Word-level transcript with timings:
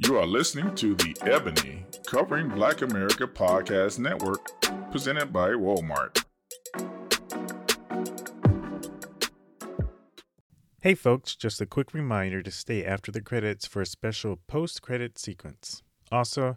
You 0.00 0.16
are 0.16 0.26
listening 0.26 0.76
to 0.76 0.94
the 0.94 1.16
Ebony 1.22 1.84
Covering 2.06 2.48
Black 2.48 2.82
America 2.82 3.26
Podcast 3.26 3.98
Network, 3.98 4.48
presented 4.92 5.32
by 5.32 5.48
Walmart. 5.48 6.24
Hey 10.82 10.94
folks, 10.94 11.34
just 11.34 11.60
a 11.60 11.66
quick 11.66 11.92
reminder 11.92 12.44
to 12.44 12.50
stay 12.52 12.84
after 12.84 13.10
the 13.10 13.20
credits 13.20 13.66
for 13.66 13.82
a 13.82 13.86
special 13.86 14.38
post 14.46 14.82
credit 14.82 15.18
sequence. 15.18 15.82
Also, 16.12 16.56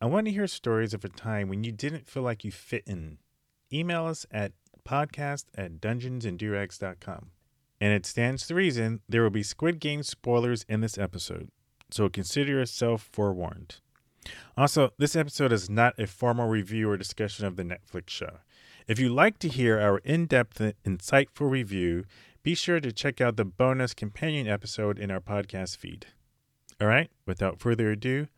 I 0.00 0.06
want 0.06 0.24
to 0.24 0.32
hear 0.32 0.46
stories 0.46 0.94
of 0.94 1.04
a 1.04 1.10
time 1.10 1.50
when 1.50 1.64
you 1.64 1.72
didn't 1.72 2.08
feel 2.08 2.22
like 2.22 2.42
you 2.42 2.50
fit 2.50 2.84
in. 2.86 3.18
Email 3.70 4.06
us 4.06 4.24
at 4.30 4.52
podcast 4.88 5.44
at 5.58 5.78
dungeonsanddurags.com. 5.78 7.32
And 7.82 7.92
it 7.92 8.06
stands 8.06 8.46
to 8.46 8.54
reason 8.54 9.00
there 9.06 9.22
will 9.22 9.28
be 9.28 9.42
Squid 9.42 9.78
Game 9.78 10.02
spoilers 10.02 10.64
in 10.70 10.80
this 10.80 10.96
episode, 10.96 11.50
so 11.90 12.08
consider 12.08 12.52
yourself 12.52 13.08
forewarned. 13.12 13.76
Also, 14.56 14.92
this 14.98 15.16
episode 15.16 15.52
is 15.52 15.70
not 15.70 15.98
a 15.98 16.06
formal 16.06 16.48
review 16.48 16.90
or 16.90 16.96
discussion 16.96 17.46
of 17.46 17.56
the 17.56 17.62
Netflix 17.62 18.10
show. 18.10 18.38
If 18.86 18.98
you'd 18.98 19.12
like 19.12 19.38
to 19.40 19.48
hear 19.48 19.78
our 19.78 19.98
in 19.98 20.26
depth, 20.26 20.60
insightful 20.84 21.50
review, 21.50 22.04
be 22.42 22.54
sure 22.54 22.80
to 22.80 22.92
check 22.92 23.20
out 23.20 23.36
the 23.36 23.44
bonus 23.44 23.94
companion 23.94 24.46
episode 24.48 24.98
in 24.98 25.10
our 25.10 25.20
podcast 25.20 25.76
feed. 25.76 26.06
All 26.80 26.88
right, 26.88 27.10
without 27.26 27.60
further 27.60 27.90
ado, 27.90 28.28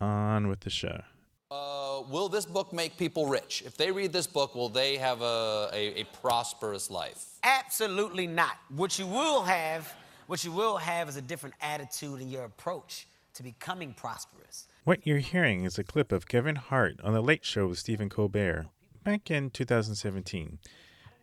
on 0.00 0.48
with 0.48 0.60
the 0.60 0.70
show. 0.70 1.02
Uh, 1.50 2.02
will 2.10 2.28
this 2.28 2.44
book 2.44 2.72
make 2.72 2.96
people 2.96 3.26
rich? 3.26 3.62
If 3.64 3.76
they 3.76 3.92
read 3.92 4.12
this 4.12 4.26
book, 4.26 4.54
will 4.54 4.68
they 4.68 4.96
have 4.96 5.22
a, 5.22 5.70
a, 5.72 6.00
a 6.00 6.04
prosperous 6.20 6.90
life? 6.90 7.24
Absolutely 7.44 8.26
not. 8.26 8.56
What 8.74 8.98
you 8.98 9.06
will 9.06 9.42
have, 9.42 9.94
what 10.26 10.44
you 10.44 10.52
will 10.52 10.76
have 10.76 11.08
is 11.08 11.16
a 11.16 11.22
different 11.22 11.54
attitude 11.60 12.20
in 12.20 12.28
your 12.28 12.44
approach 12.44 13.06
to 13.34 13.42
becoming 13.42 13.94
prosperous. 13.94 14.66
What 14.84 15.06
you're 15.06 15.18
hearing 15.18 15.64
is 15.64 15.78
a 15.78 15.84
clip 15.84 16.12
of 16.12 16.28
Kevin 16.28 16.56
Hart 16.56 17.00
on 17.02 17.12
The 17.12 17.22
Late 17.22 17.44
Show 17.44 17.68
with 17.68 17.78
Stephen 17.78 18.08
Colbert 18.08 18.66
back 19.04 19.30
in 19.30 19.50
2017. 19.50 20.58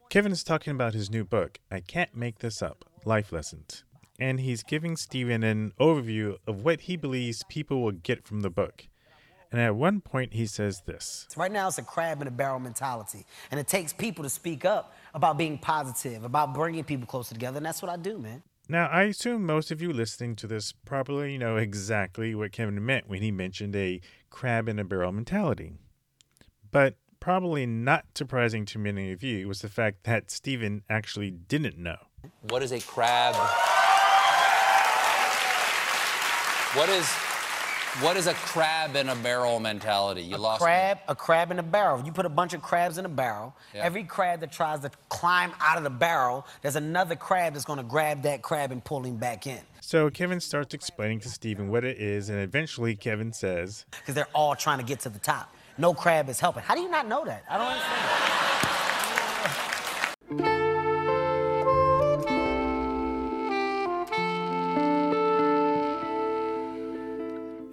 Kevin 0.09 0.31
is 0.31 0.43
talking 0.43 0.71
about 0.71 0.93
his 0.93 1.09
new 1.09 1.23
book, 1.23 1.59
I 1.71 1.79
Can't 1.79 2.15
Make 2.15 2.39
This 2.39 2.61
Up 2.61 2.85
Life 3.03 3.31
Lessons. 3.31 3.83
And 4.19 4.39
he's 4.39 4.63
giving 4.63 4.95
Stephen 4.95 5.43
an 5.43 5.73
overview 5.79 6.37
of 6.45 6.63
what 6.63 6.81
he 6.81 6.95
believes 6.95 7.43
people 7.49 7.81
will 7.81 7.91
get 7.91 8.27
from 8.27 8.41
the 8.41 8.49
book. 8.49 8.87
And 9.51 9.59
at 9.59 9.75
one 9.75 10.01
point, 10.01 10.33
he 10.33 10.45
says 10.45 10.81
this 10.85 11.27
Right 11.35 11.51
now, 11.51 11.67
it's 11.67 11.77
a 11.77 11.83
crab 11.83 12.21
in 12.21 12.27
a 12.27 12.31
barrel 12.31 12.59
mentality. 12.59 13.25
And 13.51 13.59
it 13.59 13.67
takes 13.67 13.91
people 13.91 14.23
to 14.23 14.29
speak 14.29 14.65
up 14.65 14.95
about 15.13 15.37
being 15.37 15.57
positive, 15.57 16.23
about 16.23 16.53
bringing 16.53 16.83
people 16.83 17.07
closer 17.07 17.33
together. 17.33 17.57
And 17.57 17.65
that's 17.65 17.81
what 17.81 17.91
I 17.91 17.97
do, 17.97 18.17
man. 18.17 18.43
Now, 18.69 18.87
I 18.87 19.03
assume 19.03 19.45
most 19.45 19.71
of 19.71 19.81
you 19.81 19.91
listening 19.91 20.37
to 20.37 20.47
this 20.47 20.71
probably 20.71 21.37
know 21.37 21.57
exactly 21.57 22.33
what 22.33 22.53
Kevin 22.53 22.85
meant 22.85 23.09
when 23.09 23.21
he 23.21 23.29
mentioned 23.29 23.75
a 23.75 23.99
crab 24.29 24.69
in 24.69 24.79
a 24.79 24.85
barrel 24.85 25.11
mentality. 25.11 25.73
But 26.71 26.95
probably 27.19 27.65
not 27.65 28.05
surprising 28.15 28.65
to 28.67 28.79
many 28.79 29.11
of 29.11 29.21
you 29.21 29.47
was 29.49 29.59
the 29.61 29.69
fact 29.69 30.05
that 30.05 30.31
Stephen 30.31 30.83
actually 30.89 31.31
didn't 31.31 31.77
know. 31.77 31.97
What 32.41 32.63
is 32.63 32.71
a 32.71 32.79
crab? 32.79 33.35
What 36.75 36.89
is 36.89 37.05
what 38.01 38.17
is 38.17 38.27
a 38.27 38.33
crab 38.33 38.95
in 38.95 39.09
a 39.09 39.15
barrel 39.15 39.59
mentality? 39.59 40.21
You 40.23 40.35
a 40.35 40.37
lost 40.37 40.61
crab, 40.61 40.97
me. 40.97 41.03
a 41.09 41.15
crab 41.15 41.51
in 41.51 41.59
a 41.59 41.63
barrel. 41.63 42.03
You 42.03 42.11
put 42.11 42.25
a 42.25 42.29
bunch 42.29 42.53
of 42.53 42.61
crabs 42.61 42.97
in 42.97 43.05
a 43.05 43.09
barrel. 43.09 43.55
Yeah. 43.73 43.83
Every 43.83 44.03
crab 44.03 44.39
that 44.39 44.51
tries 44.51 44.79
to 44.81 44.91
climb 45.09 45.51
out 45.59 45.77
of 45.77 45.83
the 45.83 45.89
barrel, 45.89 46.47
there's 46.61 46.75
another 46.75 47.15
crab 47.15 47.53
that's 47.53 47.65
going 47.65 47.77
to 47.77 47.83
grab 47.83 48.23
that 48.23 48.41
crab 48.41 48.71
and 48.71 48.83
pull 48.83 49.03
him 49.03 49.17
back 49.17 49.45
in. 49.45 49.59
So 49.81 50.09
Kevin 50.09 50.39
starts 50.39 50.73
explaining 50.73 51.19
to 51.21 51.29
Stephen 51.29 51.69
what 51.69 51.83
it 51.83 51.97
is, 51.97 52.29
and 52.29 52.39
eventually 52.39 52.95
Kevin 52.95 53.31
says, 53.31 53.85
Because 53.91 54.15
they're 54.15 54.27
all 54.33 54.55
trying 54.55 54.79
to 54.79 54.85
get 54.85 55.01
to 55.01 55.09
the 55.09 55.19
top. 55.19 55.53
No 55.77 55.93
crab 55.93 56.29
is 56.29 56.39
helping. 56.39 56.63
How 56.63 56.75
do 56.75 56.81
you 56.81 56.89
not 56.89 57.07
know 57.07 57.25
that? 57.25 57.43
I 57.49 57.57
don't 57.57 57.67
understand. 60.37 60.59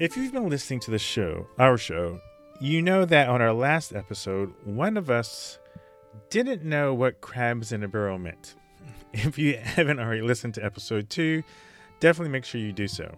If 0.01 0.17
you've 0.17 0.33
been 0.33 0.49
listening 0.49 0.81
to 0.81 0.91
the 0.91 0.99
show, 0.99 1.47
our 1.59 1.77
show, 1.77 2.23
you 2.59 2.81
know 2.81 3.05
that 3.05 3.29
on 3.29 3.43
our 3.43 3.53
last 3.53 3.95
episode, 3.95 4.51
one 4.65 4.97
of 4.97 5.11
us 5.11 5.59
didn't 6.31 6.65
know 6.65 6.95
what 6.95 7.21
crabs 7.21 7.71
in 7.71 7.83
a 7.83 7.89
barrel 7.89 8.19
meant. 8.19 8.55
If 9.13 9.37
you 9.37 9.59
haven't 9.59 10.01
already 10.01 10.23
listened 10.23 10.55
to 10.55 10.65
episode 10.65 11.11
two, 11.11 11.43
definitely 11.99 12.33
make 12.33 12.47
sure 12.47 12.63
you 12.63 12.73
do 12.73 12.89
so. 12.89 13.15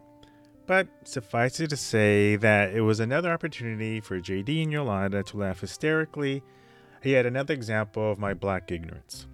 But 0.67 0.89
suffice 1.05 1.61
it 1.61 1.71
to 1.71 1.77
say 1.77 2.35
that 2.35 2.73
it 2.75 2.81
was 2.81 2.99
another 2.99 3.31
opportunity 3.31 4.01
for 4.01 4.19
JD 4.19 4.65
and 4.65 4.73
Yolanda 4.73 5.23
to 5.23 5.37
laugh 5.37 5.61
hysterically 5.61 6.43
at 7.03 7.07
yet 7.07 7.27
another 7.27 7.55
example 7.55 8.11
of 8.11 8.19
my 8.19 8.35
black 8.35 8.73
ignorance. 8.73 9.29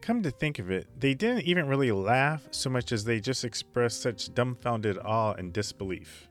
Come 0.00 0.22
to 0.22 0.30
think 0.30 0.58
of 0.58 0.70
it, 0.70 0.86
they 0.98 1.14
didn't 1.14 1.42
even 1.42 1.68
really 1.68 1.92
laugh 1.92 2.48
so 2.50 2.70
much 2.70 2.90
as 2.90 3.04
they 3.04 3.20
just 3.20 3.44
expressed 3.44 4.00
such 4.00 4.34
dumbfounded 4.34 4.98
awe 4.98 5.32
and 5.34 5.52
disbelief. 5.52 6.26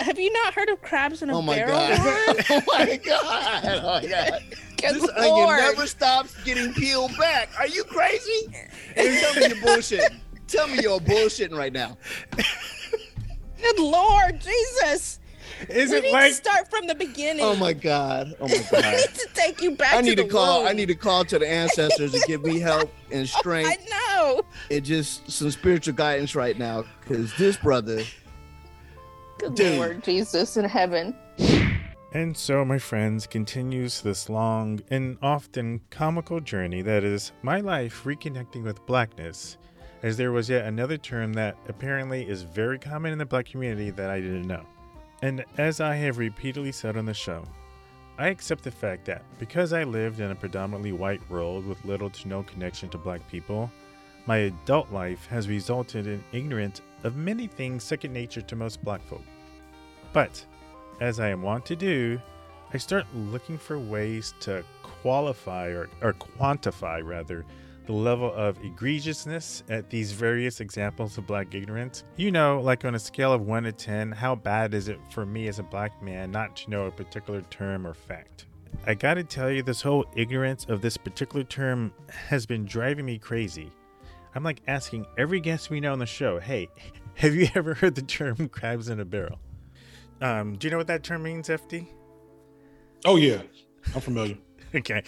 Have 0.00 0.18
you 0.18 0.32
not 0.44 0.54
heard 0.54 0.68
of 0.68 0.80
crabs 0.82 1.22
in 1.22 1.30
a 1.30 1.36
Oh 1.38 1.42
my 1.42 1.56
barrel? 1.56 1.72
god! 1.76 2.44
oh 2.50 2.62
my 2.68 2.96
god! 3.04 3.64
Oh 3.64 4.00
my 4.00 4.06
god! 4.06 4.42
Good 4.76 4.94
This 4.94 5.10
onion 5.16 5.56
never 5.56 5.86
stops 5.86 6.36
getting 6.44 6.72
peeled 6.74 7.16
back. 7.18 7.48
Are 7.58 7.66
you 7.66 7.82
crazy? 7.84 8.48
Hey, 8.94 9.18
tell 9.20 9.34
me 9.34 9.40
you're 9.48 9.56
bullshitting. 9.66 10.20
Tell 10.46 10.68
me 10.68 10.80
you're 10.82 11.00
bullshitting 11.00 11.56
right 11.56 11.72
now. 11.72 11.96
Good 13.60 13.78
Lord, 13.80 14.40
Jesus! 14.40 15.18
Is 15.68 15.90
we 15.90 15.96
it 15.98 16.02
need 16.04 16.12
like 16.12 16.30
to 16.30 16.34
start 16.36 16.70
from 16.70 16.86
the 16.86 16.94
beginning. 16.94 17.44
Oh 17.44 17.56
my 17.56 17.72
god! 17.72 18.34
Oh 18.40 18.48
my 18.48 18.54
We 18.72 18.80
god! 18.82 18.94
need 18.96 19.14
to 19.14 19.28
take 19.34 19.60
you 19.62 19.72
back 19.72 19.94
I 19.94 20.00
need 20.00 20.16
to 20.16 20.24
to 20.24 20.28
call. 20.28 20.60
womb. 20.60 20.68
I 20.68 20.72
need 20.72 20.86
to 20.88 20.94
call 20.94 21.24
to 21.26 21.38
the 21.38 21.48
ancestors 21.48 22.12
to 22.12 22.20
give 22.26 22.42
me 22.44 22.58
help 22.60 22.92
and 23.10 23.28
strength. 23.28 23.70
I 23.70 23.76
know. 23.90 24.42
and 24.70 24.84
just 24.84 25.30
some 25.30 25.50
spiritual 25.50 25.94
guidance 25.94 26.34
right 26.34 26.58
now. 26.58 26.84
Because 27.00 27.34
this 27.36 27.56
brother, 27.56 28.02
Good 29.38 29.54
Dude. 29.54 29.78
Lord, 29.78 30.04
Jesus 30.04 30.56
in 30.56 30.64
heaven. 30.64 31.14
And 32.12 32.34
so, 32.36 32.64
my 32.64 32.78
friends, 32.78 33.26
continues 33.26 34.00
this 34.00 34.28
long 34.30 34.80
and 34.90 35.18
often 35.20 35.80
comical 35.90 36.40
journey 36.40 36.80
that 36.82 37.04
is 37.04 37.32
my 37.42 37.60
life 37.60 38.04
reconnecting 38.04 38.62
with 38.62 38.84
blackness, 38.86 39.58
as 40.02 40.16
there 40.16 40.32
was 40.32 40.48
yet 40.48 40.64
another 40.64 40.96
term 40.96 41.34
that 41.34 41.56
apparently 41.68 42.26
is 42.26 42.42
very 42.42 42.78
common 42.78 43.12
in 43.12 43.18
the 43.18 43.26
black 43.26 43.44
community 43.44 43.90
that 43.90 44.08
I 44.08 44.20
didn't 44.20 44.46
know. 44.46 44.64
And 45.22 45.44
as 45.56 45.80
I 45.80 45.94
have 45.96 46.18
repeatedly 46.18 46.72
said 46.72 46.96
on 46.96 47.06
the 47.06 47.14
show, 47.14 47.44
I 48.18 48.28
accept 48.28 48.64
the 48.64 48.70
fact 48.70 49.04
that 49.06 49.22
because 49.38 49.72
I 49.72 49.84
lived 49.84 50.20
in 50.20 50.30
a 50.30 50.34
predominantly 50.34 50.92
white 50.92 51.28
world 51.30 51.66
with 51.66 51.84
little 51.84 52.10
to 52.10 52.28
no 52.28 52.42
connection 52.42 52.88
to 52.90 52.98
black 52.98 53.28
people, 53.28 53.70
my 54.26 54.38
adult 54.38 54.92
life 54.92 55.26
has 55.26 55.48
resulted 55.48 56.06
in 56.06 56.24
ignorance 56.32 56.82
of 57.04 57.16
many 57.16 57.46
things 57.46 57.84
second 57.84 58.12
nature 58.12 58.42
to 58.42 58.56
most 58.56 58.82
black 58.84 59.02
folk. 59.02 59.22
But 60.12 60.44
as 61.00 61.20
I 61.20 61.28
am 61.28 61.42
wont 61.42 61.64
to 61.66 61.76
do, 61.76 62.20
I 62.72 62.78
start 62.78 63.06
looking 63.14 63.56
for 63.56 63.78
ways 63.78 64.34
to 64.40 64.64
qualify 64.82 65.68
or, 65.68 65.88
or 66.02 66.12
quantify 66.12 67.02
rather 67.02 67.44
the 67.88 67.94
level 67.94 68.30
of 68.34 68.60
egregiousness 68.60 69.62
at 69.70 69.88
these 69.88 70.12
various 70.12 70.60
examples 70.60 71.16
of 71.16 71.26
black 71.26 71.54
ignorance. 71.54 72.04
You 72.16 72.30
know, 72.30 72.60
like 72.60 72.84
on 72.84 72.94
a 72.94 72.98
scale 72.98 73.32
of 73.32 73.40
1 73.40 73.62
to 73.62 73.72
10, 73.72 74.12
how 74.12 74.34
bad 74.34 74.74
is 74.74 74.88
it 74.88 75.00
for 75.10 75.24
me 75.24 75.48
as 75.48 75.58
a 75.58 75.62
black 75.62 76.02
man 76.02 76.30
not 76.30 76.54
to 76.56 76.70
know 76.70 76.84
a 76.84 76.90
particular 76.90 77.40
term 77.48 77.86
or 77.86 77.94
fact? 77.94 78.44
I 78.86 78.92
gotta 78.92 79.24
tell 79.24 79.50
you, 79.50 79.62
this 79.62 79.80
whole 79.80 80.04
ignorance 80.14 80.66
of 80.68 80.82
this 80.82 80.98
particular 80.98 81.44
term 81.44 81.90
has 82.10 82.44
been 82.44 82.66
driving 82.66 83.06
me 83.06 83.16
crazy. 83.18 83.72
I'm 84.34 84.44
like 84.44 84.60
asking 84.68 85.06
every 85.16 85.40
guest 85.40 85.70
we 85.70 85.80
know 85.80 85.94
on 85.94 85.98
the 85.98 86.04
show, 86.04 86.38
hey, 86.38 86.68
have 87.14 87.34
you 87.34 87.48
ever 87.54 87.72
heard 87.72 87.94
the 87.94 88.02
term 88.02 88.48
crabs 88.52 88.90
in 88.90 89.00
a 89.00 89.04
barrel? 89.06 89.40
Um, 90.20 90.58
do 90.58 90.66
you 90.66 90.70
know 90.70 90.76
what 90.76 90.88
that 90.88 91.04
term 91.04 91.22
means, 91.22 91.48
FD? 91.48 91.86
Oh 93.06 93.16
yeah, 93.16 93.40
I'm 93.94 94.02
familiar. 94.02 94.36
okay. 94.74 95.04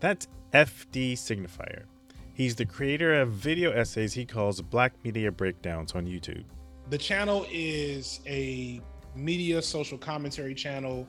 That's 0.00 0.26
FD 0.52 1.12
Signifier. 1.12 1.84
He's 2.34 2.56
the 2.56 2.66
creator 2.66 3.14
of 3.14 3.30
video 3.30 3.70
essays 3.70 4.12
he 4.12 4.26
calls 4.26 4.60
Black 4.60 4.92
Media 5.04 5.30
Breakdowns 5.30 5.92
on 5.92 6.04
YouTube. 6.04 6.42
The 6.90 6.98
channel 6.98 7.46
is 7.48 8.18
a 8.26 8.80
media 9.14 9.62
social 9.62 9.96
commentary 9.96 10.52
channel. 10.52 11.06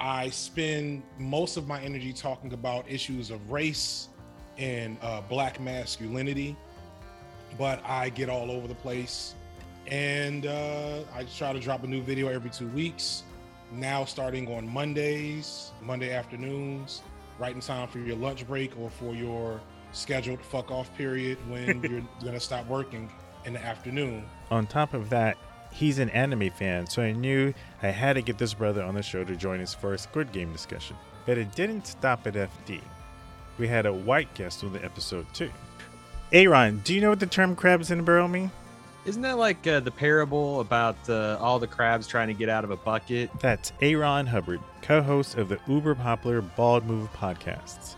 I 0.00 0.28
spend 0.30 1.04
most 1.20 1.56
of 1.56 1.68
my 1.68 1.80
energy 1.80 2.12
talking 2.12 2.52
about 2.52 2.84
issues 2.90 3.30
of 3.30 3.48
race 3.48 4.08
and 4.58 4.98
uh, 5.02 5.20
black 5.20 5.60
masculinity, 5.60 6.56
but 7.56 7.80
I 7.86 8.08
get 8.08 8.28
all 8.28 8.50
over 8.50 8.66
the 8.66 8.74
place. 8.74 9.36
And 9.86 10.46
uh, 10.46 11.04
I 11.14 11.22
try 11.36 11.52
to 11.52 11.60
drop 11.60 11.84
a 11.84 11.86
new 11.86 12.02
video 12.02 12.26
every 12.26 12.50
two 12.50 12.66
weeks. 12.70 13.22
Now, 13.70 14.04
starting 14.04 14.52
on 14.52 14.68
Mondays, 14.68 15.70
Monday 15.80 16.12
afternoons, 16.12 17.02
right 17.38 17.54
in 17.54 17.60
time 17.60 17.86
for 17.86 18.00
your 18.00 18.16
lunch 18.16 18.44
break 18.48 18.76
or 18.76 18.90
for 18.90 19.14
your 19.14 19.60
scheduled 19.96 20.40
fuck 20.40 20.70
off 20.70 20.94
period 20.96 21.38
when 21.48 21.82
you're 21.90 22.02
gonna 22.24 22.40
stop 22.40 22.66
working 22.66 23.10
in 23.44 23.52
the 23.54 23.64
afternoon. 23.64 24.24
On 24.50 24.66
top 24.66 24.94
of 24.94 25.10
that, 25.10 25.36
he's 25.72 25.98
an 25.98 26.10
anime 26.10 26.50
fan, 26.50 26.86
so 26.86 27.02
I 27.02 27.12
knew 27.12 27.54
I 27.82 27.88
had 27.88 28.14
to 28.14 28.22
get 28.22 28.38
this 28.38 28.54
brother 28.54 28.82
on 28.82 28.94
the 28.94 29.02
show 29.02 29.24
to 29.24 29.36
join 29.36 29.60
us 29.60 29.74
for 29.74 29.94
a 29.94 29.98
Squid 29.98 30.32
Game 30.32 30.52
discussion. 30.52 30.96
But 31.24 31.38
it 31.38 31.54
didn't 31.54 31.86
stop 31.86 32.26
at 32.26 32.34
FD. 32.34 32.80
We 33.58 33.68
had 33.68 33.86
a 33.86 33.92
white 33.92 34.32
guest 34.34 34.62
on 34.62 34.72
the 34.72 34.84
episode 34.84 35.26
too. 35.32 35.50
Aaron, 36.32 36.80
do 36.84 36.94
you 36.94 37.00
know 37.00 37.10
what 37.10 37.20
the 37.20 37.26
term 37.26 37.56
crabs 37.56 37.90
in 37.90 38.00
a 38.00 38.02
barrel 38.02 38.28
mean? 38.28 38.50
Isn't 39.04 39.22
that 39.22 39.38
like 39.38 39.64
uh, 39.68 39.78
the 39.78 39.92
parable 39.92 40.60
about 40.60 40.96
uh, 41.08 41.38
all 41.40 41.60
the 41.60 41.68
crabs 41.68 42.08
trying 42.08 42.26
to 42.26 42.34
get 42.34 42.48
out 42.48 42.64
of 42.64 42.72
a 42.72 42.76
bucket? 42.76 43.30
That's 43.38 43.72
Aaron 43.80 44.26
Hubbard, 44.26 44.60
co 44.82 45.00
host 45.00 45.36
of 45.36 45.48
the 45.48 45.60
uber 45.68 45.94
popular 45.94 46.42
Bald 46.42 46.84
Move 46.84 47.12
podcasts. 47.12 47.94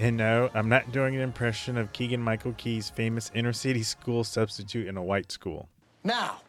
And 0.00 0.16
no, 0.16 0.48
I'm 0.54 0.70
not 0.70 0.92
doing 0.92 1.14
an 1.14 1.20
impression 1.20 1.76
of 1.76 1.92
Keegan 1.92 2.22
Michael 2.22 2.54
Key's 2.54 2.88
famous 2.88 3.30
inner 3.34 3.52
city 3.52 3.82
school 3.82 4.24
substitute 4.24 4.88
in 4.88 4.96
a 4.96 5.02
white 5.02 5.30
school. 5.30 5.68
Now, 6.04 6.40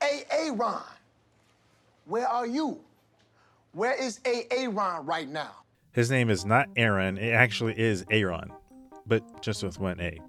A.A. 0.00 0.52
Ron, 0.52 0.84
where 2.04 2.28
are 2.28 2.46
you? 2.46 2.78
Where 3.72 4.00
is 4.00 4.20
A.A. 4.24 4.68
Ron 4.68 5.04
right 5.04 5.28
now? 5.28 5.50
His 5.90 6.12
name 6.12 6.30
is 6.30 6.44
not 6.44 6.68
Aaron, 6.76 7.18
it 7.18 7.32
actually 7.32 7.76
is 7.76 8.04
Aaron, 8.08 8.52
but 9.04 9.42
just 9.42 9.64
with 9.64 9.80
one 9.80 10.00
A. 10.00 10.20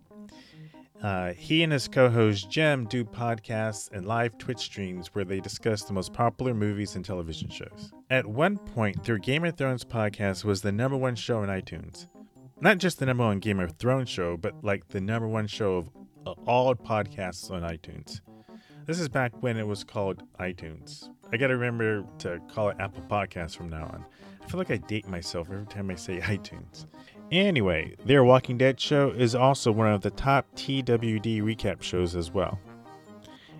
Uh, 1.02 1.32
he 1.34 1.64
and 1.64 1.72
his 1.72 1.88
co 1.88 2.10
host 2.10 2.50
Jim 2.50 2.86
do 2.86 3.06
podcasts 3.06 3.90
and 3.92 4.06
live 4.06 4.38
Twitch 4.38 4.60
streams 4.60 5.08
where 5.16 5.24
they 5.24 5.40
discuss 5.40 5.84
the 5.84 5.94
most 5.94 6.12
popular 6.12 6.54
movies 6.54 6.96
and 6.96 7.06
television 7.06 7.50
shows. 7.50 7.92
At 8.10 8.26
one 8.26 8.58
point, 8.58 9.06
their 9.06 9.18
Game 9.18 9.46
of 9.46 9.56
Thrones 9.56 9.86
podcast 9.86 10.44
was 10.44 10.62
the 10.62 10.74
number 10.74 10.98
one 10.98 11.16
show 11.16 11.40
on 11.40 11.48
iTunes. 11.48 12.08
Not 12.60 12.80
just 12.80 13.00
the 13.00 13.06
number 13.06 13.24
one 13.24 13.40
Game 13.40 13.62
of 13.62 13.72
Thrones 13.78 14.10
show, 14.10 14.36
but 14.36 14.62
like 14.62 14.90
the 14.90 15.00
number 15.00 15.28
one 15.28 15.48
show 15.48 15.76
of 15.78 15.90
uh, 16.28 16.32
all 16.46 16.76
podcasts 16.76 17.50
on 17.50 17.62
iTunes. 17.62 18.20
This 18.86 19.00
is 19.00 19.08
back 19.08 19.32
when 19.42 19.56
it 19.56 19.68
was 19.68 19.86
called 19.86 20.24
iTunes. 20.40 21.08
I 21.32 21.38
gotta 21.38 21.56
remember 21.56 22.04
to 22.20 22.42
call 22.52 22.70
it 22.70 22.78
Apple 22.80 23.04
Podcasts 23.04 23.56
from 23.56 23.70
now 23.70 23.86
on. 23.86 24.06
I 24.42 24.48
feel 24.48 24.58
like 24.58 24.72
I 24.72 24.78
date 24.78 25.08
myself 25.08 25.48
every 25.52 25.68
time 25.68 25.90
I 25.92 25.96
say 25.96 26.20
iTunes. 26.22 26.88
Anyway, 27.32 27.96
their 28.06 28.24
Walking 28.24 28.58
Dead 28.58 28.80
show 28.80 29.10
is 29.12 29.36
also 29.36 29.72
one 29.72 29.88
of 29.92 30.02
the 30.02 30.10
top 30.12 30.48
TWD 30.56 31.42
recap 31.42 31.82
shows 31.82 32.16
as 32.16 32.32
well. 32.32 32.60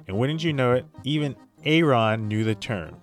And 0.08 0.18
wouldn't 0.18 0.44
you 0.44 0.54
know 0.54 0.74
it, 0.74 0.86
even 1.04 1.36
Aaron 1.66 2.28
knew 2.28 2.44
the 2.44 2.56
term. 2.56 2.96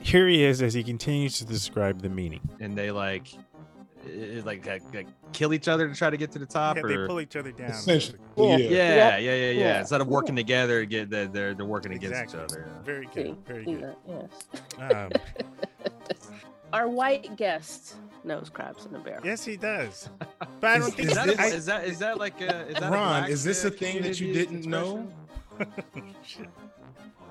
Here 0.00 0.26
he 0.28 0.42
is 0.42 0.62
as 0.62 0.72
he 0.72 0.82
continues 0.82 1.38
to 1.38 1.44
describe 1.44 2.00
the 2.00 2.08
meaning. 2.08 2.40
And 2.60 2.76
they 2.78 2.90
like, 2.90 3.28
eh, 4.06 4.40
like, 4.44 4.64
like, 4.64 4.82
like 4.94 5.06
kill 5.32 5.52
each 5.52 5.68
other 5.68 5.86
to 5.88 5.94
try 5.94 6.08
to 6.08 6.16
get 6.16 6.30
to 6.32 6.38
the 6.38 6.46
top, 6.46 6.76
Yeah, 6.76 6.82
or 6.84 6.88
they 6.88 7.06
pull 7.06 7.20
each 7.20 7.36
other 7.36 7.52
down. 7.52 7.70
Essentially, 7.70 8.18
basically. 8.36 8.48
yeah. 8.48 8.56
yeah, 8.56 8.94
yeah, 8.94 9.18
yeah, 9.18 9.34
yeah, 9.34 9.50
Yeah. 9.50 9.80
Instead 9.80 10.00
of 10.00 10.06
working 10.06 10.36
together, 10.36 10.84
get 10.86 11.10
they're 11.10 11.26
they're, 11.26 11.54
they're 11.54 11.66
working 11.66 11.92
Exactly. 11.92 12.38
against 12.38 12.54
each 12.54 12.58
other. 12.58 12.68
yeah. 12.74 12.82
Very 12.84 13.08
good. 13.12 13.36
Very 13.46 13.64
good. 13.64 13.82
that, 13.82 13.98
yes. 14.08 14.92
Um, 14.92 15.10
Our 16.76 16.88
white 16.88 17.36
guest 17.36 17.96
knows 18.24 18.50
crabs 18.50 18.84
in 18.86 18.94
a 18.94 18.98
barrel. 18.98 19.24
yes, 19.24 19.44
he 19.44 19.56
does. 19.56 20.08
But 20.60 20.70
I 20.70 20.78
don't 20.78 20.88
Is- 20.88 20.94
think 20.94 21.08
is 21.08 21.14
that, 21.14 21.26
this, 21.26 21.52
is 21.54 21.66
that 21.66 21.84
is 21.84 21.98
that 22.00 22.18
like 22.18 22.40
a 22.40 22.66
is 22.68 22.74
that 22.74 22.82
a 22.88 22.90
Ron, 22.90 23.20
black, 23.22 23.30
is 23.30 23.42
this 23.44 23.64
a 23.64 23.70
thing 23.70 24.02
that 24.02 24.20
you 24.20 24.32
didn't 24.32 24.64
know? 24.66 25.10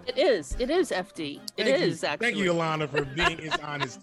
It 0.07 0.17
is. 0.19 0.55
It 0.59 0.69
is 0.69 0.91
FD. 0.91 1.37
It 1.57 1.65
Thank 1.65 1.81
is 1.81 2.03
you. 2.03 2.07
actually. 2.07 2.27
Thank 2.27 2.37
you, 2.43 2.53
Alana, 2.53 2.87
for 2.87 3.05
being 3.05 3.39
as 3.39 3.59
honest. 3.61 4.01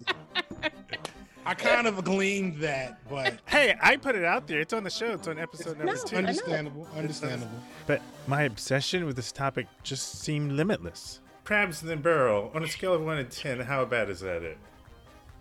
I 1.45 1.53
kind 1.53 1.87
of 1.87 2.03
gleaned 2.03 2.57
that, 2.59 2.99
but 3.09 3.35
Hey, 3.45 3.75
I 3.81 3.95
put 3.95 4.15
it 4.15 4.25
out 4.25 4.45
there. 4.47 4.59
It's 4.59 4.73
on 4.73 4.83
the 4.83 4.89
show. 4.89 5.11
It's 5.11 5.27
on 5.29 5.39
episode 5.39 5.77
number 5.77 5.93
No, 5.95 6.03
two. 6.03 6.17
Understandable. 6.17 6.87
Understandable. 6.97 7.57
But 7.87 8.01
my 8.27 8.43
obsession 8.43 9.05
with 9.05 9.15
this 9.15 9.31
topic 9.31 9.67
just 9.83 10.19
seemed 10.21 10.51
limitless. 10.53 11.21
Crabs 11.45 11.81
in 11.81 11.87
the 11.87 11.95
barrel. 11.97 12.51
On 12.53 12.63
a 12.63 12.67
scale 12.67 12.93
of 12.93 13.01
one 13.03 13.17
to 13.17 13.23
ten, 13.23 13.61
how 13.61 13.85
bad 13.85 14.09
is 14.09 14.19
that? 14.21 14.41
It. 14.43 14.57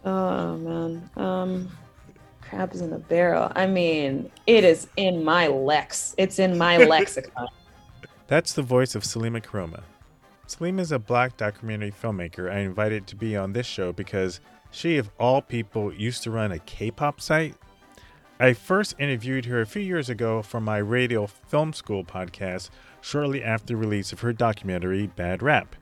Oh 0.04 0.56
man. 0.56 1.10
Um 1.16 1.70
crabs 2.40 2.80
in 2.80 2.92
a 2.92 2.98
barrel. 2.98 3.50
I 3.54 3.66
mean, 3.66 4.30
it 4.46 4.64
is 4.64 4.86
in 4.96 5.24
my 5.24 5.46
lex. 5.46 6.14
It's 6.18 6.38
in 6.38 6.58
my 6.58 6.76
lexicon. 6.84 7.48
That's 8.26 8.52
the 8.52 8.62
voice 8.62 8.94
of 8.94 9.02
Salima 9.04 9.42
Koroma. 9.42 9.82
Salima 10.46 10.80
is 10.80 10.92
a 10.92 10.98
black 10.98 11.36
documentary 11.36 11.92
filmmaker 11.92 12.52
I 12.52 12.58
invited 12.58 13.06
to 13.06 13.16
be 13.16 13.36
on 13.36 13.52
this 13.52 13.66
show 13.66 13.92
because 13.92 14.40
she, 14.70 14.98
of 14.98 15.10
all 15.18 15.40
people, 15.40 15.92
used 15.92 16.22
to 16.24 16.30
run 16.30 16.52
a 16.52 16.58
K-pop 16.58 17.20
site. 17.20 17.54
I 18.38 18.54
first 18.54 18.96
interviewed 18.98 19.44
her 19.46 19.60
a 19.60 19.66
few 19.66 19.82
years 19.82 20.10
ago 20.10 20.42
for 20.42 20.60
my 20.60 20.78
radio 20.78 21.26
film 21.26 21.72
school 21.72 22.04
podcast 22.04 22.70
shortly 23.00 23.42
after 23.42 23.68
the 23.68 23.76
release 23.76 24.12
of 24.12 24.20
her 24.20 24.32
documentary 24.32 25.06
Bad 25.06 25.42
Rap, 25.42 25.76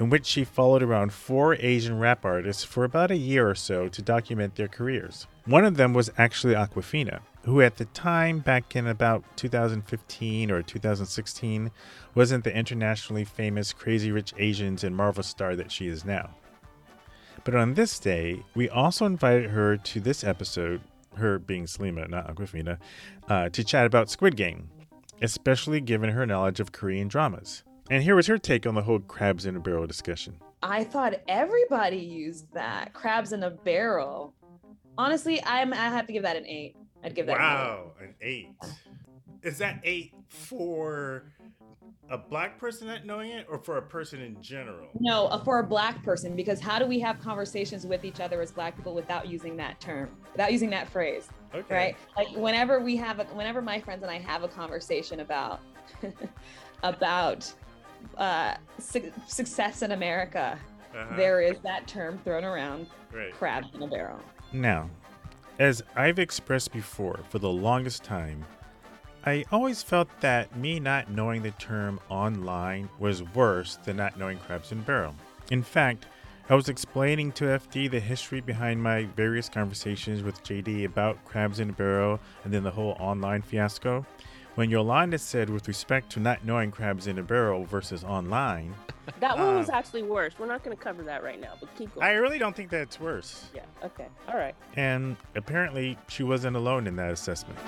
in 0.00 0.08
which 0.08 0.24
she 0.24 0.44
followed 0.44 0.82
around 0.82 1.12
four 1.12 1.54
Asian 1.56 1.98
rap 1.98 2.24
artists 2.24 2.64
for 2.64 2.84
about 2.84 3.10
a 3.10 3.16
year 3.16 3.48
or 3.48 3.54
so 3.54 3.86
to 3.86 4.00
document 4.00 4.56
their 4.56 4.66
careers. 4.66 5.26
One 5.44 5.66
of 5.66 5.76
them 5.76 5.92
was 5.92 6.10
actually 6.16 6.54
Awkwafina, 6.54 7.20
who 7.44 7.60
at 7.60 7.76
the 7.76 7.84
time, 7.84 8.38
back 8.38 8.74
in 8.74 8.86
about 8.86 9.22
2015 9.36 10.50
or 10.50 10.62
2016, 10.62 11.70
wasn't 12.14 12.44
the 12.44 12.56
internationally 12.56 13.24
famous 13.24 13.74
Crazy 13.74 14.10
Rich 14.10 14.32
Asians 14.38 14.82
and 14.84 14.96
Marvel 14.96 15.22
star 15.22 15.54
that 15.54 15.70
she 15.70 15.86
is 15.86 16.04
now. 16.04 16.30
But 17.44 17.54
on 17.54 17.74
this 17.74 17.98
day, 17.98 18.42
we 18.54 18.70
also 18.70 19.04
invited 19.04 19.50
her 19.50 19.76
to 19.76 20.00
this 20.00 20.24
episode, 20.24 20.80
her 21.16 21.38
being 21.38 21.66
Salima, 21.66 22.08
not 22.08 22.26
Awkwafina, 22.26 22.78
uh, 23.28 23.50
to 23.50 23.62
chat 23.62 23.84
about 23.84 24.08
Squid 24.08 24.36
Game, 24.36 24.70
especially 25.20 25.80
given 25.82 26.10
her 26.10 26.24
knowledge 26.24 26.58
of 26.58 26.72
Korean 26.72 27.08
dramas. 27.08 27.64
And 27.90 28.02
here 28.04 28.14
was 28.14 28.28
her 28.28 28.38
take 28.38 28.66
on 28.66 28.74
the 28.76 28.82
whole 28.82 29.00
crabs 29.00 29.46
in 29.46 29.56
a 29.56 29.60
barrel 29.60 29.86
discussion. 29.86 30.36
I 30.62 30.84
thought 30.84 31.14
everybody 31.26 31.96
used 31.96 32.52
that. 32.54 32.92
Crabs 32.92 33.32
in 33.32 33.42
a 33.42 33.50
barrel. 33.50 34.32
Honestly, 34.96 35.42
I'm 35.44 35.72
I 35.72 35.76
have 35.88 36.06
to 36.06 36.12
give 36.12 36.22
that 36.22 36.36
an 36.36 36.46
eight. 36.46 36.76
I'd 37.02 37.14
give 37.14 37.26
that 37.26 37.36
an 37.36 37.42
eight. 37.42 37.44
Wow, 37.44 37.92
an 38.00 38.14
eight. 38.20 38.48
Is 39.42 39.58
that 39.58 39.80
eight 39.82 40.12
for 40.28 41.24
a 42.10 42.18
black 42.18 42.58
person 42.58 42.88
not 42.88 43.06
knowing 43.06 43.30
it 43.30 43.46
or 43.48 43.58
for 43.58 43.78
a 43.78 43.82
person 43.82 44.20
in 44.20 44.40
general? 44.42 44.88
No, 45.00 45.26
uh, 45.26 45.42
for 45.42 45.58
a 45.60 45.64
black 45.64 46.02
person, 46.04 46.36
because 46.36 46.60
how 46.60 46.78
do 46.78 46.86
we 46.86 47.00
have 47.00 47.18
conversations 47.20 47.86
with 47.86 48.04
each 48.04 48.20
other 48.20 48.40
as 48.40 48.52
black 48.52 48.76
people 48.76 48.94
without 48.94 49.28
using 49.28 49.56
that 49.56 49.80
term, 49.80 50.10
without 50.32 50.52
using 50.52 50.70
that 50.70 50.88
phrase, 50.88 51.28
Okay. 51.54 51.74
right? 51.74 51.96
Like 52.16 52.28
whenever 52.36 52.80
we 52.80 52.96
have 52.96 53.18
a, 53.20 53.24
whenever 53.26 53.62
my 53.62 53.80
friends 53.80 54.02
and 54.02 54.10
I 54.10 54.18
have 54.18 54.42
a 54.42 54.48
conversation 54.48 55.20
about, 55.20 55.60
about 56.82 57.50
uh, 58.16 58.54
su- 58.78 59.12
success 59.26 59.82
in 59.82 59.92
America, 59.92 60.58
Uh-huh. 60.94 61.16
there 61.16 61.40
is 61.40 61.58
that 61.60 61.86
term 61.86 62.18
thrown 62.24 62.44
around, 62.44 62.86
Right. 63.12 63.32
crabs 63.32 63.68
in 63.74 63.82
a 63.82 63.86
barrel. 63.86 64.20
Now, 64.52 64.90
as 65.58 65.82
I've 65.94 66.18
expressed 66.18 66.72
before 66.72 67.20
for 67.28 67.38
the 67.38 67.48
longest 67.50 68.02
time, 68.02 68.44
I 69.24 69.44
always 69.52 69.82
felt 69.82 70.08
that 70.20 70.56
me 70.56 70.80
not 70.80 71.10
knowing 71.10 71.42
the 71.42 71.50
term 71.52 72.00
online 72.08 72.88
was 72.98 73.22
worse 73.22 73.76
than 73.84 73.96
not 73.96 74.18
knowing 74.18 74.38
crabs 74.38 74.72
in 74.72 74.78
a 74.78 74.82
barrel. 74.82 75.14
In 75.50 75.62
fact, 75.62 76.06
I 76.48 76.54
was 76.54 76.68
explaining 76.68 77.30
to 77.32 77.44
FD 77.44 77.86
the 77.90 78.00
history 78.00 78.40
behind 78.40 78.82
my 78.82 79.04
various 79.14 79.48
conversations 79.48 80.22
with 80.22 80.42
JD 80.42 80.84
about 80.84 81.22
crabs 81.24 81.60
in 81.60 81.70
a 81.70 81.72
barrel 81.72 82.18
and 82.42 82.52
then 82.52 82.64
the 82.64 82.70
whole 82.72 82.96
online 82.98 83.42
fiasco. 83.42 84.04
When 84.56 84.68
Yolanda 84.68 85.18
said, 85.18 85.48
with 85.48 85.68
respect 85.68 86.10
to 86.12 86.20
not 86.20 86.44
knowing 86.44 86.70
crabs 86.70 87.06
in 87.06 87.18
a 87.18 87.22
barrel 87.22 87.64
versus 87.64 88.04
online, 88.04 88.74
That 89.20 89.38
one 89.38 89.56
was 89.56 89.68
Uh, 89.70 89.74
actually 89.74 90.02
worse. 90.02 90.34
We're 90.38 90.46
not 90.46 90.62
going 90.62 90.76
to 90.76 90.82
cover 90.82 91.02
that 91.04 91.22
right 91.22 91.40
now, 91.40 91.54
but 91.60 91.74
keep 91.76 91.94
going. 91.94 92.06
I 92.06 92.12
really 92.12 92.38
don't 92.38 92.54
think 92.54 92.70
that's 92.70 93.00
worse. 93.00 93.46
yeah. 93.54 93.62
Okay. 93.82 94.06
All 94.28 94.36
right. 94.36 94.54
And 94.76 95.16
apparently, 95.34 95.98
she 96.08 96.22
wasn't 96.22 96.56
alone 96.56 96.86
in 96.86 96.96
that 96.96 97.10
assessment. 97.12 97.58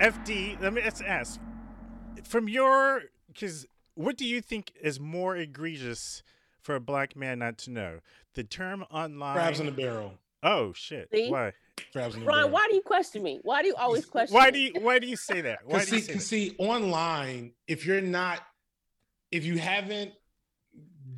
FD, 0.00 0.60
let 0.60 0.72
me 0.72 0.80
let's 0.84 1.00
ask 1.00 1.40
from 2.22 2.48
your 2.48 3.02
because 3.26 3.66
what 3.94 4.16
do 4.16 4.24
you 4.24 4.40
think 4.40 4.72
is 4.80 5.00
more 5.00 5.36
egregious 5.36 6.22
for 6.68 6.74
a 6.74 6.80
black 6.80 7.16
man 7.16 7.38
not 7.38 7.56
to 7.56 7.70
know? 7.70 7.98
The 8.34 8.44
term 8.44 8.84
online. 8.90 9.34
Crabs 9.34 9.58
in 9.58 9.64
the 9.66 9.72
barrel. 9.72 10.12
Oh 10.42 10.74
shit! 10.74 11.08
See? 11.10 11.30
Why? 11.30 11.52
Crabs 11.92 12.14
in 12.14 12.20
the 12.20 12.26
Ron, 12.26 12.36
barrel. 12.40 12.50
why 12.50 12.66
do 12.68 12.74
you 12.74 12.82
question 12.82 13.22
me? 13.22 13.40
Why 13.42 13.62
do 13.62 13.68
you 13.68 13.74
always 13.76 14.04
question 14.04 14.34
Why 14.34 14.46
me? 14.46 14.52
do 14.52 14.58
you 14.58 14.72
Why 14.84 14.98
do 14.98 15.06
you 15.06 15.16
say 15.16 15.40
that? 15.40 15.60
Why 15.64 15.78
Because 15.78 15.88
do 15.88 15.96
you 15.96 16.02
see, 16.02 16.06
say 16.06 16.12
'cause 16.12 16.22
that? 16.22 16.28
see, 16.28 16.56
online, 16.58 17.52
if 17.66 17.86
you're 17.86 18.02
not, 18.02 18.40
if 19.30 19.46
you 19.46 19.58
haven't 19.58 20.12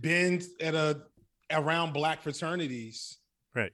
been 0.01 0.41
at 0.61 0.77
a 0.77 1.03
around 1.51 1.93
black 1.93 2.23
fraternities, 2.23 3.19
Right. 3.57 3.73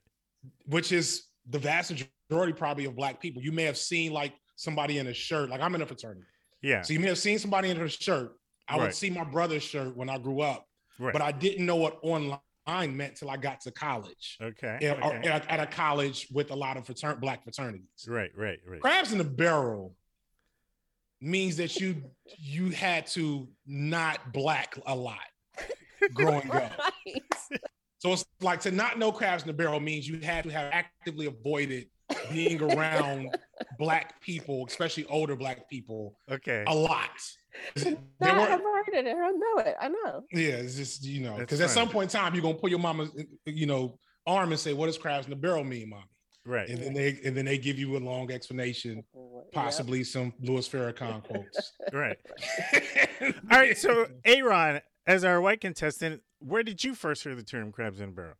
which 0.64 0.92
is 0.92 1.24
the 1.50 1.58
vast 1.58 1.92
majority 2.30 2.54
probably 2.54 2.86
of 2.86 2.96
black 2.96 3.20
people, 3.20 3.42
you 3.42 3.52
may 3.52 3.64
have 3.64 3.76
seen 3.76 4.12
like 4.12 4.32
somebody 4.56 4.96
in 4.96 5.08
a 5.08 5.12
shirt. 5.14 5.50
Like 5.50 5.60
I'm 5.60 5.74
in 5.74 5.82
a 5.82 5.86
fraternity, 5.86 6.22
Yeah. 6.62 6.80
so 6.80 6.94
you 6.94 7.00
may 7.00 7.08
have 7.08 7.18
seen 7.18 7.38
somebody 7.38 7.68
in 7.68 7.78
a 7.78 7.86
shirt. 7.88 8.32
I 8.66 8.78
would 8.78 8.94
see 8.94 9.10
my 9.10 9.24
brother's 9.24 9.62
shirt 9.62 9.94
when 9.94 10.08
I 10.08 10.16
grew 10.18 10.40
up, 10.40 10.65
Right. 10.98 11.12
but 11.12 11.22
I 11.22 11.32
didn't 11.32 11.66
know 11.66 11.76
what 11.76 11.98
online 12.02 12.96
meant 12.96 13.16
till 13.16 13.30
I 13.30 13.36
got 13.36 13.60
to 13.62 13.70
college. 13.70 14.38
Okay. 14.40 14.78
At, 14.82 15.02
okay. 15.02 15.28
at, 15.28 15.50
at 15.50 15.60
a 15.60 15.66
college 15.66 16.28
with 16.32 16.50
a 16.50 16.56
lot 16.56 16.76
of 16.76 16.84
fratern- 16.84 17.20
black 17.20 17.42
fraternities. 17.42 18.06
Right, 18.08 18.30
right, 18.36 18.58
right. 18.66 18.80
Crabs 18.80 19.12
in 19.12 19.18
the 19.18 19.24
barrel 19.24 19.94
means 21.20 21.56
that 21.56 21.76
you 21.76 22.02
you 22.38 22.70
had 22.70 23.06
to 23.08 23.48
not 23.66 24.32
black 24.32 24.78
a 24.86 24.94
lot 24.94 25.18
growing 26.14 26.50
up. 26.50 26.72
So 27.98 28.12
it's 28.12 28.26
like 28.40 28.60
to 28.60 28.70
not 28.70 28.98
know 28.98 29.10
crabs 29.10 29.42
in 29.42 29.46
the 29.48 29.52
barrel 29.54 29.80
means 29.80 30.06
you 30.06 30.20
had 30.20 30.44
to 30.44 30.50
have 30.50 30.70
actively 30.72 31.26
avoided 31.26 31.88
being 32.30 32.62
around 32.72 33.36
black 33.78 34.20
people, 34.20 34.64
especially 34.68 35.04
older 35.06 35.36
black 35.36 35.68
people, 35.68 36.16
Okay. 36.30 36.64
a 36.66 36.74
lot. 36.74 37.10
No, 37.76 37.96
I've 38.22 38.60
were, 38.60 38.82
heard 38.84 38.88
it. 38.92 39.06
I 39.06 39.30
know 39.30 39.58
it. 39.58 39.76
I 39.80 39.88
know. 39.88 40.24
yeah, 40.32 40.56
it's 40.56 40.76
just 40.76 41.04
you 41.04 41.22
know, 41.22 41.36
because 41.38 41.60
at 41.60 41.70
some 41.70 41.88
point 41.88 42.12
in 42.14 42.20
time 42.20 42.34
you're 42.34 42.42
gonna 42.42 42.54
pull 42.54 42.68
your 42.68 42.78
mama's 42.78 43.10
you 43.46 43.66
know 43.66 43.98
arm 44.26 44.50
and 44.52 44.60
say, 44.60 44.74
"What 44.74 44.86
does 44.86 44.98
crabs 44.98 45.24
in 45.26 45.30
the 45.30 45.36
barrel 45.36 45.64
mean, 45.64 45.88
mommy?" 45.88 46.04
Right. 46.44 46.68
And 46.68 46.78
then 46.80 46.94
they 46.94 47.18
and 47.24 47.36
then 47.36 47.44
they 47.44 47.58
give 47.58 47.78
you 47.78 47.96
a 47.96 47.98
long 47.98 48.30
explanation, 48.30 49.02
oh, 49.16 49.44
possibly 49.52 50.04
some 50.04 50.32
Louis 50.40 50.68
Farrakhan 50.68 51.22
quotes. 51.24 51.72
Right. 51.92 52.18
All 53.50 53.58
right. 53.58 53.76
So, 53.76 54.06
Aaron, 54.24 54.80
as 55.06 55.24
our 55.24 55.40
white 55.40 55.60
contestant, 55.60 56.22
where 56.38 56.62
did 56.62 56.84
you 56.84 56.94
first 56.94 57.24
hear 57.24 57.34
the 57.34 57.42
term 57.42 57.72
crabs 57.72 58.00
in 58.00 58.10
a 58.10 58.12
barrel? 58.12 58.34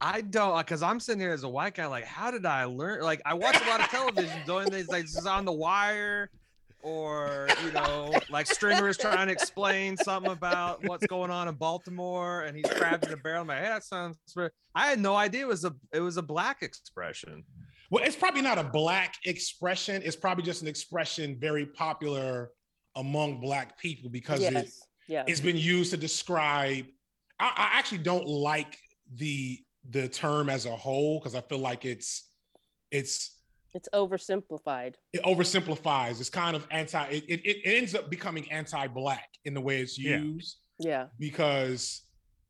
I 0.00 0.22
don't 0.22 0.56
uh, 0.56 0.58
because 0.58 0.82
I'm 0.82 0.98
sitting 0.98 1.20
here 1.20 1.32
as 1.32 1.42
a 1.42 1.48
white 1.48 1.74
guy. 1.74 1.86
Like, 1.86 2.04
how 2.04 2.30
did 2.30 2.46
I 2.46 2.64
learn? 2.64 3.02
Like, 3.02 3.20
I 3.26 3.34
watch 3.34 3.60
a 3.60 3.68
lot 3.68 3.80
of 3.80 3.86
television 3.88 4.40
doing 4.46 4.70
these, 4.70 4.88
like, 4.88 5.02
this 5.02 5.16
is 5.16 5.26
on 5.26 5.44
the 5.44 5.52
wire, 5.52 6.30
or 6.82 7.48
you 7.64 7.72
know, 7.72 8.12
like 8.30 8.46
Stringer 8.46 8.88
is 8.88 8.96
trying 8.96 9.26
to 9.26 9.32
explain 9.32 9.96
something 9.96 10.32
about 10.32 10.82
what's 10.86 11.06
going 11.06 11.30
on 11.30 11.48
in 11.48 11.54
Baltimore, 11.54 12.42
and 12.42 12.56
he's 12.56 12.66
crabs 12.66 13.06
in 13.06 13.12
a 13.12 13.16
barrel. 13.16 13.42
I'm 13.42 13.48
like, 13.48 13.58
hey, 13.58 13.64
that 13.64 13.84
sounds. 13.84 14.16
I 14.74 14.86
had 14.86 14.98
no 14.98 15.14
idea 15.14 15.42
it 15.42 15.48
was 15.48 15.64
a 15.64 15.74
it 15.92 16.00
was 16.00 16.16
a 16.16 16.22
black 16.22 16.62
expression. 16.62 17.44
Well, 17.90 18.04
it's 18.04 18.16
probably 18.16 18.42
not 18.42 18.56
a 18.56 18.64
black 18.64 19.16
expression. 19.24 20.00
It's 20.04 20.16
probably 20.16 20.44
just 20.44 20.62
an 20.62 20.68
expression 20.68 21.36
very 21.38 21.66
popular 21.66 22.50
among 22.96 23.40
black 23.40 23.78
people 23.78 24.10
because 24.10 24.40
it, 24.40 24.70
yeah. 25.08 25.24
it's 25.26 25.40
been 25.40 25.56
used 25.56 25.90
to 25.90 25.96
describe. 25.96 26.86
I, 27.38 27.46
I 27.56 27.78
actually 27.78 27.98
don't 27.98 28.26
like 28.26 28.78
the 29.16 29.58
the 29.88 30.08
term 30.08 30.48
as 30.50 30.66
a 30.66 30.76
whole 30.76 31.18
because 31.18 31.34
I 31.34 31.40
feel 31.40 31.58
like 31.58 31.84
it's 31.84 32.28
it's 32.90 33.36
It's 33.74 33.88
oversimplified. 33.94 34.94
it 35.12 35.22
oversimplifies. 35.24 36.20
It's 36.20 36.28
kind 36.30 36.54
of 36.56 36.66
anti. 36.70 37.04
It, 37.06 37.24
it, 37.28 37.40
it 37.46 37.60
ends 37.64 37.94
up 37.94 38.10
becoming 38.10 38.50
anti-black 38.50 39.28
in 39.44 39.54
the 39.54 39.60
way 39.60 39.80
it's 39.80 39.98
Yeah. 39.98 40.18
used 40.18 40.58
Yeah. 40.78 41.06
because 41.18 42.02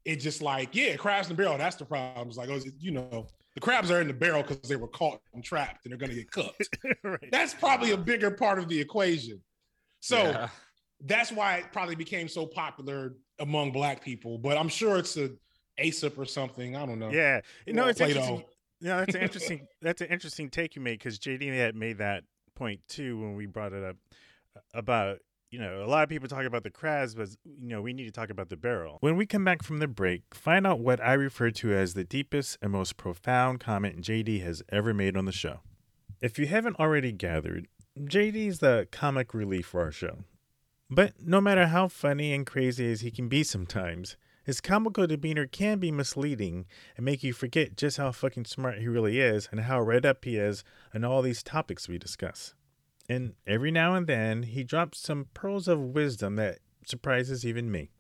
it 0.04 0.16
just 0.16 0.40
like 0.42 0.74
yeah, 0.74 0.96
crabs 0.96 1.28
in 1.30 1.36
the 1.36 1.42
barrel. 1.42 1.58
That's 1.58 1.76
the 1.76 1.84
problem. 1.84 2.28
It's 2.28 2.36
like 2.38 2.48
oh, 2.48 2.58
you 2.78 2.90
know, 2.90 3.26
the 3.54 3.60
crabs 3.60 3.90
are 3.90 4.00
in 4.00 4.08
the 4.08 4.14
barrel 4.14 4.42
because 4.42 4.68
they 4.68 4.76
were 4.76 4.88
caught 4.88 5.20
and 5.34 5.44
trapped 5.44 5.84
and 5.84 5.92
they're 5.92 5.98
going 5.98 6.10
to 6.10 6.16
get 6.16 6.30
cooked. 6.32 6.68
right. 7.04 7.28
That's 7.30 7.52
probably 7.54 7.90
a 7.92 7.96
bigger 7.96 8.30
part 8.30 8.58
of 8.58 8.68
the 8.68 8.80
equation. 8.80 9.40
So 10.00 10.16
Yeah. 10.16 10.48
that's 11.04 11.30
why 11.30 11.56
it 11.58 11.66
probably 11.72 11.94
became 11.96 12.28
so 12.28 12.46
popular 12.46 13.14
among 13.38 13.72
black 13.72 14.02
people. 14.02 14.38
But 14.38 14.56
I'm 14.56 14.68
sure 14.68 14.96
it's 14.96 15.16
a 15.18 15.30
Aesop 15.80 16.18
or 16.18 16.24
something. 16.24 16.76
I 16.76 16.86
don't 16.86 16.98
know. 16.98 17.10
Yeah. 17.10 17.40
You 17.66 17.72
know, 17.72 17.86
it's 17.88 17.98
Plato. 17.98 18.20
interesting. 18.20 18.44
No, 18.80 18.98
that's 18.98 19.14
an 19.14 19.22
interesting. 19.22 19.66
that's 19.82 20.00
an 20.00 20.08
interesting 20.08 20.50
take 20.50 20.76
you 20.76 20.82
made 20.82 20.98
because 20.98 21.18
JD 21.18 21.54
had 21.56 21.74
made 21.74 21.98
that 21.98 22.24
point 22.54 22.80
too 22.88 23.18
when 23.20 23.36
we 23.36 23.46
brought 23.46 23.72
it 23.72 23.82
up 23.84 23.96
about 24.74 25.18
you 25.50 25.58
know 25.58 25.82
a 25.84 25.86
lot 25.86 26.02
of 26.02 26.08
people 26.08 26.28
talk 26.28 26.44
about 26.44 26.62
the 26.62 26.70
crabs, 26.70 27.14
but 27.14 27.28
you 27.44 27.68
know 27.68 27.82
we 27.82 27.92
need 27.92 28.04
to 28.04 28.10
talk 28.12 28.30
about 28.30 28.48
the 28.48 28.56
barrel. 28.56 28.98
When 29.00 29.16
we 29.16 29.26
come 29.26 29.44
back 29.44 29.62
from 29.62 29.78
the 29.78 29.88
break, 29.88 30.22
find 30.34 30.66
out 30.66 30.80
what 30.80 31.00
I 31.00 31.14
refer 31.14 31.50
to 31.50 31.72
as 31.72 31.94
the 31.94 32.04
deepest 32.04 32.58
and 32.62 32.72
most 32.72 32.96
profound 32.96 33.60
comment 33.60 34.00
JD 34.02 34.42
has 34.42 34.62
ever 34.70 34.94
made 34.94 35.16
on 35.16 35.24
the 35.24 35.32
show. 35.32 35.60
If 36.20 36.38
you 36.38 36.46
haven't 36.46 36.78
already 36.78 37.12
gathered, 37.12 37.66
JD 37.98 38.46
is 38.46 38.58
the 38.60 38.86
comic 38.90 39.34
relief 39.34 39.66
for 39.66 39.80
our 39.80 39.92
show. 39.92 40.24
But 40.90 41.14
no 41.24 41.40
matter 41.40 41.68
how 41.68 41.88
funny 41.88 42.32
and 42.32 42.44
crazy 42.44 42.90
as 42.90 43.00
he 43.00 43.10
can 43.10 43.28
be 43.28 43.42
sometimes, 43.42 44.16
his 44.50 44.60
comical 44.60 45.06
demeanor 45.06 45.46
can 45.46 45.78
be 45.78 45.92
misleading 45.92 46.66
and 46.96 47.06
make 47.06 47.22
you 47.22 47.32
forget 47.32 47.76
just 47.76 47.98
how 47.98 48.10
fucking 48.10 48.44
smart 48.44 48.78
he 48.78 48.88
really 48.88 49.20
is 49.20 49.48
and 49.52 49.60
how 49.60 49.80
read 49.80 50.04
up 50.04 50.24
he 50.24 50.36
is 50.36 50.64
on 50.92 51.04
all 51.04 51.22
these 51.22 51.44
topics 51.44 51.88
we 51.88 51.98
discuss. 51.98 52.54
And 53.08 53.34
every 53.46 53.70
now 53.70 53.94
and 53.94 54.08
then, 54.08 54.42
he 54.42 54.64
drops 54.64 54.98
some 54.98 55.28
pearls 55.34 55.68
of 55.68 55.78
wisdom 55.78 56.34
that 56.34 56.58
surprises 56.84 57.46
even 57.46 57.70
me. 57.70 57.90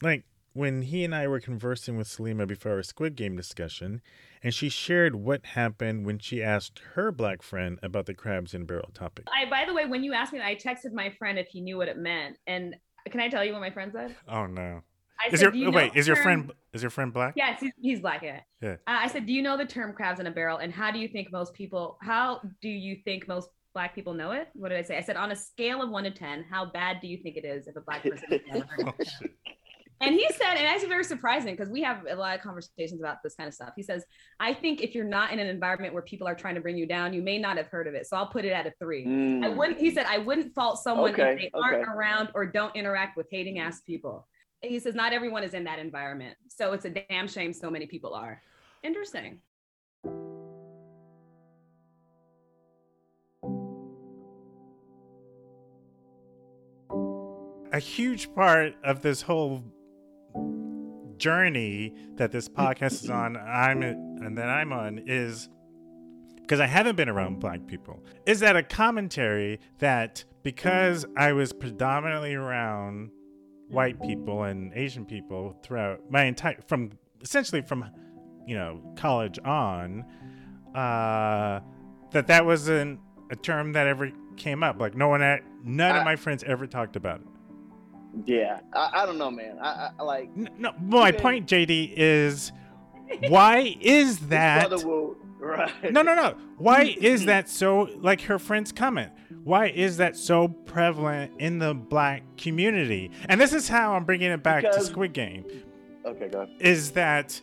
Like 0.00 0.24
when 0.54 0.80
he 0.80 1.04
and 1.04 1.14
I 1.14 1.28
were 1.28 1.40
conversing 1.40 1.98
with 1.98 2.08
Salima 2.08 2.48
before 2.48 2.72
our 2.72 2.82
Squid 2.82 3.14
Game 3.14 3.36
discussion, 3.36 4.00
and 4.42 4.54
she 4.54 4.70
shared 4.70 5.14
what 5.14 5.44
happened 5.44 6.06
when 6.06 6.18
she 6.18 6.42
asked 6.42 6.80
her 6.94 7.12
black 7.12 7.42
friend 7.42 7.78
about 7.82 8.06
the 8.06 8.14
crabs 8.14 8.54
in 8.54 8.64
barrel 8.64 8.88
topic. 8.94 9.26
I, 9.30 9.44
by 9.50 9.66
the 9.66 9.74
way, 9.74 9.84
when 9.84 10.04
you 10.04 10.14
asked 10.14 10.32
me, 10.32 10.40
I 10.40 10.54
texted 10.54 10.94
my 10.94 11.10
friend 11.18 11.38
if 11.38 11.48
he 11.48 11.60
knew 11.60 11.76
what 11.76 11.88
it 11.88 11.98
meant. 11.98 12.38
And 12.46 12.76
can 13.10 13.20
I 13.20 13.28
tell 13.28 13.44
you 13.44 13.52
what 13.52 13.60
my 13.60 13.70
friend 13.70 13.92
said? 13.94 14.16
Oh 14.26 14.46
no! 14.46 14.84
I 15.24 15.28
Is 15.28 15.40
said, 15.40 15.40
your 15.42 15.50
"Do 15.52 15.58
you 15.58 15.66
oh, 15.68 15.70
know 15.70 15.76
wait? 15.76 15.92
the 15.92 15.98
Is 15.98 16.06
your 16.06 16.16
term-" 16.16 16.22
friend 16.24 16.52
is 16.72 16.82
your 16.82 16.90
friend 16.90 17.12
black? 17.12 17.34
Yes, 17.36 17.60
he's, 17.60 17.72
he's 17.80 18.00
black. 18.00 18.22
Yeah. 18.22 18.40
Yeah. 18.60 18.72
Uh, 18.72 18.76
I 18.86 19.08
said, 19.08 19.26
"Do 19.26 19.32
you 19.32 19.42
know 19.42 19.56
the 19.56 19.64
term 19.66 19.92
crabs 19.92 20.20
in 20.20 20.26
a 20.26 20.30
barrel?" 20.30 20.58
And 20.58 20.72
how 20.72 20.90
do 20.90 20.98
you 20.98 21.08
think 21.08 21.30
most 21.32 21.52
people? 21.54 21.98
How 22.02 22.40
do 22.60 22.68
you 22.68 22.96
think 23.04 23.28
most 23.28 23.48
black 23.74 23.94
people 23.94 24.14
know 24.14 24.32
it? 24.32 24.48
What 24.54 24.68
did 24.70 24.78
I 24.78 24.82
say? 24.82 24.98
I 24.98 25.00
said, 25.02 25.16
on 25.16 25.32
a 25.32 25.36
scale 25.36 25.80
of 25.82 25.88
one 25.90 26.04
to 26.04 26.10
ten, 26.10 26.44
how 26.50 26.66
bad 26.66 26.98
do 27.00 27.06
you 27.08 27.16
think 27.16 27.36
it 27.36 27.44
is 27.44 27.66
if 27.68 27.76
a 27.76 27.80
black 27.80 28.02
person 28.08 28.26
has 28.30 28.40
never 28.52 28.66
heard 28.66 28.88
of 28.88 28.94
it? 28.98 29.08
And 30.02 30.16
he 30.16 30.26
said, 30.32 30.56
and 30.56 30.66
that's 30.66 30.82
very 30.84 31.04
surprising 31.04 31.54
because 31.54 31.70
we 31.70 31.80
have 31.82 32.04
a 32.10 32.16
lot 32.16 32.34
of 32.36 32.42
conversations 32.42 33.00
about 33.00 33.18
this 33.22 33.36
kind 33.36 33.46
of 33.46 33.54
stuff. 33.54 33.70
He 33.76 33.84
says, 33.84 34.04
I 34.40 34.52
think 34.52 34.80
if 34.82 34.96
you're 34.96 35.04
not 35.04 35.32
in 35.32 35.38
an 35.38 35.46
environment 35.46 35.94
where 35.94 36.02
people 36.02 36.26
are 36.26 36.34
trying 36.34 36.56
to 36.56 36.60
bring 36.60 36.76
you 36.76 36.86
down, 36.86 37.12
you 37.14 37.22
may 37.22 37.38
not 37.38 37.56
have 37.56 37.68
heard 37.68 37.86
of 37.86 37.94
it. 37.94 38.08
So 38.08 38.16
I'll 38.16 38.26
put 38.26 38.44
it 38.44 38.50
at 38.50 38.66
a 38.66 38.72
three. 38.80 39.04
I 39.04 39.06
Mm. 39.06 39.56
wouldn't, 39.56 39.78
he 39.78 39.92
said, 39.92 40.06
I 40.08 40.18
wouldn't 40.18 40.54
fault 40.56 40.82
someone 40.82 41.12
Okay, 41.12 41.34
if 41.34 41.38
they 41.38 41.50
aren't 41.54 41.88
around 41.88 42.30
or 42.34 42.44
don't 42.46 42.74
interact 42.74 43.16
with 43.16 43.28
hating 43.30 43.60
ass 43.60 43.80
people. 43.82 44.26
He 44.62 44.78
says, 44.78 44.94
not 44.94 45.12
everyone 45.12 45.42
is 45.42 45.54
in 45.54 45.64
that 45.64 45.80
environment. 45.80 46.36
So 46.48 46.72
it's 46.72 46.84
a 46.84 46.90
damn 46.90 47.26
shame 47.26 47.52
so 47.52 47.68
many 47.68 47.86
people 47.86 48.14
are. 48.14 48.40
Interesting. 48.82 49.40
a 57.74 57.78
huge 57.78 58.32
part 58.34 58.74
of 58.84 59.00
this 59.00 59.22
whole 59.22 59.64
journey 61.16 61.94
that 62.16 62.30
this 62.30 62.46
podcast 62.46 63.02
is 63.02 63.08
on 63.08 63.34
i'm 63.38 63.82
and 63.82 64.36
that 64.36 64.50
i'm 64.50 64.74
on 64.74 65.02
is 65.06 65.48
because 66.42 66.60
i 66.60 66.66
haven't 66.66 66.96
been 66.96 67.08
around 67.08 67.40
black 67.40 67.66
people 67.66 68.04
is 68.26 68.40
that 68.40 68.56
a 68.56 68.62
commentary 68.62 69.58
that 69.78 70.22
because 70.42 71.06
i 71.16 71.32
was 71.32 71.50
predominantly 71.52 72.34
around 72.34 73.10
white 73.72 74.00
people 74.02 74.44
and 74.44 74.72
asian 74.74 75.04
people 75.04 75.56
throughout 75.62 76.00
my 76.10 76.24
entire 76.24 76.56
from 76.66 76.90
essentially 77.22 77.62
from 77.62 77.84
you 78.46 78.54
know 78.54 78.80
college 78.96 79.38
on 79.44 80.04
uh 80.74 81.58
that 82.10 82.26
that 82.26 82.44
wasn't 82.44 83.00
a 83.30 83.36
term 83.36 83.72
that 83.72 83.86
ever 83.86 84.10
came 84.36 84.62
up 84.62 84.78
like 84.78 84.94
no 84.94 85.08
one 85.08 85.22
at, 85.22 85.40
none 85.64 85.96
of 85.96 86.04
my 86.04 86.16
friends 86.16 86.44
ever 86.44 86.66
talked 86.66 86.96
about 86.96 87.20
it 87.20 87.26
Yeah, 88.26 88.60
I, 88.74 88.90
I 89.02 89.06
don't 89.06 89.16
know, 89.18 89.30
man. 89.30 89.58
I, 89.60 89.90
I 89.98 90.02
like 90.02 90.36
no 90.36 90.72
my 90.80 91.08
even- 91.08 91.20
point 91.20 91.46
jd 91.46 91.92
is 91.96 92.52
why 93.28 93.74
is 93.80 94.18
that 94.28 94.68
brother 94.68 94.86
will- 94.86 95.16
right? 95.42 95.92
no 95.92 96.02
no 96.02 96.14
no. 96.14 96.34
Why 96.58 96.94
is 97.00 97.24
that 97.26 97.48
so 97.48 97.88
like 98.00 98.22
her 98.22 98.38
friend's 98.38 98.72
comment? 98.72 99.12
Why 99.44 99.68
is 99.68 99.96
that 99.96 100.16
so 100.16 100.48
prevalent 100.48 101.32
in 101.38 101.58
the 101.58 101.74
black 101.74 102.22
community? 102.36 103.10
And 103.28 103.40
this 103.40 103.52
is 103.52 103.68
how 103.68 103.94
i'm 103.94 104.04
bringing 104.04 104.30
it 104.30 104.42
back 104.42 104.62
to 104.64 104.80
squid 104.80 105.12
game. 105.12 105.44
Okay, 106.04 106.28
go 106.28 106.42
ahead. 106.42 106.56
is 106.60 106.92
that 106.92 107.40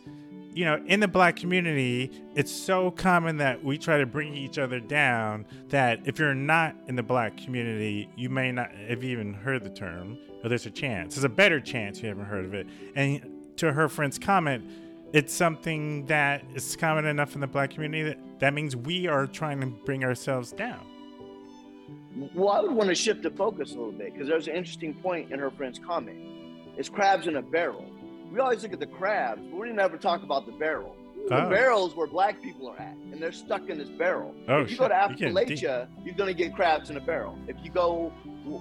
you 0.52 0.64
know 0.64 0.82
in 0.86 1.00
the 1.00 1.08
black 1.08 1.36
community 1.36 2.10
it's 2.34 2.50
so 2.52 2.90
common 2.90 3.36
that 3.36 3.62
we 3.62 3.78
try 3.78 3.98
to 3.98 4.06
bring 4.06 4.34
each 4.34 4.58
other 4.58 4.80
down 4.80 5.46
that 5.68 6.00
if 6.04 6.18
you're 6.18 6.34
not 6.34 6.74
in 6.88 6.96
the 6.96 7.02
black 7.02 7.36
community 7.36 8.08
you 8.16 8.28
may 8.28 8.50
not 8.50 8.70
have 8.72 9.04
even 9.04 9.32
heard 9.32 9.62
the 9.62 9.70
term 9.70 10.18
or 10.42 10.48
there's 10.48 10.66
a 10.66 10.70
chance. 10.70 11.14
There's 11.14 11.24
a 11.24 11.28
better 11.28 11.60
chance 11.60 12.00
you 12.02 12.08
haven't 12.08 12.24
heard 12.24 12.44
of 12.44 12.54
it. 12.54 12.66
And 12.94 13.20
to 13.56 13.72
her 13.72 13.88
friend's 13.88 14.18
comment 14.18 14.64
it's 15.12 15.32
something 15.34 16.06
that 16.06 16.42
is 16.54 16.76
common 16.76 17.04
enough 17.06 17.34
in 17.34 17.40
the 17.40 17.46
black 17.46 17.70
community 17.70 18.02
that 18.04 18.18
that 18.40 18.54
means 18.54 18.76
we 18.76 19.06
are 19.06 19.26
trying 19.26 19.60
to 19.60 19.66
bring 19.66 20.04
ourselves 20.04 20.52
down 20.52 20.86
Well, 22.34 22.50
I 22.50 22.60
would 22.60 22.72
want 22.72 22.88
to 22.88 22.94
shift 22.94 23.22
the 23.22 23.30
focus 23.30 23.72
a 23.72 23.74
little 23.74 23.92
bit 23.92 24.12
because 24.12 24.28
there's 24.28 24.48
an 24.48 24.54
interesting 24.54 24.94
point 24.94 25.32
in 25.32 25.38
her 25.38 25.50
friend's 25.50 25.78
comment. 25.78 26.18
It's 26.76 26.88
crabs 26.88 27.26
in 27.26 27.36
a 27.36 27.42
barrel. 27.42 27.84
We 28.32 28.38
always 28.40 28.62
look 28.62 28.72
at 28.72 28.80
the 28.80 28.86
crabs, 28.86 29.42
but 29.50 29.58
we 29.58 29.66
didn't 29.68 29.80
ever 29.80 29.96
talk 29.96 30.22
about 30.22 30.46
the 30.46 30.52
barrel. 30.52 30.96
The 31.28 31.46
Oh. 31.46 31.50
barrel's 31.50 31.94
where 31.96 32.06
black 32.06 32.40
people 32.40 32.68
are 32.68 32.78
at, 32.78 32.94
and 33.12 33.20
they're 33.20 33.32
stuck 33.32 33.68
in 33.68 33.76
this 33.78 33.88
barrel. 33.90 34.34
Oh, 34.48 34.62
if 34.62 34.70
you 34.70 34.76
go 34.78 34.88
to 34.88 34.94
Appalachia, 34.94 35.88
you're 36.04 36.14
going 36.14 36.34
to 36.34 36.38
get 36.42 36.54
crabs 36.54 36.88
in 36.90 36.96
a 36.96 37.00
barrel. 37.00 37.36
If 37.48 37.56
you 37.62 37.70
go 37.70 38.10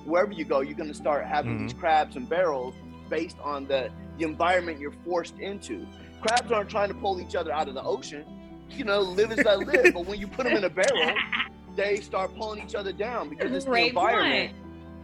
wherever 0.05 0.31
you 0.33 0.43
go, 0.45 0.59
you're 0.61 0.75
going 0.77 0.89
to 0.89 0.95
start 0.95 1.25
having 1.25 1.53
Mm-hmm. 1.55 1.67
these 1.67 1.73
crabs 1.73 2.15
and 2.15 2.27
barrels 2.27 2.73
based 3.09 3.37
on 3.43 3.65
the 3.67 3.89
the 4.19 4.25
environment 4.25 4.79
you're 4.79 4.93
forced 5.05 5.39
into. 5.39 5.87
Crabs 6.21 6.51
aren't 6.51 6.69
trying 6.69 6.89
to 6.89 6.93
pull 6.93 7.19
each 7.21 7.35
other 7.35 7.51
out 7.51 7.67
of 7.67 7.73
the 7.73 7.83
ocean. 7.83 8.25
You 8.69 8.83
know, 8.83 8.99
live 8.99 9.31
as 9.31 9.45
I 9.47 9.55
live. 9.55 9.93
but 9.93 10.05
when 10.05 10.19
you 10.19 10.27
put 10.27 10.43
them 10.43 10.55
in 10.57 10.63
a 10.65 10.69
barrel, 10.69 11.13
they 11.75 11.95
start 11.97 12.35
pulling 12.35 12.61
each 12.63 12.75
other 12.75 12.91
down 12.91 13.29
because 13.29 13.51
it's 13.51 13.65
the 13.65 13.71
Great 13.71 13.89
environment, 13.89 14.53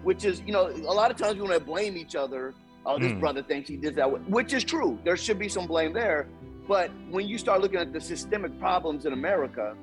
which 0.03 0.25
is, 0.25 0.41
you 0.45 0.51
know, 0.51 0.67
a 0.69 0.93
lot 0.93 1.10
of 1.10 1.17
times 1.17 1.36
we 1.36 1.41
want 1.41 1.53
to 1.53 1.60
blame 1.60 1.98
each 1.98 2.15
other. 2.15 2.53
Oh, 2.86 3.00
this 3.00 3.13
Mm. 3.13 3.19
brother 3.19 3.41
thinks 3.41 3.67
he 3.67 3.77
did 3.77 3.95
that, 3.95 4.29
which 4.29 4.53
is 4.53 4.63
true. 4.63 5.00
There 5.03 5.17
should 5.17 5.39
be 5.39 5.50
some 5.50 5.65
blame 5.65 5.93
there. 5.93 6.27
But 6.67 6.91
when 7.10 7.27
you 7.27 7.38
start 7.39 7.62
looking 7.62 7.79
at 7.79 7.91
the 7.93 8.01
systemic 8.01 8.60
problems 8.60 9.05
in 9.05 9.13
America 9.13 9.75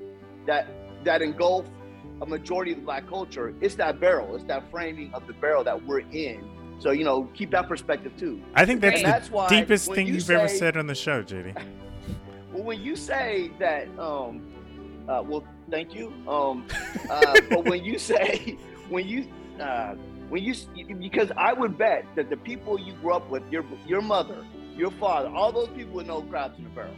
that 0.46 0.68
that 1.04 1.22
engulf 1.22 1.66
a 2.20 2.26
majority 2.26 2.70
of 2.72 2.78
the 2.78 2.84
black 2.84 3.08
culture, 3.08 3.54
it's 3.60 3.74
that 3.76 3.98
barrel, 3.98 4.36
it's 4.36 4.44
that 4.44 4.70
framing 4.70 5.12
of 5.14 5.26
the 5.26 5.32
barrel 5.32 5.64
that 5.64 5.84
we're 5.84 6.00
in. 6.12 6.48
So 6.82 6.90
you 6.90 7.04
know, 7.04 7.24
keep 7.32 7.52
that 7.52 7.68
perspective 7.68 8.12
too. 8.18 8.42
I 8.54 8.66
think 8.66 8.80
that's 8.80 8.96
And 8.96 9.04
the 9.04 9.08
that's 9.08 9.30
why 9.30 9.48
deepest 9.48 9.86
when 9.88 9.94
thing 9.94 10.06
you 10.08 10.14
you've 10.14 10.28
ever 10.30 10.48
said 10.48 10.76
on 10.76 10.88
the 10.88 10.94
show, 10.96 11.22
JD. 11.22 11.56
Well, 12.52 12.64
when 12.64 12.82
you 12.82 12.96
say 12.96 13.50
that, 13.58 13.88
um, 13.98 14.42
uh, 15.08 15.22
well, 15.26 15.42
thank 15.70 15.94
you. 15.94 16.12
Um, 16.28 16.66
uh, 17.08 17.40
but 17.48 17.64
when 17.64 17.82
you 17.82 17.98
say, 18.10 18.58
when 18.90 19.08
you, 19.08 19.26
uh, 19.58 19.94
when 20.28 20.42
you, 20.44 20.54
because 21.00 21.32
I 21.38 21.54
would 21.54 21.78
bet 21.78 22.04
that 22.14 22.28
the 22.28 22.36
people 22.36 22.78
you 22.78 22.92
grew 23.00 23.14
up 23.14 23.30
with, 23.30 23.42
your 23.50 23.64
your 23.86 24.02
mother, 24.02 24.44
your 24.76 24.90
father, 24.90 25.30
all 25.30 25.50
those 25.50 25.68
people 25.68 25.94
would 25.94 26.06
know 26.06 26.20
crabs 26.20 26.58
in 26.58 26.66
a 26.66 26.68
barrel. 26.68 26.92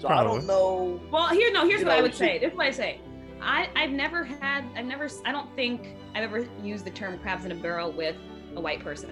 So 0.00 0.08
I 0.08 0.24
don't 0.24 0.44
know. 0.44 1.00
Well, 1.12 1.28
here, 1.28 1.52
no, 1.52 1.68
here's 1.68 1.82
You 1.82 1.86
what 1.86 1.98
I 1.98 2.02
would 2.02 2.12
she- 2.12 2.18
say. 2.18 2.38
This 2.40 2.50
is 2.50 2.56
what 2.58 2.66
I 2.66 2.70
say. 2.72 3.00
I, 3.40 3.68
I've 3.76 3.90
never 3.90 4.24
had, 4.24 4.64
I've 4.74 4.86
never, 4.86 5.08
I 5.24 5.30
don't 5.30 5.54
think 5.54 5.94
I've 6.16 6.24
ever 6.24 6.48
used 6.64 6.84
the 6.84 6.90
term 6.90 7.16
crabs 7.20 7.44
in 7.44 7.52
a 7.52 7.54
barrel 7.54 7.92
with 7.92 8.16
a 8.56 8.60
white 8.60 8.80
person 8.80 9.10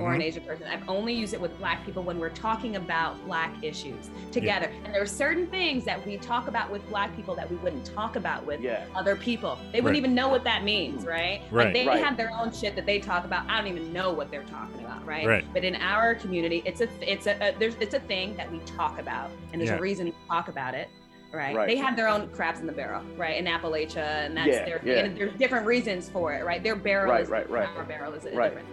or 0.00 0.12
an 0.12 0.20
Mhm. 0.20 0.24
Asian 0.24 0.44
person. 0.44 0.66
I've 0.68 0.88
only 0.88 1.12
used 1.12 1.34
it 1.34 1.40
with 1.40 1.56
black 1.58 1.84
people 1.84 2.04
when 2.04 2.20
we're 2.20 2.28
talking 2.28 2.76
about 2.76 3.16
black 3.26 3.52
issues 3.62 4.08
together. 4.30 4.70
And 4.84 4.94
there 4.94 5.02
are 5.02 5.06
certain 5.06 5.48
things 5.48 5.84
that 5.84 6.04
we 6.06 6.16
talk 6.18 6.46
about 6.46 6.70
with 6.70 6.88
black 6.90 7.14
people 7.16 7.34
that 7.34 7.50
we 7.50 7.56
wouldn't 7.56 7.84
talk 7.86 8.14
about 8.14 8.46
with 8.46 8.60
Yeah. 8.60 8.84
other 8.94 9.16
people. 9.16 9.58
They 9.72 9.80
wouldn't 9.80 9.86
Right. 9.86 9.96
even 9.96 10.14
know 10.14 10.28
what 10.28 10.44
that 10.44 10.62
means, 10.62 11.04
right? 11.06 11.40
Right. 11.50 11.64
Like 11.64 11.74
they 11.74 11.86
Right. 11.88 12.04
have 12.04 12.16
their 12.16 12.30
own 12.30 12.52
shit 12.52 12.76
that 12.76 12.86
they 12.86 13.00
talk 13.00 13.24
about. 13.24 13.50
I 13.50 13.58
don't 13.58 13.66
even 13.66 13.92
know 13.92 14.12
what 14.12 14.30
they're 14.30 14.44
talking 14.44 14.78
about, 14.84 15.04
right? 15.04 15.26
Right. 15.26 15.44
But 15.52 15.64
in 15.64 15.74
our 15.76 16.14
community, 16.14 16.62
it's 16.64 16.80
a 16.82 16.88
it's 17.00 17.26
a, 17.26 17.32
a 17.40 17.58
there's 17.58 17.74
it's 17.80 17.94
a 17.94 18.00
thing 18.00 18.36
that 18.36 18.50
we 18.52 18.60
talk 18.60 18.98
about, 19.00 19.30
and 19.52 19.60
there's 19.60 19.70
Yeah. 19.70 19.78
a 19.78 19.80
reason 19.80 20.06
we 20.06 20.14
talk 20.28 20.46
about 20.48 20.74
it. 20.74 20.88
Right. 21.32 21.54
Right. 21.54 21.68
They 21.68 21.76
have 21.76 21.96
their 21.96 22.08
own 22.08 22.28
crabs 22.30 22.58
in 22.60 22.66
the 22.66 22.72
barrel, 22.72 23.02
right? 23.16 23.36
In 23.36 23.44
Appalachia, 23.46 24.26
and 24.26 24.36
that's 24.36 24.48
Yeah, 24.48 24.64
their 24.64 24.80
yeah. 24.84 25.04
and 25.04 25.16
there's 25.16 25.32
different 25.34 25.64
reasons 25.66 26.08
for 26.08 26.34
it, 26.34 26.44
right? 26.44 26.62
Their 26.62 26.74
barrel 26.76 27.12
Right, 27.12 27.22
is 27.22 27.28
right, 27.28 27.48
right. 27.48 27.68
Our 27.76 27.84
barrel 27.84 28.12
is 28.14 28.24
Right. 28.24 28.48
different. 28.48 28.66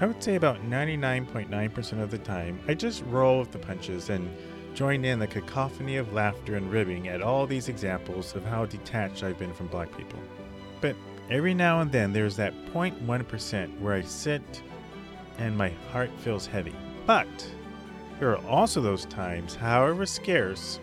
I 0.00 0.06
would 0.06 0.22
say 0.22 0.34
about 0.34 0.62
99.9% 0.64 2.00
of 2.02 2.10
the 2.10 2.18
time, 2.18 2.58
I 2.68 2.74
just 2.74 3.04
roll 3.06 3.38
with 3.38 3.52
the 3.52 3.58
punches 3.58 4.10
and 4.10 4.28
join 4.74 5.04
in 5.04 5.18
the 5.18 5.26
cacophony 5.26 5.96
of 5.96 6.12
laughter 6.12 6.56
and 6.56 6.70
ribbing 6.70 7.08
at 7.08 7.22
all 7.22 7.46
these 7.46 7.68
examples 7.68 8.34
of 8.34 8.44
how 8.44 8.66
detached 8.66 9.22
I've 9.22 9.38
been 9.38 9.54
from 9.54 9.68
black 9.68 9.96
people. 9.96 10.18
But 10.82 10.96
every 11.30 11.54
now 11.54 11.80
and 11.80 11.90
then, 11.90 12.12
there's 12.12 12.36
that 12.36 12.52
0.1% 12.74 13.80
where 13.80 13.94
I 13.94 14.02
sit 14.02 14.62
and 15.38 15.56
my 15.56 15.70
heart 15.92 16.10
feels 16.18 16.46
heavy. 16.46 16.74
But 17.06 17.26
there 18.18 18.30
are 18.32 18.44
also 18.46 18.80
those 18.82 19.06
times, 19.06 19.54
however 19.54 20.04
scarce, 20.04 20.78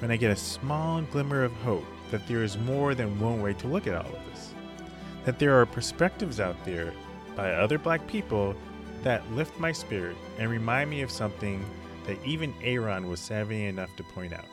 when 0.00 0.10
I 0.10 0.16
get 0.16 0.30
a 0.30 0.36
small 0.36 1.02
glimmer 1.02 1.44
of 1.44 1.52
hope 1.52 1.84
that 2.10 2.26
there 2.26 2.42
is 2.42 2.56
more 2.58 2.94
than 2.94 3.18
one 3.20 3.42
way 3.42 3.52
to 3.54 3.66
look 3.66 3.86
at 3.86 3.94
all 3.94 4.06
of 4.06 4.24
this. 4.32 4.54
That 5.24 5.38
there 5.38 5.60
are 5.60 5.66
perspectives 5.66 6.40
out 6.40 6.56
there 6.64 6.92
by 7.36 7.52
other 7.52 7.78
black 7.78 8.06
people 8.06 8.54
that 9.02 9.28
lift 9.32 9.58
my 9.58 9.72
spirit 9.72 10.16
and 10.38 10.50
remind 10.50 10.90
me 10.90 11.02
of 11.02 11.10
something 11.10 11.64
that 12.06 12.16
even 12.24 12.54
Aaron 12.62 13.08
was 13.08 13.20
savvy 13.20 13.66
enough 13.66 13.94
to 13.96 14.02
point 14.02 14.32
out. 14.32 14.46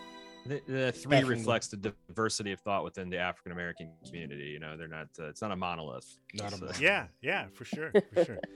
The, 0.45 0.61
the 0.67 0.91
three 0.91 1.11
Definitely. 1.11 1.35
reflects 1.35 1.67
the 1.69 1.77
diversity 1.77 2.51
of 2.51 2.59
thought 2.59 2.83
within 2.83 3.09
the 3.09 3.17
African 3.17 3.51
American 3.51 3.91
community. 4.05 4.45
You 4.45 4.59
know, 4.59 4.77
they're 4.77 4.87
not. 4.87 5.07
Uh, 5.19 5.25
it's 5.25 5.41
not 5.41 5.51
a 5.51 5.55
monolith. 5.55 6.19
Not 6.35 6.53
a 6.53 6.57
monolith. 6.57 6.79
Yeah, 6.79 7.07
yeah, 7.21 7.47
for 7.53 7.65
sure, 7.65 7.91
for 8.13 8.25
sure. 8.25 8.39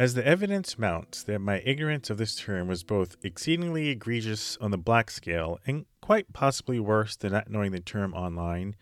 As 0.00 0.14
the 0.14 0.26
evidence 0.26 0.78
mounts 0.78 1.22
that 1.24 1.40
my 1.40 1.58
ignorance 1.58 2.08
of 2.08 2.16
this 2.16 2.34
term 2.34 2.68
was 2.68 2.82
both 2.82 3.18
exceedingly 3.22 3.90
egregious 3.90 4.56
on 4.56 4.70
the 4.70 4.78
black 4.78 5.10
scale 5.10 5.58
and 5.66 5.84
quite 6.00 6.32
possibly 6.32 6.80
worse 6.80 7.16
than 7.16 7.32
not 7.32 7.50
knowing 7.50 7.72
the 7.72 7.80
term 7.80 8.14
online, 8.14 8.76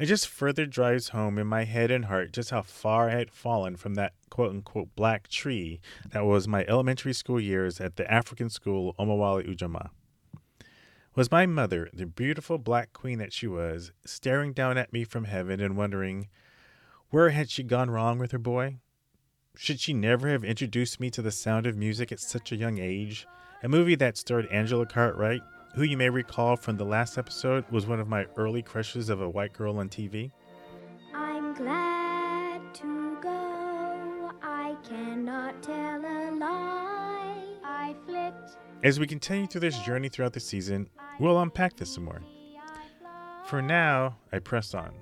it 0.00 0.06
just 0.06 0.26
further 0.26 0.66
drives 0.66 1.10
home 1.10 1.38
in 1.38 1.46
my 1.46 1.62
head 1.62 1.92
and 1.92 2.06
heart 2.06 2.32
just 2.32 2.50
how 2.50 2.62
far 2.62 3.08
I 3.08 3.12
had 3.12 3.30
fallen 3.30 3.76
from 3.76 3.94
that 3.94 4.14
quote 4.30 4.50
unquote 4.50 4.88
black 4.96 5.28
tree 5.28 5.78
that 6.10 6.24
was 6.24 6.48
my 6.48 6.64
elementary 6.64 7.12
school 7.12 7.38
years 7.38 7.80
at 7.80 7.94
the 7.94 8.12
African 8.12 8.50
school 8.50 8.96
Omawale 8.98 9.48
Ujamaa. 9.48 9.90
Was 11.14 11.30
my 11.30 11.46
mother, 11.46 11.88
the 11.92 12.04
beautiful 12.04 12.58
black 12.58 12.92
queen 12.92 13.20
that 13.20 13.32
she 13.32 13.46
was, 13.46 13.92
staring 14.04 14.54
down 14.54 14.76
at 14.76 14.92
me 14.92 15.04
from 15.04 15.22
heaven 15.22 15.60
and 15.60 15.76
wondering, 15.76 16.26
where 17.10 17.30
had 17.30 17.48
she 17.48 17.62
gone 17.62 17.92
wrong 17.92 18.18
with 18.18 18.32
her 18.32 18.40
boy? 18.40 18.78
Should 19.56 19.80
she 19.80 19.92
never 19.92 20.28
have 20.28 20.44
introduced 20.44 20.98
me 20.98 21.10
to 21.10 21.20
the 21.20 21.30
sound 21.30 21.66
of 21.66 21.76
music 21.76 22.10
at 22.10 22.20
such 22.20 22.52
a 22.52 22.56
young 22.56 22.78
age? 22.78 23.26
A 23.62 23.68
movie 23.68 23.94
that 23.96 24.16
starred 24.16 24.46
Angela 24.46 24.86
Cartwright, 24.86 25.42
who 25.74 25.82
you 25.82 25.96
may 25.96 26.08
recall 26.08 26.56
from 26.56 26.78
the 26.78 26.86
last 26.86 27.18
episode 27.18 27.64
was 27.70 27.86
one 27.86 28.00
of 28.00 28.08
my 28.08 28.26
early 28.36 28.62
crushes 28.62 29.10
of 29.10 29.20
a 29.20 29.28
white 29.28 29.52
girl 29.52 29.78
on 29.78 29.90
TV. 29.90 30.32
I'm 31.14 31.52
glad 31.54 32.62
to 32.76 33.18
go. 33.22 34.30
I 34.42 34.74
cannot 34.88 35.62
tell 35.62 36.00
a 36.00 36.32
lie. 36.32 37.44
I 37.62 37.94
flipped. 38.06 38.56
As 38.82 38.98
we 38.98 39.06
continue 39.06 39.46
through 39.46 39.60
this 39.60 39.78
journey 39.80 40.08
throughout 40.08 40.32
the 40.32 40.40
season, 40.40 40.88
we'll 41.20 41.40
unpack 41.40 41.76
this 41.76 41.94
some 41.94 42.04
more. 42.04 42.22
For 43.44 43.60
now, 43.60 44.16
I 44.32 44.38
press 44.38 44.72
on, 44.72 44.92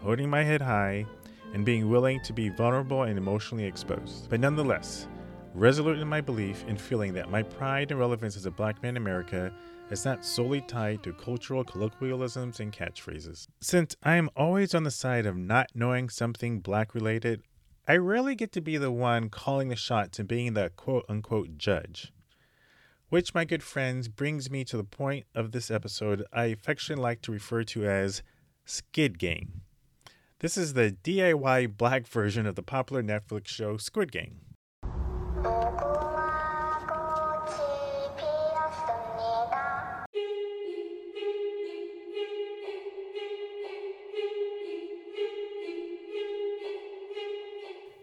holding 0.00 0.28
my 0.28 0.42
head 0.42 0.60
high 0.60 1.06
and 1.52 1.64
being 1.64 1.88
willing 1.88 2.20
to 2.22 2.32
be 2.32 2.48
vulnerable 2.48 3.02
and 3.02 3.18
emotionally 3.18 3.64
exposed. 3.64 4.28
But 4.30 4.40
nonetheless, 4.40 5.06
resolute 5.54 5.98
in 5.98 6.08
my 6.08 6.20
belief 6.20 6.64
and 6.66 6.80
feeling 6.80 7.12
that 7.14 7.30
my 7.30 7.42
pride 7.42 7.90
and 7.90 8.00
relevance 8.00 8.36
as 8.36 8.46
a 8.46 8.50
black 8.50 8.82
man 8.82 8.90
in 8.90 9.02
America 9.02 9.52
is 9.90 10.04
not 10.04 10.24
solely 10.24 10.62
tied 10.62 11.02
to 11.02 11.12
cultural 11.12 11.62
colloquialisms 11.62 12.60
and 12.60 12.72
catchphrases. 12.72 13.46
Since 13.60 13.94
I 14.02 14.16
am 14.16 14.30
always 14.34 14.74
on 14.74 14.84
the 14.84 14.90
side 14.90 15.26
of 15.26 15.36
not 15.36 15.68
knowing 15.74 16.08
something 16.08 16.60
black 16.60 16.94
related, 16.94 17.42
I 17.86 17.96
rarely 17.96 18.34
get 18.34 18.52
to 18.52 18.60
be 18.60 18.78
the 18.78 18.90
one 18.90 19.28
calling 19.28 19.68
the 19.68 19.76
shots 19.76 20.18
and 20.18 20.28
being 20.28 20.54
the 20.54 20.70
quote 20.70 21.04
unquote 21.08 21.58
judge. 21.58 22.12
Which, 23.10 23.34
my 23.34 23.44
good 23.44 23.62
friends, 23.62 24.08
brings 24.08 24.50
me 24.50 24.64
to 24.64 24.78
the 24.78 24.84
point 24.84 25.26
of 25.34 25.52
this 25.52 25.70
episode 25.70 26.24
I 26.32 26.44
affectionately 26.46 27.02
like 27.02 27.20
to 27.22 27.32
refer 27.32 27.62
to 27.64 27.84
as 27.84 28.22
Skid 28.64 29.18
Game. 29.18 29.60
This 30.42 30.56
is 30.56 30.74
the 30.74 30.96
DIY 31.04 31.76
black 31.76 32.04
version 32.04 32.46
of 32.46 32.56
the 32.56 32.64
popular 32.64 33.00
Netflix 33.00 33.46
show 33.46 33.76
Squid 33.76 34.10
Game. 34.10 34.40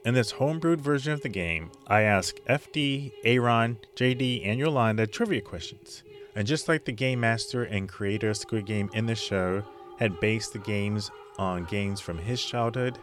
In 0.05 0.13
this 0.13 0.31
homebrewed 0.31 0.79
version 0.79 1.11
of 1.11 1.21
the 1.21 1.27
game, 1.27 1.69
I 1.87 2.03
ask 2.03 2.37
FD, 2.47 3.11
Aaron, 3.25 3.79
JD, 3.97 4.47
and 4.47 4.57
Yolanda 4.57 5.07
trivia 5.07 5.41
questions. 5.41 6.03
And 6.37 6.47
just 6.47 6.69
like 6.69 6.85
the 6.85 6.93
game 6.93 7.19
master 7.19 7.63
and 7.65 7.89
creator 7.89 8.29
of 8.29 8.37
Squid 8.37 8.65
Game 8.65 8.89
in 8.93 9.07
the 9.07 9.15
show 9.15 9.61
had 9.99 10.21
based 10.21 10.53
the 10.53 10.59
games 10.59 11.11
on 11.39 11.63
games 11.65 12.01
from 12.01 12.17
his 12.17 12.43
childhood, 12.43 12.99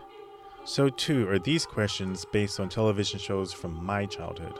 so 0.64 0.90
too 0.90 1.26
are 1.28 1.38
these 1.38 1.64
questions 1.64 2.26
based 2.26 2.60
on 2.60 2.68
television 2.68 3.18
shows 3.18 3.52
from 3.52 3.82
my 3.82 4.04
childhood. 4.04 4.52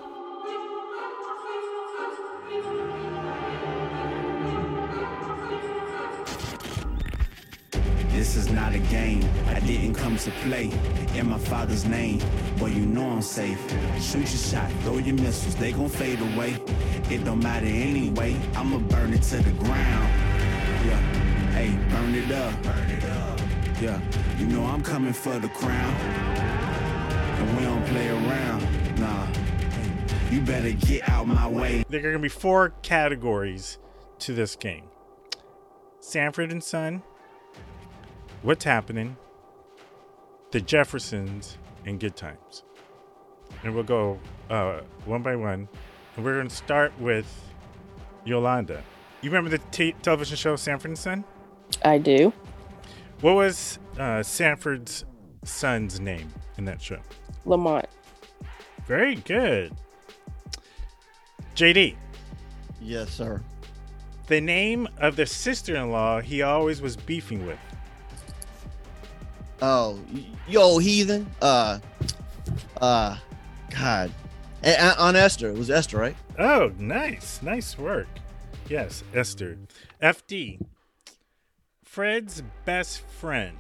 This 8.09 8.35
is 8.35 8.51
not 8.51 8.75
a 8.75 8.79
game. 8.79 9.23
I 9.49 9.61
didn't 9.61 9.95
come 9.95 10.17
to 10.17 10.31
play. 10.43 10.71
In 11.15 11.29
my 11.29 11.39
father's 11.39 11.85
name, 11.85 12.21
but 12.59 12.73
you 12.73 12.87
know 12.87 13.11
I'm 13.11 13.23
safe. 13.23 13.61
Shoot 14.01 14.21
your 14.21 14.27
shot, 14.27 14.73
throw 14.83 14.97
your 14.97 15.17
missiles, 15.17 15.55
they 15.57 15.73
gon' 15.73 15.91
fade 15.91 16.21
away. 16.21 16.57
It 17.11 17.25
don't 17.25 17.43
matter 17.43 17.67
anyway. 17.67 18.37
I'ma 18.55 18.79
burn 18.79 19.13
it 19.13 19.23
to 19.23 19.37
the 19.37 19.53
ground. 19.53 20.09
Yeah, 20.87 21.01
hey, 21.53 21.71
burn 21.91 22.15
it 22.15 22.33
up. 22.33 22.63
Burn 22.63 22.91
it 22.91 23.05
up. 23.05 23.16
Yeah, 23.81 24.01
you 24.39 24.47
know 24.47 24.65
I'm 24.65 24.83
coming 24.83 25.13
for 25.13 25.39
the 25.39 25.49
crown. 25.49 25.95
And 25.95 27.59
we 27.59 27.65
don't 27.65 27.85
play 27.87 28.09
around. 28.09 28.99
Nah, 28.99 29.27
you 30.31 30.41
better 30.41 30.73
get 30.73 31.07
out 31.09 31.27
my 31.27 31.47
way. 31.47 31.85
There 31.91 32.01
are 32.01 32.03
going 32.03 32.15
to 32.15 32.19
be 32.21 32.31
four 32.31 32.71
categories 32.83 33.79
to 34.21 34.33
this 34.33 34.57
game 34.57 34.85
Sanford 36.01 36.51
and 36.53 36.65
Son, 36.65 37.03
What's 38.41 38.65
Happening, 38.65 39.19
The 40.53 40.63
Jeffersons, 40.63 41.59
and 41.85 42.01
Good 42.01 42.17
Times. 42.17 42.63
And 43.63 43.75
we'll 43.75 43.85
go 43.85 44.19
uh, 44.49 44.81
one 45.05 45.23
by 45.23 45.37
one. 45.37 45.69
And 46.17 46.25
we're 46.25 46.37
going 46.37 46.49
to 46.49 46.55
start 46.55 46.99
with 46.99 47.53
Yolanda. 48.25 48.83
You 49.21 49.29
remember 49.29 49.51
the 49.51 49.63
t- 49.71 49.95
television 50.01 50.37
show 50.39 50.57
Sanford 50.57 50.93
and 50.93 50.99
Son? 50.99 51.25
I 51.85 51.99
do. 51.99 52.33
What 53.21 53.35
was 53.35 53.79
uh, 53.99 54.23
Sanford's 54.23 55.05
son's 55.45 56.01
name 56.01 56.33
in 56.59 56.65
that 56.67 56.81
show? 56.83 56.99
Lamont. 57.45 57.87
Very 58.87 59.17
good. 59.17 59.73
JD. 61.55 61.97
Yes, 62.81 63.11
sir. 63.11 63.43
The 64.27 64.41
name 64.41 64.89
of 64.99 65.17
the 65.17 65.25
sister 65.27 65.77
in 65.77 65.91
law 65.91 66.21
he 66.21 66.43
always 66.43 66.83
was 66.83 66.97
beefing 66.97 67.47
with. 67.47 67.59
Oh, 69.63 69.99
yo, 70.47 70.79
heathen. 70.79 71.27
Uh, 71.41 71.79
uh, 72.81 73.17
God. 73.71 74.13
A- 74.63 74.75
a- 74.89 74.97
on 74.99 75.17
Esther. 75.17 75.49
It 75.51 75.57
was 75.57 75.71
Esther, 75.71 75.97
right? 75.99 76.17
Oh, 76.39 76.73
nice. 76.79 77.41
Nice 77.41 77.79
work. 77.79 78.09
Yes, 78.69 79.03
Esther. 79.15 79.57
FD. 80.03 80.61
Fred's 81.97 82.43
best 82.67 83.01
friend. 83.01 83.57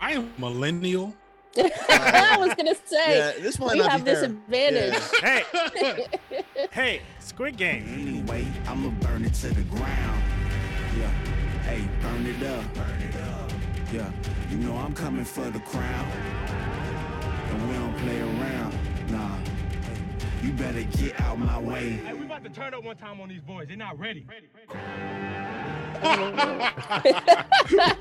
I 0.00 0.14
am 0.14 0.32
millennial. 0.38 1.14
I 1.56 2.34
was 2.36 2.52
gonna 2.56 2.74
say 2.84 3.16
Yeah, 3.16 3.32
this 3.40 3.60
might 3.60 3.74
we 3.74 3.78
not 3.78 3.84
be 3.84 3.90
have 3.92 4.04
this 4.04 4.18
fair. 4.22 4.30
advantage. 4.30 5.02
Hey, 5.22 6.06
hey, 6.72 7.00
Squid 7.20 7.56
Game. 7.56 7.86
Anyway, 7.94 8.44
I'ma 8.66 8.88
burn 9.00 9.24
it 9.24 9.34
to 9.34 9.54
the 9.54 9.62
ground. 9.62 10.22
Yeah, 10.98 11.08
hey, 11.62 11.88
burn 12.02 12.26
it 12.26 12.42
up. 12.42 12.74
Burn 12.74 13.00
it 13.02 13.16
up. 13.22 13.52
Yeah, 13.92 14.10
you 14.50 14.56
know 14.56 14.76
I'm 14.76 14.92
coming 14.92 15.24
for 15.24 15.48
the 15.48 15.60
crown. 15.60 16.06
And 16.10 17.68
we 17.68 17.74
don't 17.76 17.96
play 17.98 18.20
around. 18.20 18.76
Nah, 19.12 19.36
hey, 19.38 20.44
you 20.44 20.52
better 20.54 20.82
get 20.98 21.20
out 21.20 21.38
my 21.38 21.60
way. 21.60 21.90
Hey, 22.04 22.14
we 22.14 22.26
about 22.26 22.42
to 22.42 22.50
turn 22.50 22.74
up 22.74 22.82
one 22.82 22.96
time 22.96 23.20
on 23.20 23.28
these 23.28 23.42
boys. 23.42 23.68
They're 23.68 23.76
not 23.76 23.96
ready. 23.96 24.26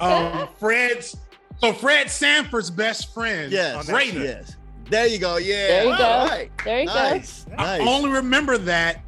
Um, 0.00 0.48
Fred's 0.58 1.16
so 1.58 1.72
Fred 1.72 2.10
Sanford's 2.10 2.70
best 2.70 3.14
friend. 3.14 3.50
Yes. 3.52 3.88
Raymond. 3.88 4.24
Yes. 4.24 4.56
There 4.90 5.06
you 5.06 5.18
go. 5.18 5.36
Yeah. 5.36 5.54
There 5.68 5.84
you 5.84 5.90
All 5.92 5.96
go. 5.98 6.04
right. 6.30 6.50
There 6.64 6.80
you 6.80 6.86
nice. 6.86 7.44
go. 7.44 7.54
I 7.56 7.78
Nice. 7.78 7.88
only 7.88 8.10
remember 8.10 8.58
that 8.58 9.00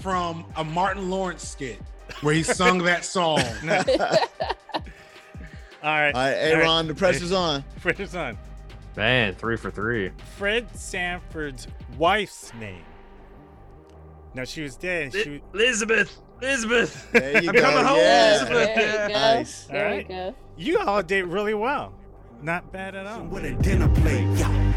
from 0.00 0.44
a 0.56 0.62
Martin 0.62 1.10
Lawrence 1.10 1.46
skit 1.48 1.80
where 2.20 2.34
he 2.34 2.42
sung 2.42 2.78
that 2.84 3.04
song. 3.04 3.40
All 3.64 3.72
right. 3.72 4.54
All 5.82 5.92
right, 5.92 6.14
Aaron, 6.32 6.86
the 6.86 6.94
pressure's 6.94 7.32
on. 7.32 7.64
Pressure's 7.80 8.14
on. 8.14 8.36
Man, 8.96 9.34
three 9.34 9.56
for 9.56 9.70
three. 9.70 10.10
Fred 10.36 10.68
Sanford's 10.76 11.66
wife's 11.98 12.52
name. 12.54 12.84
Now 14.34 14.44
she 14.44 14.62
was 14.62 14.76
dead. 14.76 15.12
She, 15.12 15.42
Elizabeth. 15.54 16.20
Elizabeth. 16.42 17.10
There 17.12 17.42
you 17.42 17.48
I'm 17.48 17.54
go. 17.54 17.60
coming 17.62 17.84
home, 17.84 17.96
yeah. 17.98 18.30
Elizabeth. 18.30 18.74
There 18.74 19.02
you 19.02 19.08
go. 19.08 19.14
Nice. 19.14 19.66
All 19.68 19.72
There 19.74 19.86
right. 19.86 20.02
you 20.02 20.08
go. 20.08 20.34
you 20.56 20.78
all 20.78 21.02
did 21.02 21.26
really 21.26 21.54
well. 21.54 21.92
Not 22.42 22.70
bad 22.72 22.94
at 22.94 23.06
all. 23.06 23.22
With 23.24 23.44
a 23.44 23.52
dinner 23.54 23.88
plate, 23.88 24.26
yeah. 24.38 24.72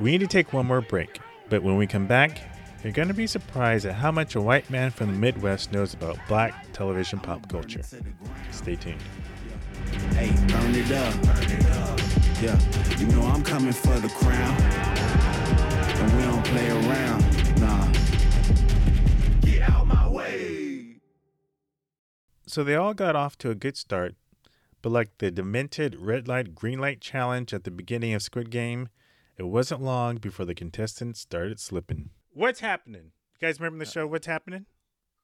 We 0.00 0.10
need 0.10 0.20
to 0.20 0.26
take 0.26 0.52
one 0.52 0.66
more 0.66 0.80
break, 0.80 1.20
but 1.48 1.62
when 1.62 1.76
we 1.76 1.86
come 1.86 2.06
back, 2.06 2.40
you're 2.82 2.92
going 2.92 3.08
to 3.08 3.14
be 3.14 3.28
surprised 3.28 3.86
at 3.86 3.94
how 3.94 4.10
much 4.10 4.34
a 4.34 4.40
white 4.40 4.68
man 4.68 4.90
from 4.90 5.06
the 5.06 5.12
Midwest 5.18 5.72
knows 5.72 5.94
about 5.94 6.18
black 6.28 6.72
television 6.72 7.20
pop 7.20 7.48
culture. 7.48 7.82
Stay 8.50 8.74
tuned. 8.74 9.00
Hey, 10.14 10.30
burn 10.48 10.74
it 10.74 10.90
up. 10.90 11.14
Burn 11.22 11.50
it 11.50 11.66
up. 11.70 12.00
Yeah, 12.42 12.58
you 12.98 13.06
know 13.06 13.22
I'm 13.22 13.44
coming 13.44 13.72
for 13.72 13.98
the 14.00 14.08
crown. 14.08 14.60
And 16.02 16.16
we 16.16 16.22
don't 16.24 16.44
play 16.44 16.68
around. 16.70 17.22
So 22.54 22.62
they 22.62 22.76
all 22.76 22.94
got 22.94 23.16
off 23.16 23.36
to 23.38 23.50
a 23.50 23.56
good 23.56 23.76
start, 23.76 24.14
but 24.80 24.90
like 24.90 25.18
the 25.18 25.32
demented 25.32 25.96
red 25.96 26.28
light, 26.28 26.54
green 26.54 26.78
light 26.78 27.00
challenge 27.00 27.52
at 27.52 27.64
the 27.64 27.70
beginning 27.72 28.14
of 28.14 28.22
Squid 28.22 28.48
Game, 28.48 28.90
it 29.36 29.42
wasn't 29.42 29.82
long 29.82 30.18
before 30.18 30.46
the 30.46 30.54
contestants 30.54 31.18
started 31.18 31.58
slipping. 31.58 32.10
What's 32.30 32.60
happening? 32.60 33.10
You 33.40 33.48
guys 33.48 33.58
remember 33.58 33.84
the 33.84 33.88
uh, 33.88 33.92
show 33.92 34.06
What's 34.06 34.28
Happening? 34.28 34.66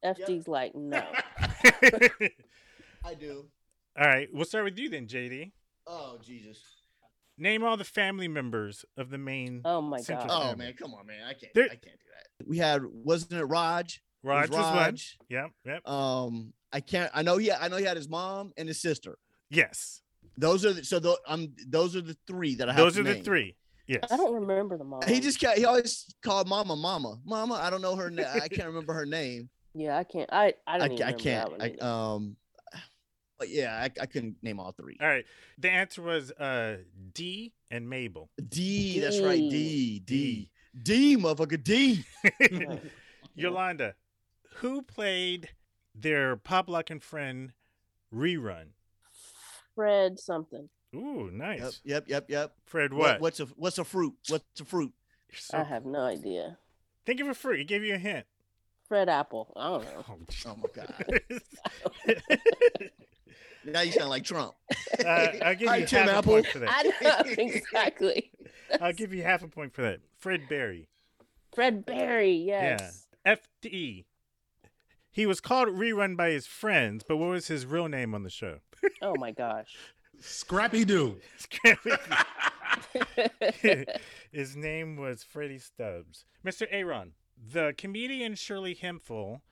FD's 0.04 0.48
like, 0.48 0.74
no. 0.74 1.04
I 3.04 3.14
do. 3.16 3.46
All 3.96 4.08
right, 4.08 4.28
we'll 4.32 4.44
start 4.44 4.64
with 4.64 4.76
you 4.76 4.90
then, 4.90 5.06
JD. 5.06 5.52
Oh 5.86 6.18
Jesus. 6.20 6.58
Name 7.38 7.62
all 7.62 7.76
the 7.76 7.84
family 7.84 8.26
members 8.26 8.84
of 8.96 9.10
the 9.10 9.18
main. 9.18 9.60
Oh 9.64 9.80
my 9.80 10.00
Central 10.00 10.26
god. 10.26 10.36
Oh 10.36 10.48
family. 10.48 10.64
man, 10.64 10.74
come 10.74 10.94
on, 10.94 11.06
man. 11.06 11.22
I 11.28 11.34
can't. 11.34 11.54
There- 11.54 11.66
I 11.66 11.68
can't 11.68 11.82
do 11.84 12.06
that. 12.40 12.48
We 12.48 12.58
had 12.58 12.82
wasn't 12.84 13.34
it 13.34 13.44
Raj? 13.44 14.02
It 14.22 14.26
Raj 14.28 14.48
was 14.50 14.58
one. 14.58 14.76
Raj. 14.76 15.18
Yep, 15.28 15.50
yep. 15.64 15.88
Um, 15.88 16.52
I 16.72 16.80
can't. 16.80 17.10
I 17.14 17.22
know 17.22 17.38
he. 17.38 17.50
I 17.50 17.68
know 17.68 17.76
he 17.76 17.84
had 17.84 17.96
his 17.96 18.08
mom 18.08 18.52
and 18.56 18.68
his 18.68 18.80
sister. 18.80 19.18
yes, 19.50 20.02
Those 20.36 20.64
are 20.64 20.72
the, 20.74 20.84
so. 20.84 20.98
Tho- 20.98 21.16
um, 21.26 21.52
those 21.66 21.96
are 21.96 22.00
the 22.02 22.16
three 22.26 22.54
that 22.56 22.68
I 22.68 22.72
have. 22.72 22.78
those 22.82 22.94
to 22.94 23.00
are 23.00 23.04
the 23.04 23.14
three. 23.22 23.56
Yes. 23.86 24.04
I 24.10 24.16
don't 24.16 24.34
remember 24.34 24.78
them 24.78 24.92
all. 24.92 25.02
He 25.02 25.18
just 25.20 25.40
ca- 25.40 25.54
he 25.56 25.64
always 25.64 26.14
called 26.22 26.48
Mama 26.48 26.76
Mama 26.76 27.18
Mama. 27.24 27.54
I 27.54 27.70
don't 27.70 27.82
know 27.82 27.96
her. 27.96 28.08
Na- 28.10 28.22
I 28.34 28.46
can't 28.48 28.68
remember 28.68 28.92
her 28.94 29.04
name. 29.06 29.48
Yeah, 29.74 29.96
I 29.98 30.04
can't. 30.04 30.28
I 30.32 30.54
I 30.66 30.76
I, 30.76 30.78
don't. 30.78 30.88
ca- 30.98 31.04
I 31.06 31.10
even 31.10 31.18
remember 31.18 31.18
can't. 31.22 31.58
That 31.58 31.78
one 31.78 31.78
I, 31.82 32.14
um, 32.14 32.36
but 33.38 33.48
yeah, 33.48 33.74
I, 33.74 33.84
I 34.02 34.06
couldn't 34.06 34.36
name 34.42 34.60
all 34.60 34.70
three. 34.72 34.96
All 35.00 35.08
right. 35.08 35.24
The 35.58 35.70
answer 35.70 36.02
was 36.02 36.30
uh, 36.32 36.76
D 37.14 37.52
and 37.70 37.88
Mabel. 37.88 38.30
D. 38.48 39.00
That's 39.00 39.18
right. 39.20 39.38
D. 39.40 39.98
D. 40.04 40.50
D. 40.80 41.16
Motherfucker. 41.16 41.62
D. 41.64 42.04
Yolanda, 43.34 43.94
who 44.56 44.82
played 44.82 45.50
their 45.94 46.36
pop 46.36 46.68
and 46.90 47.02
friend 47.02 47.52
rerun? 48.14 48.68
Fred 49.74 50.18
something. 50.18 50.68
Ooh, 50.94 51.30
nice. 51.32 51.60
Yep. 51.60 51.72
Yep. 51.84 52.08
Yep. 52.08 52.24
Yep. 52.30 52.52
Fred, 52.66 52.92
what? 52.92 53.20
What's 53.20 53.40
a 53.40 53.46
What's 53.56 53.78
a 53.78 53.84
fruit? 53.84 54.14
What's 54.28 54.60
a 54.60 54.64
fruit? 54.64 54.92
So- 55.32 55.58
I 55.58 55.64
have 55.64 55.84
no 55.86 56.00
idea. 56.00 56.58
Think 57.06 57.20
of 57.20 57.28
a 57.28 57.34
fruit. 57.34 57.58
He 57.58 57.64
gave 57.64 57.82
you 57.84 57.94
a 57.94 57.98
hint. 57.98 58.26
Fred 58.88 59.08
Apple. 59.08 59.52
I 59.56 59.68
don't 59.68 59.84
know. 59.84 60.04
Oh, 60.08 60.18
Oh 60.46 60.56
my 60.56 60.68
god. 60.74 60.92
now 63.64 63.80
you 63.82 63.92
sound 63.92 64.10
like 64.10 64.24
Trump. 64.24 64.54
uh, 65.04 65.26
I'll 65.42 65.54
give 65.54 65.68
Hi, 65.68 65.76
you 65.78 65.86
Tim 65.86 66.08
half 66.08 66.18
Apple. 66.18 66.32
a 66.32 66.34
point 66.42 66.46
for 66.48 66.58
that. 66.58 66.68
I 66.70 66.82
know 67.04 67.32
exactly. 67.44 68.32
I'll 68.80 68.92
give 68.92 69.14
you 69.14 69.22
half 69.22 69.42
a 69.44 69.48
point 69.48 69.72
for 69.72 69.82
that. 69.82 70.00
Fred 70.18 70.42
Berry. 70.48 70.88
Fred 71.54 71.86
Berry. 71.86 72.32
Yes. 72.32 73.06
Yeah. 73.24 73.36
FD. 73.64 74.04
He 75.12 75.26
was 75.26 75.40
called 75.40 75.68
rerun 75.68 76.16
by 76.16 76.30
his 76.30 76.46
friends, 76.46 77.04
but 77.06 77.16
what 77.16 77.30
was 77.30 77.48
his 77.48 77.66
real 77.66 77.88
name 77.88 78.14
on 78.14 78.22
the 78.22 78.30
show? 78.30 78.58
Oh 79.02 79.14
my 79.18 79.30
gosh. 79.32 79.76
Scrappy 80.20 80.84
Doo. 80.84 81.16
Scrappy. 81.38 81.90
His 84.32 84.56
name 84.56 84.96
was 84.96 85.22
Freddie 85.22 85.58
Stubbs. 85.58 86.24
Mr. 86.44 86.66
Aaron, 86.70 87.12
the 87.52 87.74
comedian 87.76 88.34
Shirley 88.34 88.74
Hemphill 88.74 89.42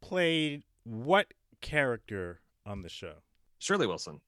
played 0.00 0.64
what 0.84 1.34
character 1.60 2.40
on 2.66 2.82
the 2.82 2.88
show? 2.88 3.14
Shirley 3.58 3.86
Wilson. 3.86 4.20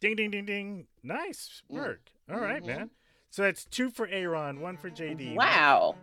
Ding, 0.00 0.16
ding, 0.16 0.30
ding, 0.30 0.44
ding. 0.46 0.86
Nice 1.02 1.62
Mm. 1.70 1.74
work. 1.74 2.10
All 2.30 2.40
right, 2.40 2.62
Mhm. 2.62 2.66
man. 2.66 2.90
So 3.30 3.42
that's 3.42 3.64
two 3.64 3.90
for 3.90 4.06
Aaron, 4.06 4.60
one 4.60 4.76
for 4.76 4.90
JD. 4.90 5.34
Wow. 5.34 5.96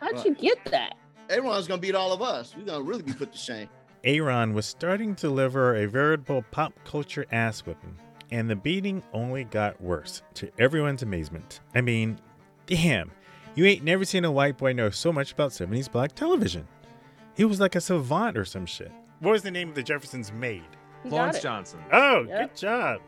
How'd 0.00 0.24
you 0.24 0.34
get 0.34 0.64
that? 0.66 0.96
Everyone's 1.30 1.66
gonna 1.66 1.80
beat 1.80 1.94
all 1.94 2.12
of 2.12 2.22
us. 2.22 2.54
We're 2.56 2.64
gonna 2.64 2.82
really 2.84 3.02
be 3.02 3.12
put 3.12 3.32
to 3.32 3.38
shame. 3.38 3.68
Aaron 4.04 4.52
was 4.52 4.66
starting 4.66 5.14
to 5.16 5.22
deliver 5.22 5.76
a 5.76 5.86
veritable 5.86 6.44
pop 6.50 6.72
culture 6.84 7.24
ass 7.32 7.60
whipping, 7.60 7.96
and 8.30 8.50
the 8.50 8.56
beating 8.56 9.02
only 9.12 9.44
got 9.44 9.80
worse, 9.80 10.22
to 10.34 10.50
everyone's 10.58 11.02
amazement. 11.02 11.60
I 11.74 11.80
mean, 11.80 12.18
damn, 12.66 13.10
you 13.54 13.64
ain't 13.64 13.82
never 13.82 14.04
seen 14.04 14.24
a 14.26 14.30
white 14.32 14.58
boy 14.58 14.72
know 14.74 14.90
so 14.90 15.12
much 15.12 15.32
about 15.32 15.52
70s 15.52 15.90
black 15.90 16.14
television. 16.14 16.68
He 17.36 17.44
was 17.44 17.60
like 17.60 17.74
a 17.76 17.80
savant 17.80 18.36
or 18.36 18.44
some 18.44 18.66
shit. 18.66 18.92
What 19.20 19.32
was 19.32 19.42
the 19.42 19.50
name 19.50 19.70
of 19.70 19.74
the 19.74 19.82
Jefferson's 19.82 20.30
maid? 20.32 20.64
You 21.04 21.10
Florence. 21.10 21.40
Johnson. 21.40 21.80
Oh, 21.92 22.24
Yep. 22.28 22.50
good 22.50 22.56
job. 22.58 23.00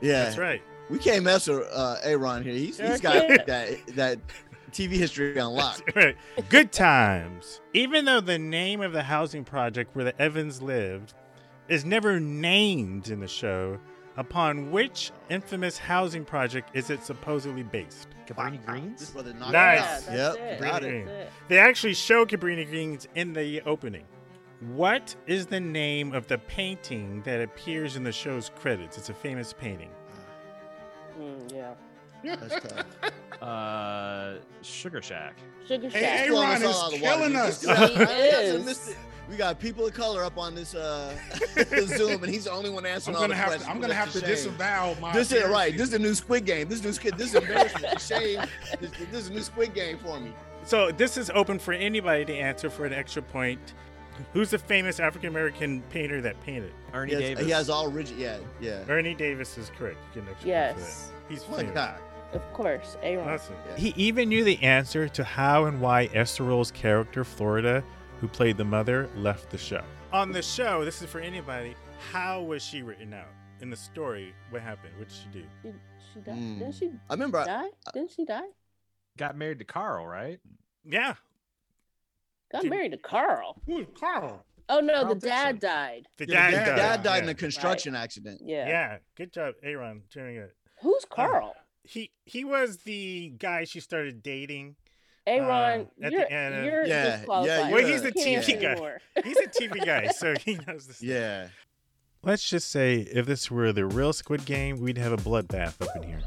Yeah, 0.00 0.24
That's 0.24 0.38
right. 0.38 0.62
We 0.88 0.98
can't 0.98 1.24
mess 1.24 1.48
with 1.48 1.66
uh, 1.72 1.96
Aaron 2.04 2.44
here. 2.44 2.52
He's, 2.52 2.78
Yeah, 2.78 2.90
he's 2.92 3.04
I 3.04 3.26
got 3.36 3.46
that 3.46 3.86
that 3.96 4.18
TV 4.72 4.92
history 4.92 5.38
on 5.38 5.52
lock. 5.54 5.80
right. 5.94 6.16
Good 6.48 6.72
times. 6.72 7.60
Even 7.74 8.04
though 8.04 8.20
the 8.20 8.38
name 8.38 8.80
of 8.80 8.92
the 8.92 9.02
housing 9.02 9.44
project 9.44 9.94
where 9.94 10.04
the 10.04 10.20
Evans 10.20 10.60
lived 10.62 11.14
is 11.68 11.84
never 11.84 12.20
named 12.20 13.08
in 13.08 13.20
the 13.20 13.28
show, 13.28 13.78
upon 14.16 14.70
which 14.70 15.12
infamous 15.28 15.78
housing 15.78 16.24
project 16.24 16.70
is 16.74 16.90
it 16.90 17.04
supposedly 17.04 17.62
based? 17.62 18.08
Cabrini 18.26 18.64
Greens? 18.64 19.00
This 19.00 19.10
brother 19.10 19.34
knocked 19.34 19.52
Nice. 19.52 20.06
Yeah, 20.08 20.34
Yep, 20.34 20.60
got 20.60 20.82
Cabrini 20.82 21.06
it. 21.06 21.30
They 21.48 21.58
actually 21.58 21.94
show 21.94 22.26
Cabrini 22.26 22.68
Greens 22.68 23.06
in 23.14 23.32
the 23.32 23.60
opening. 23.62 24.04
What 24.60 25.14
is 25.26 25.46
the 25.46 25.60
name 25.60 26.14
of 26.14 26.26
the 26.28 26.38
painting 26.38 27.20
that 27.22 27.42
appears 27.42 27.96
in 27.96 28.04
the 28.04 28.12
show's 28.12 28.50
credits? 28.56 28.96
It's 28.96 29.10
a 29.10 29.14
famous 29.14 29.52
painting. 29.52 29.90
Mm, 31.20 31.52
yeah. 31.52 31.74
That's 32.26 32.66
tough. 32.68 33.42
Uh, 33.42 34.34
Sugar 34.62 35.02
Shack. 35.02 35.36
Sugar 35.68 35.88
Hey, 35.88 36.00
Shack. 36.00 36.20
Aaron 36.20 36.32
Blowing 36.32 36.52
is 36.52 36.64
all 36.64 36.82
out 36.86 36.92
of 36.94 36.98
the 36.98 37.04
water. 37.04 37.16
killing 37.18 37.36
us. 37.36 37.62
He 37.62 37.68
I- 37.68 37.72
I 37.74 37.86
got 37.86 38.46
some 38.60 38.68
is. 38.68 38.96
We 39.28 39.36
got 39.36 39.58
people 39.58 39.84
of 39.84 39.92
color 39.92 40.22
up 40.22 40.38
on 40.38 40.54
this 40.54 40.74
uh 40.76 41.12
Zoom, 41.86 42.22
and 42.22 42.32
he's 42.32 42.44
the 42.44 42.52
only 42.52 42.70
one 42.70 42.86
I'm 42.86 42.92
answering 42.92 43.16
all 43.16 43.22
gonna 43.22 43.34
the 43.34 43.38
have 43.38 43.46
questions. 43.48 43.64
to. 43.66 43.70
I'm 43.72 43.80
gonna 43.80 43.94
have 43.94 44.12
to 44.12 44.20
shame. 44.20 44.28
disavow 44.28 44.96
my. 45.00 45.12
This 45.12 45.32
is 45.32 45.44
right. 45.48 45.72
This 45.72 45.82
is 45.86 45.90
the 45.90 45.98
new 45.98 46.14
Squid 46.14 46.44
Game. 46.46 46.68
This 46.68 46.78
is 46.78 46.84
new 46.84 46.92
Squid. 46.92 47.18
This 47.18 47.30
is 47.30 47.34
embarrassment. 47.34 47.92
A 47.94 47.98
shame. 47.98 48.40
This, 48.80 48.90
this 49.10 49.20
is 49.22 49.28
a 49.28 49.32
new 49.32 49.42
Squid 49.42 49.74
Game 49.74 49.98
for 49.98 50.20
me. 50.20 50.32
So 50.64 50.92
this 50.92 51.16
is 51.16 51.28
open 51.30 51.58
for 51.58 51.72
anybody 51.72 52.24
to 52.24 52.34
answer 52.36 52.70
for 52.70 52.86
an 52.86 52.92
extra 52.92 53.20
point. 53.20 53.74
Who's 54.32 54.50
the 54.50 54.58
famous 54.58 55.00
African 55.00 55.28
American 55.28 55.82
painter 55.90 56.20
that 56.20 56.40
painted? 56.42 56.72
Ernie 56.94 57.10
He 57.10 57.14
has, 57.16 57.22
Davis. 57.30 57.44
he 57.46 57.50
has 57.50 57.68
all 57.68 57.90
rigid. 57.90 58.16
Yeah, 58.18 58.38
yeah. 58.60 58.84
Ernie 58.88 59.14
Davis 59.14 59.58
is 59.58 59.70
correct. 59.76 59.98
Get 60.14 60.22
an 60.22 60.28
extra 60.30 60.36
point 60.36 60.46
Yes. 60.46 60.76
for 60.76 61.12
that. 61.12 61.30
He's 61.32 61.44
Oh 61.48 61.50
my 61.50 61.56
famous. 61.58 61.74
God. 61.74 61.98
Of 62.32 62.52
course, 62.52 62.96
Aaron. 63.02 63.28
Awesome. 63.28 63.54
Yeah. 63.70 63.76
He 63.76 63.94
even 63.96 64.28
knew 64.28 64.44
the 64.44 64.62
answer 64.62 65.08
to 65.08 65.24
how 65.24 65.64
and 65.66 65.80
why 65.80 66.10
Esther 66.12 66.44
Rolle's 66.44 66.70
character, 66.70 67.24
Florida, 67.24 67.82
who 68.20 68.28
played 68.28 68.56
the 68.56 68.64
mother, 68.64 69.08
left 69.16 69.50
the 69.50 69.58
show. 69.58 69.82
On 70.12 70.32
the 70.32 70.42
show, 70.42 70.84
this 70.84 71.00
is 71.02 71.08
for 71.08 71.20
anybody, 71.20 71.74
how 72.12 72.42
was 72.42 72.62
she 72.62 72.82
written 72.82 73.12
out? 73.14 73.28
In 73.60 73.70
the 73.70 73.76
story, 73.76 74.34
what 74.50 74.60
happened? 74.60 74.92
What 74.98 75.08
did 75.08 75.16
she 75.16 75.28
do? 75.40 75.44
She, 75.62 75.72
she 76.12 76.20
died. 76.20 76.36
Mm. 76.36 76.58
Didn't 76.58 76.74
she 76.74 76.90
I 77.08 77.14
remember. 77.14 77.38
I, 77.38 77.44
die? 77.46 77.68
Didn't 77.94 78.10
she 78.10 78.24
die? 78.26 78.48
Got 79.16 79.36
married 79.36 79.58
to 79.60 79.64
Carl, 79.64 80.06
right? 80.06 80.38
Yeah. 80.84 81.14
Got 82.52 82.62
Did- 82.62 82.70
married 82.70 82.92
to 82.92 82.98
Carl. 82.98 83.60
Who's 83.66 83.86
Carl? 83.98 84.44
Oh 84.68 84.80
no, 84.80 85.02
Carl 85.02 85.14
the 85.14 85.20
dad 85.20 85.52
Dixon. 85.60 85.68
died. 85.70 86.08
The 86.18 86.26
Yeah, 86.28 86.50
dad, 86.50 86.52
the 86.52 86.56
dad- 86.56 86.66
died. 86.66 86.76
Dad 86.76 87.02
died 87.02 87.22
in 87.22 87.28
a 87.30 87.34
construction 87.34 87.94
accident. 87.94 88.42
Yeah. 88.44 88.68
Yeah. 88.68 88.98
Good 89.16 89.32
job, 89.32 89.54
Aaron, 89.62 90.02
doing 90.12 90.36
it. 90.36 90.54
Who's 90.82 91.04
Carl? 91.08 91.54
He 91.86 92.10
he 92.24 92.44
was 92.44 92.78
the 92.78 93.32
guy 93.38 93.64
she 93.64 93.80
started 93.80 94.22
dating. 94.22 94.76
Aaron, 95.26 95.88
at 96.02 96.10
the 96.12 96.18
you're, 96.18 96.32
end 96.32 96.54
of- 96.54 96.64
you're 96.64 96.86
Yeah, 96.86 97.22
yeah, 97.44 97.70
Well, 97.72 97.84
he's 97.84 98.00
a- 98.04 98.10
the 98.10 98.18
You 98.18 98.24
can't 98.24 98.44
TV 98.44 98.60
guy. 98.62 98.70
anymore. 98.72 99.00
He's 99.24 99.36
a 99.38 99.48
TV 99.48 99.84
guy, 99.84 100.06
so 100.08 100.34
he 100.44 100.54
knows 100.66 100.86
this. 100.86 101.02
Yeah. 101.02 101.48
Let's 102.22 102.48
just 102.48 102.70
say 102.70 102.98
if 103.00 103.26
this 103.26 103.50
were 103.50 103.72
the 103.72 103.86
real 103.86 104.12
Squid 104.12 104.44
Game, 104.44 104.78
we'd 104.80 104.98
have 104.98 105.12
a 105.12 105.16
bloodbath 105.16 105.80
up 105.80 105.96
in 105.96 106.02
here. 106.04 106.22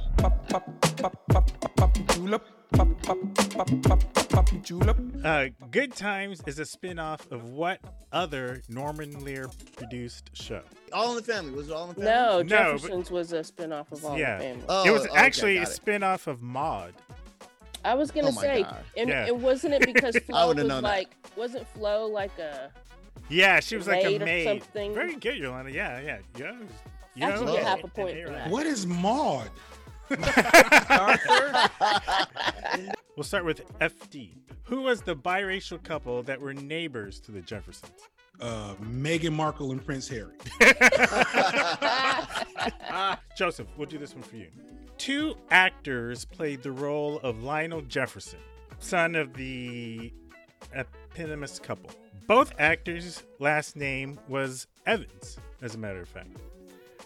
Uh, 5.23 5.47
Good 5.71 5.95
Times 5.95 6.41
is 6.45 6.59
a 6.59 6.65
spin-off 6.65 7.29
of 7.31 7.49
what 7.49 7.79
other 8.11 8.61
Norman 8.69 9.23
Lear 9.23 9.49
produced 9.75 10.29
show? 10.33 10.61
All 10.93 11.11
in 11.11 11.17
the 11.17 11.23
family. 11.23 11.51
Was 11.51 11.69
it 11.69 11.73
all 11.73 11.83
in 11.89 11.89
the 11.89 11.95
family? 11.95 12.09
No, 12.11 12.37
No, 12.37 12.37
but- 12.43 12.47
Jefferson's 12.81 13.11
was 13.11 13.33
a 13.33 13.39
spinoff 13.39 13.91
of 13.91 14.05
All 14.05 14.13
in 14.13 14.19
the 14.19 14.25
Family. 14.25 14.63
Oh, 14.69 14.85
it 14.87 14.91
was 14.91 15.05
okay, 15.07 15.15
actually 15.17 15.57
a 15.57 15.61
got 15.61 15.69
it. 15.69 15.73
spin-off 15.73 16.27
of 16.27 16.41
Maude. 16.41 16.93
I 17.85 17.95
was 17.95 18.11
gonna 18.11 18.27
Oh 18.27 18.31
say, 18.41 18.65
and 18.97 19.09
Yeah. 19.09 19.25
it 19.27 19.35
wasn't 19.37 19.73
it 19.75 19.85
because 19.85 20.15
I 20.17 20.19
Flo 20.19 20.47
would've 20.49 20.63
was 20.63 20.69
known 20.69 20.83
that. 20.83 20.89
like, 20.89 21.09
wasn't 21.37 21.65
Flo 21.69 22.07
like 22.07 22.37
a? 22.37 22.71
Yeah, 23.29 23.59
she 23.61 23.77
was 23.77 23.87
like 23.87 24.03
Maid 24.03 24.21
a 24.21 24.23
or 24.23 24.25
maid. 24.25 24.45
something. 24.61 24.93
Very 24.93 25.15
good, 25.15 25.37
Yolanda. 25.37 25.71
Yeah, 25.71 25.99
yeah. 26.01 26.17
yeah. 26.37 26.55
You 27.15 27.25
I 27.25 27.37
should 27.37 27.45
know, 27.45 27.53
get 27.53 27.63
half 27.63 27.83
a 27.83 27.87
point 27.87 28.21
for 28.23 28.29
that. 28.31 28.49
What 28.49 28.65
is 28.65 28.85
Maude? 28.85 29.49
We'll 33.15 33.23
start 33.23 33.45
with 33.45 33.67
FD. 33.79 34.37
Who 34.63 34.83
was 34.83 35.01
the 35.01 35.15
biracial 35.15 35.81
couple 35.83 36.23
that 36.23 36.39
were 36.39 36.53
neighbors 36.53 37.19
to 37.21 37.31
the 37.31 37.41
Jeffersons? 37.41 37.91
Uh, 38.39 38.75
Meghan 38.75 39.33
Markle 39.33 39.71
and 39.71 39.85
Prince 39.85 40.07
Harry. 40.07 40.35
Joseph, 43.37 43.67
we'll 43.75 43.87
do 43.87 43.97
this 43.97 44.13
one 44.13 44.23
for 44.23 44.37
you. 44.37 44.47
Two 44.97 45.35
actors 45.51 46.23
played 46.23 46.63
the 46.63 46.71
role 46.71 47.19
of 47.19 47.43
Lionel 47.43 47.81
Jefferson, 47.81 48.39
son 48.79 49.15
of 49.15 49.33
the 49.33 50.13
eponymous 50.73 51.59
couple. 51.59 51.91
Both 52.27 52.53
actors' 52.59 53.23
last 53.39 53.75
name 53.75 54.19
was 54.27 54.67
Evans, 54.85 55.37
as 55.61 55.75
a 55.75 55.77
matter 55.77 56.01
of 56.01 56.07
fact. 56.07 56.37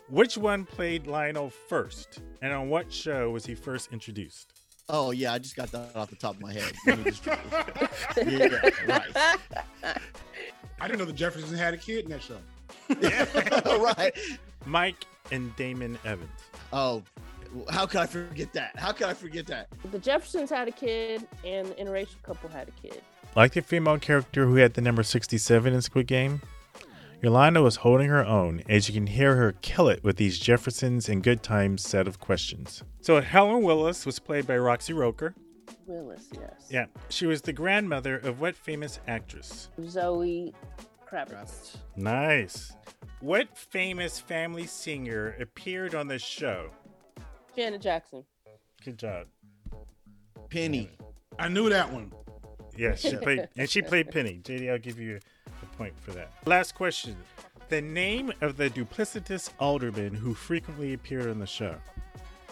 Which 0.09 0.37
one 0.37 0.65
played 0.65 1.07
Lionel 1.07 1.49
first, 1.49 2.19
and 2.41 2.53
on 2.53 2.69
what 2.69 2.91
show 2.91 3.29
was 3.31 3.45
he 3.45 3.55
first 3.55 3.91
introduced? 3.93 4.51
Oh 4.89 5.11
yeah, 5.11 5.33
I 5.33 5.39
just 5.39 5.55
got 5.55 5.71
that 5.71 5.95
off 5.95 6.09
the 6.09 6.15
top 6.17 6.35
of 6.35 6.41
my 6.41 6.51
head. 6.53 6.73
Just- 7.05 7.25
yeah, 7.25 8.69
right. 8.85 9.37
I 10.81 10.87
didn't 10.87 10.99
know 10.99 11.05
the 11.05 11.13
Jeffersons 11.13 11.57
had 11.57 11.73
a 11.73 11.77
kid 11.77 12.03
in 12.05 12.11
that 12.11 12.21
show. 12.21 12.37
Yeah, 12.99 13.25
right. 13.97 14.13
Mike 14.65 15.05
and 15.31 15.55
Damon 15.55 15.97
Evans. 16.03 16.29
Oh, 16.73 17.01
how 17.69 17.85
could 17.85 18.01
I 18.01 18.05
forget 18.05 18.51
that? 18.53 18.77
How 18.77 18.91
could 18.91 19.07
I 19.07 19.13
forget 19.13 19.47
that? 19.47 19.67
The 19.91 19.99
Jeffersons 19.99 20.49
had 20.49 20.67
a 20.67 20.71
kid, 20.71 21.25
and 21.45 21.67
the 21.67 21.73
interracial 21.75 22.21
couple 22.23 22.49
had 22.49 22.67
a 22.67 22.71
kid. 22.71 23.01
Like 23.35 23.53
the 23.53 23.61
female 23.61 23.97
character 23.99 24.45
who 24.45 24.55
had 24.55 24.73
the 24.73 24.81
number 24.81 25.01
67 25.01 25.73
in 25.73 25.81
Squid 25.81 26.07
Game, 26.07 26.41
Yolanda 27.23 27.61
was 27.61 27.77
holding 27.77 28.09
her 28.09 28.25
own 28.25 28.61
as 28.67 28.89
you 28.89 28.93
can 28.93 29.07
hear 29.07 29.37
her 29.37 29.53
kill 29.61 29.87
it 29.87 30.03
with 30.03 30.17
these 30.17 30.37
Jeffersons 30.37 31.07
and 31.07 31.23
Good 31.23 31.41
Times 31.41 31.81
set 31.81 32.05
of 32.05 32.19
questions. 32.19 32.83
So 32.99 33.21
Helen 33.21 33.63
Willis 33.63 34.05
was 34.05 34.19
played 34.19 34.45
by 34.45 34.57
Roxy 34.57 34.91
Roker. 34.91 35.33
Willis, 35.87 36.27
yes. 36.33 36.67
Yeah, 36.69 36.87
she 37.07 37.25
was 37.25 37.41
the 37.41 37.53
grandmother 37.53 38.17
of 38.17 38.41
what 38.41 38.57
famous 38.57 38.99
actress? 39.07 39.69
Zoe 39.87 40.53
Kravitz. 41.09 41.77
Nice. 41.95 42.73
What 43.21 43.57
famous 43.57 44.19
family 44.19 44.67
singer 44.67 45.37
appeared 45.39 45.95
on 45.95 46.09
the 46.09 46.19
show? 46.19 46.71
Janet 47.55 47.81
Jackson. 47.81 48.25
Good 48.83 48.99
job. 48.99 49.27
Penny. 50.49 50.89
I 51.39 51.47
knew 51.47 51.69
that 51.69 51.89
one. 51.89 52.11
Yes, 52.75 52.99
she 52.99 53.15
played, 53.15 53.47
and 53.55 53.69
she 53.69 53.81
played 53.81 54.11
Penny. 54.11 54.41
JD, 54.43 54.69
I'll 54.69 54.77
give 54.77 54.99
you 54.99 55.17
a 55.17 55.52
point 55.77 55.93
for 55.99 56.11
that. 56.11 56.31
Last 56.45 56.75
question: 56.75 57.15
The 57.69 57.81
name 57.81 58.31
of 58.41 58.57
the 58.57 58.69
duplicitous 58.69 59.49
alderman 59.59 60.13
who 60.13 60.33
frequently 60.33 60.93
appeared 60.93 61.29
on 61.29 61.39
the 61.39 61.47
show. 61.47 61.75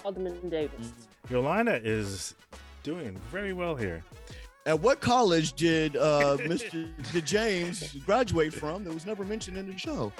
Alderman 0.04 0.50
Davis. 0.50 0.94
Yolanda 1.30 1.80
is 1.84 2.36
doing 2.84 3.20
very 3.32 3.54
well 3.54 3.76
here. 3.76 4.04
At 4.66 4.80
what 4.80 5.00
college 5.00 5.54
did 5.54 5.96
uh, 5.98 6.38
Mr. 6.42 6.90
did 7.12 7.26
James 7.26 7.94
graduate 8.06 8.54
from 8.54 8.84
that 8.84 8.94
was 8.94 9.06
never 9.06 9.24
mentioned 9.24 9.58
in 9.58 9.68
the 9.68 9.78
show? 9.78 10.12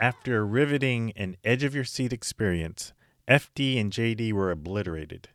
After 0.00 0.38
a 0.38 0.44
riveting 0.44 1.12
and 1.14 1.36
edge 1.44 1.62
of 1.62 1.74
your 1.74 1.84
seat 1.84 2.12
experience, 2.12 2.94
FD 3.28 3.78
and 3.78 3.92
JD 3.92 4.32
were 4.32 4.50
obliterated. 4.50 5.28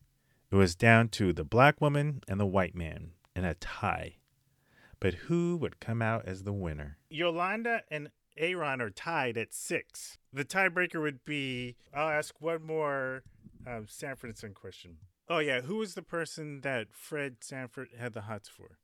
It 0.52 0.56
was 0.56 0.76
down 0.76 1.10
to 1.10 1.34
the 1.34 1.44
black 1.44 1.82
woman 1.82 2.22
and 2.28 2.40
the 2.40 2.46
white 2.46 2.76
man 2.76 3.12
in 3.36 3.44
a 3.44 3.56
tie. 3.56 4.18
But 5.00 5.14
who 5.14 5.58
would 5.58 5.80
come 5.80 6.02
out 6.02 6.26
as 6.26 6.44
the 6.44 6.54
winner? 6.54 6.98
Yolanda 7.10 7.82
and 7.92 8.10
Aaron 8.38 8.82
are 8.82 8.90
tied 8.90 9.38
at 9.38 9.54
six. 9.54 10.18
The 10.32 10.46
tiebreaker 10.46 11.02
would 11.02 11.24
be 11.26 11.76
I'll 11.94 12.10
ask 12.10 12.36
one 12.40 12.64
more 12.66 13.24
um, 13.68 13.86
Sanfordson 13.88 14.54
question. 14.54 14.98
Oh, 15.28 15.40
yeah. 15.40 15.62
Who 15.62 15.78
was 15.78 15.96
the 15.96 16.02
person 16.04 16.62
that 16.62 16.88
Fred 16.92 17.38
Sanford 17.42 17.90
had 17.98 18.14
the 18.14 18.22
hots 18.22 18.48
for? 18.48 18.78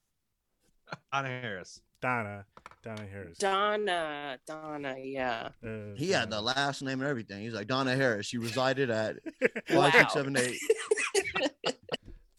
Donna 1.14 1.28
Harris. 1.30 1.82
Donna. 2.02 2.46
Donna 2.84 3.06
Harris. 3.06 3.38
Donna. 3.38 4.40
Donna, 4.48 4.96
yeah. 4.98 5.50
Uh, 5.64 5.94
He 5.96 6.10
had 6.10 6.32
the 6.32 6.42
last 6.42 6.82
name 6.82 7.00
and 7.02 7.10
everything. 7.10 7.44
He's 7.44 7.54
like 7.54 7.68
Donna 7.68 7.96
Harris. 7.96 8.26
She 8.26 8.40
resided 8.40 8.90
at 8.90 9.18
Wow. 9.70 9.84
five, 9.84 9.94
six, 9.94 10.14
seven, 10.14 10.36
eight. 10.36 10.58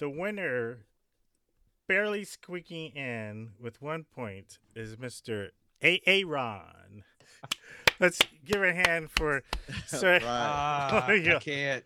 The 0.02 0.10
winner, 0.10 0.78
barely 1.86 2.24
squeaking 2.24 2.96
in 2.96 3.50
with 3.60 3.80
one 3.80 4.02
point, 4.02 4.58
is 4.74 4.96
Mr. 4.96 5.50
A. 5.80 6.24
Ron. 6.24 7.04
Let's 8.00 8.18
give 8.44 8.64
a 8.64 8.72
hand 8.72 9.12
for 9.12 9.44
Sir. 9.86 10.18
Ah, 10.24 11.06
Oh. 11.08 11.12
I 11.12 11.38
can't. 11.38 11.84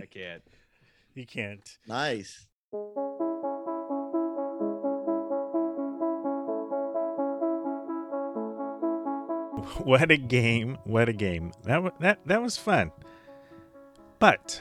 I 0.00 0.06
can't. 0.06 0.42
You 1.14 1.26
can't. 1.26 1.76
Nice. 1.86 2.46
What 9.82 10.10
a 10.10 10.16
game! 10.16 10.78
What 10.84 11.08
a 11.08 11.12
game! 11.12 11.52
That 11.64 11.82
wa- 11.82 11.90
that 12.00 12.18
that 12.26 12.42
was 12.42 12.56
fun. 12.56 12.90
But 14.18 14.60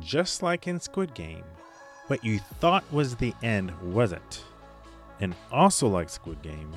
just 0.00 0.42
like 0.42 0.66
in 0.66 0.80
Squid 0.80 1.14
Game, 1.14 1.44
what 2.12 2.22
you 2.22 2.38
thought 2.60 2.84
was 2.92 3.16
the 3.16 3.32
end 3.42 3.72
wasn't. 3.80 4.44
And 5.20 5.34
also, 5.50 5.88
like 5.88 6.10
Squid 6.10 6.42
Game, 6.42 6.70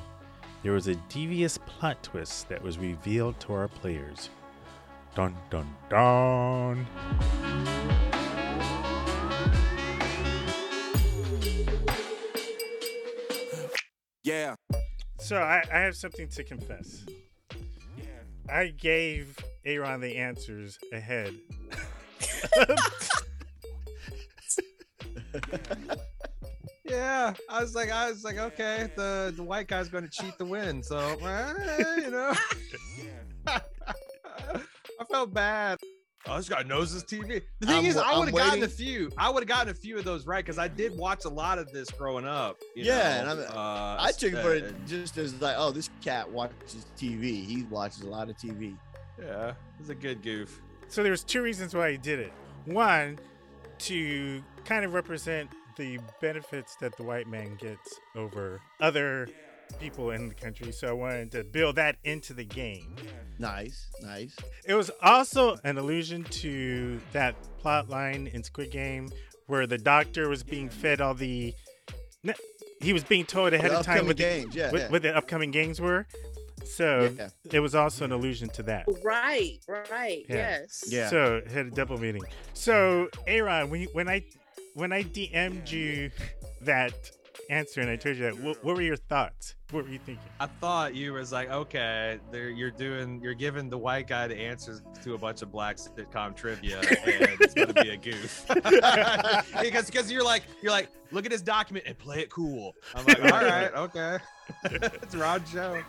there 0.62 0.72
was 0.72 0.88
a 0.88 0.94
devious 1.10 1.58
plot 1.58 2.02
twist 2.02 2.48
that 2.48 2.62
was 2.62 2.78
revealed 2.78 3.38
to 3.40 3.52
our 3.52 3.68
players. 3.68 4.30
Dun 5.14 5.36
dun 5.50 5.68
dun! 5.90 6.86
Yeah. 14.24 14.54
So 15.18 15.36
I, 15.36 15.62
I 15.70 15.80
have 15.80 15.96
something 15.96 16.28
to 16.28 16.44
confess. 16.44 17.04
Yeah. 17.98 18.04
I 18.48 18.68
gave 18.68 19.36
Aaron 19.66 20.00
the 20.00 20.16
answers 20.16 20.78
ahead. 20.94 21.34
Yeah, 26.88 27.34
I 27.48 27.60
was 27.60 27.74
like, 27.74 27.90
I 27.90 28.10
was 28.10 28.22
like, 28.22 28.38
okay, 28.38 28.88
the 28.94 29.32
the 29.36 29.42
white 29.42 29.66
guy's 29.66 29.88
going 29.88 30.04
to 30.04 30.10
cheat 30.10 30.38
to 30.38 30.44
win, 30.44 30.82
so 30.82 30.98
eh, 30.98 31.96
you 31.96 32.10
know. 32.10 32.32
I 33.48 35.04
felt 35.10 35.34
bad. 35.34 35.78
Oh, 36.28 36.36
this 36.36 36.48
guy 36.48 36.62
knows 36.62 36.90
his 36.90 37.04
TV. 37.04 37.42
The 37.60 37.66
thing 37.66 37.78
I'm 37.78 37.86
is, 37.86 37.96
I 37.96 38.18
would 38.18 38.28
have 38.28 38.34
gotten 38.36 38.62
a 38.62 38.68
few. 38.68 39.10
I 39.16 39.30
would 39.30 39.42
have 39.42 39.48
gotten 39.48 39.68
a 39.68 39.74
few 39.74 39.96
of 39.98 40.04
those 40.04 40.26
right 40.26 40.44
because 40.44 40.58
I 40.58 40.66
did 40.66 40.96
watch 40.96 41.24
a 41.24 41.28
lot 41.28 41.58
of 41.58 41.70
this 41.72 41.88
growing 41.90 42.26
up. 42.26 42.56
you 42.74 42.84
yeah, 42.84 43.22
know, 43.22 43.30
and 43.30 43.40
I'm, 43.42 43.56
uh, 43.56 43.96
I 44.00 44.12
took 44.16 44.32
it 44.32 44.42
for 44.42 44.54
it 44.54 44.74
just 44.86 45.16
as 45.18 45.40
like, 45.40 45.54
oh, 45.58 45.70
this 45.70 45.90
cat 46.00 46.28
watches 46.30 46.86
TV. 46.96 47.44
He 47.44 47.64
watches 47.70 48.02
a 48.02 48.08
lot 48.08 48.28
of 48.28 48.36
TV. 48.36 48.76
Yeah, 49.20 49.52
it's 49.78 49.88
a 49.88 49.94
good 49.94 50.22
goof. 50.22 50.60
So 50.88 51.02
there's 51.02 51.22
two 51.22 51.42
reasons 51.42 51.74
why 51.74 51.92
he 51.92 51.96
did 51.96 52.18
it. 52.18 52.32
One, 52.64 53.18
to 53.80 54.42
kind 54.64 54.84
of 54.84 54.94
represent 54.94 55.50
the 55.76 55.98
benefits 56.20 56.76
that 56.76 56.96
the 56.96 57.02
white 57.02 57.28
man 57.28 57.56
gets 57.56 58.00
over 58.14 58.60
other 58.80 59.28
people 59.80 60.10
in 60.10 60.28
the 60.28 60.34
country. 60.34 60.72
So 60.72 60.88
I 60.88 60.92
wanted 60.92 61.32
to 61.32 61.44
build 61.44 61.76
that 61.76 61.96
into 62.04 62.32
the 62.32 62.44
game. 62.44 62.94
Nice, 63.38 63.88
nice. 64.00 64.34
It 64.64 64.74
was 64.74 64.90
also 65.02 65.58
an 65.64 65.76
allusion 65.76 66.24
to 66.24 67.00
that 67.12 67.34
plot 67.58 67.88
line 67.90 68.28
in 68.32 68.42
Squid 68.42 68.70
Game 68.70 69.10
where 69.46 69.66
the 69.66 69.78
doctor 69.78 70.28
was 70.28 70.42
being 70.42 70.68
fed 70.68 71.00
all 71.00 71.14
the. 71.14 71.54
He 72.80 72.92
was 72.92 73.04
being 73.04 73.24
told 73.24 73.52
ahead 73.54 73.70
The 73.70 73.78
of 73.78 73.86
time 73.86 74.06
what 74.06 74.16
the, 74.16 74.22
games, 74.22 74.54
yeah, 74.54 74.70
what, 74.70 74.80
yeah. 74.80 74.88
what 74.90 75.02
the 75.02 75.16
upcoming 75.16 75.50
games 75.50 75.80
were. 75.80 76.06
So 76.66 77.12
Yeah. 77.16 77.28
it 77.52 77.60
was 77.60 77.74
also 77.74 78.04
an 78.04 78.12
allusion 78.12 78.48
to 78.50 78.62
that. 78.64 78.86
Right, 79.02 79.58
right, 79.68 80.24
Yeah. 80.28 80.60
yes. 80.86 81.10
So 81.10 81.36
it 81.36 81.48
had 81.48 81.66
a 81.66 81.70
double 81.70 81.98
meaning. 81.98 82.22
So 82.54 83.08
Aaron, 83.26 83.70
when 83.70 83.82
you, 83.82 83.88
when 83.92 84.08
I 84.08 84.24
when 84.74 84.92
I 84.92 85.02
DM'd 85.04 85.70
you 85.70 86.10
that 86.62 86.92
answer 87.50 87.80
and 87.80 87.90
I 87.90 87.96
told 87.96 88.16
you 88.16 88.24
that, 88.24 88.38
what, 88.38 88.62
what 88.64 88.76
were 88.76 88.82
your 88.82 88.96
thoughts? 88.96 89.54
What 89.70 89.84
were 89.84 89.90
you 89.90 89.98
thinking? 89.98 90.24
I 90.38 90.46
thought 90.46 90.94
you 90.94 91.12
was 91.12 91.32
like, 91.32 91.50
okay, 91.50 92.18
there 92.30 92.50
you're 92.50 92.70
doing, 92.70 93.20
you're 93.22 93.34
giving 93.34 93.68
the 93.68 93.78
white 93.78 94.06
guy 94.06 94.28
the 94.28 94.36
answers 94.36 94.82
to 95.02 95.14
a 95.14 95.18
bunch 95.18 95.42
of 95.42 95.50
black 95.50 95.76
sitcom 95.76 96.36
trivia, 96.36 96.78
and 96.78 97.28
it's 97.40 97.54
gonna 97.54 97.72
be 97.72 97.90
a 97.90 97.96
goof. 97.96 98.46
because 99.60 99.86
because 99.86 100.10
you're 100.10 100.24
like, 100.24 100.44
you're 100.62 100.72
like, 100.72 100.88
look 101.10 101.24
at 101.24 101.30
this 101.30 101.42
document 101.42 101.86
and 101.86 101.98
play 101.98 102.20
it 102.20 102.30
cool. 102.30 102.74
I'm 102.94 103.04
like, 103.06 103.22
all 103.22 103.42
right, 103.42 103.74
okay, 103.74 104.18
it's 104.64 105.14
Rod 105.14 105.42
show. 105.48 105.82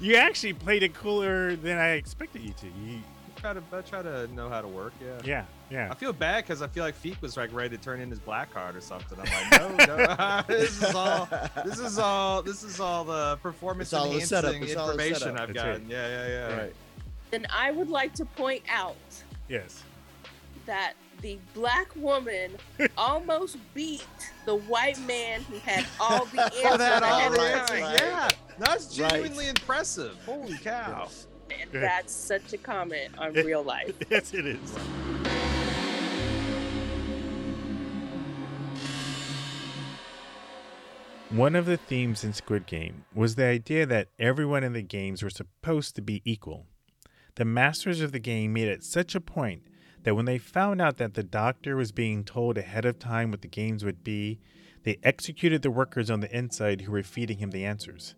You 0.00 0.16
actually 0.16 0.54
played 0.54 0.82
it 0.82 0.94
cooler 0.94 1.56
than 1.56 1.76
I 1.76 1.90
expected 1.90 2.42
you 2.42 2.52
to. 2.54 2.66
You, 2.66 3.00
Try 3.36 3.54
to, 3.54 3.62
I 3.72 3.80
try 3.80 4.02
to 4.02 4.26
know 4.34 4.50
how 4.50 4.60
to 4.60 4.68
work. 4.68 4.92
Yeah. 5.00 5.18
yeah, 5.24 5.44
yeah. 5.70 5.88
I 5.90 5.94
feel 5.94 6.12
bad 6.12 6.44
because 6.44 6.62
I 6.62 6.66
feel 6.66 6.84
like 6.84 7.00
Feek 7.00 7.20
was 7.22 7.36
like 7.36 7.52
ready 7.52 7.76
to 7.76 7.82
turn 7.82 8.00
in 8.00 8.10
his 8.10 8.18
black 8.18 8.52
card 8.52 8.76
or 8.76 8.80
something. 8.80 9.18
I'm 9.18 9.50
like, 9.50 9.86
no, 9.88 9.96
no, 9.96 10.42
this 10.48 10.82
is 10.82 10.94
all, 10.94 11.28
this 11.64 11.78
is 11.78 11.98
all, 11.98 12.42
this 12.42 12.62
is 12.62 12.80
all 12.80 13.04
the 13.04 13.38
performance 13.42 13.88
It's 13.88 13.92
all 13.94 14.04
the 14.06 14.14
enhancing 14.14 14.28
setup, 14.28 14.54
it's 14.62 14.76
all 14.76 14.86
the 14.88 14.92
information 14.92 15.20
setup. 15.20 15.40
I've 15.40 15.54
That's 15.54 15.64
gotten. 15.64 15.82
right. 15.82 15.90
Yeah, 15.90 16.08
yeah, 16.08 16.28
yeah. 16.48 16.56
Right. 16.58 16.74
Then 17.30 17.46
I 17.54 17.70
would 17.70 17.88
like 17.90 18.12
to 18.14 18.24
point 18.24 18.62
out 18.68 18.96
Yes. 19.48 19.82
that 20.66 20.94
the 21.22 21.38
black 21.54 21.94
woman 21.96 22.52
almost 22.96 23.56
beat 23.74 24.06
the 24.46 24.56
white 24.56 24.98
man 25.06 25.42
who 25.42 25.58
had 25.58 25.84
all 26.00 26.24
the 26.26 26.42
answers. 26.44 26.60
Oh, 26.64 26.76
that 26.78 27.02
all 27.02 27.30
the 27.30 27.36
of 27.36 27.44
answers. 27.44 27.80
time. 27.80 27.94
Yeah, 27.98 28.28
that's 28.58 28.98
Right. 28.98 29.10
genuinely 29.10 29.48
impressive. 29.48 30.16
Holy 30.24 30.56
cow! 30.58 31.08
And 31.50 31.70
that's 31.72 32.12
such 32.12 32.52
a 32.52 32.56
comment 32.58 33.10
on 33.18 33.32
real 33.34 33.62
life. 33.62 33.92
yes, 34.08 34.32
it 34.32 34.46
is. 34.46 34.74
One 41.30 41.54
of 41.54 41.64
the 41.64 41.76
themes 41.76 42.24
in 42.24 42.32
Squid 42.32 42.66
Game 42.66 43.04
was 43.14 43.36
the 43.36 43.44
idea 43.44 43.86
that 43.86 44.08
everyone 44.18 44.64
in 44.64 44.72
the 44.72 44.82
games 44.82 45.22
were 45.22 45.30
supposed 45.30 45.94
to 45.94 46.02
be 46.02 46.22
equal. 46.24 46.66
The 47.36 47.44
masters 47.44 48.00
of 48.00 48.10
the 48.10 48.18
game 48.18 48.52
made 48.52 48.66
it 48.66 48.82
such 48.82 49.14
a 49.14 49.20
point 49.20 49.62
that 50.02 50.16
when 50.16 50.24
they 50.24 50.38
found 50.38 50.80
out 50.80 50.96
that 50.96 51.14
the 51.14 51.22
doctor 51.22 51.76
was 51.76 51.92
being 51.92 52.24
told 52.24 52.58
ahead 52.58 52.84
of 52.84 52.98
time 52.98 53.30
what 53.30 53.42
the 53.42 53.48
games 53.48 53.84
would 53.84 54.02
be, 54.02 54.40
they 54.82 54.98
executed 55.04 55.62
the 55.62 55.70
workers 55.70 56.10
on 56.10 56.18
the 56.18 56.36
inside 56.36 56.80
who 56.80 56.90
were 56.90 57.04
feeding 57.04 57.38
him 57.38 57.52
the 57.52 57.64
answers. 57.64 58.16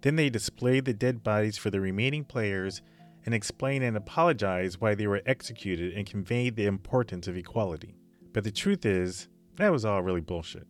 Then 0.00 0.16
they 0.16 0.28
displayed 0.28 0.84
the 0.84 0.92
dead 0.92 1.22
bodies 1.22 1.58
for 1.58 1.70
the 1.70 1.80
remaining 1.80 2.24
players 2.24 2.82
and 3.24 3.36
explained 3.36 3.84
and 3.84 3.96
apologized 3.96 4.80
why 4.80 4.96
they 4.96 5.06
were 5.06 5.22
executed 5.26 5.94
and 5.94 6.10
conveyed 6.10 6.56
the 6.56 6.66
importance 6.66 7.28
of 7.28 7.36
equality. 7.36 7.94
But 8.32 8.42
the 8.42 8.50
truth 8.50 8.84
is, 8.84 9.28
that 9.58 9.70
was 9.70 9.84
all 9.84 10.02
really 10.02 10.20
bullshit. 10.20 10.66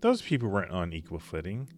Those 0.00 0.20
people 0.20 0.48
weren't 0.48 0.70
on 0.70 0.92
equal 0.92 1.18
footing. 1.18 1.68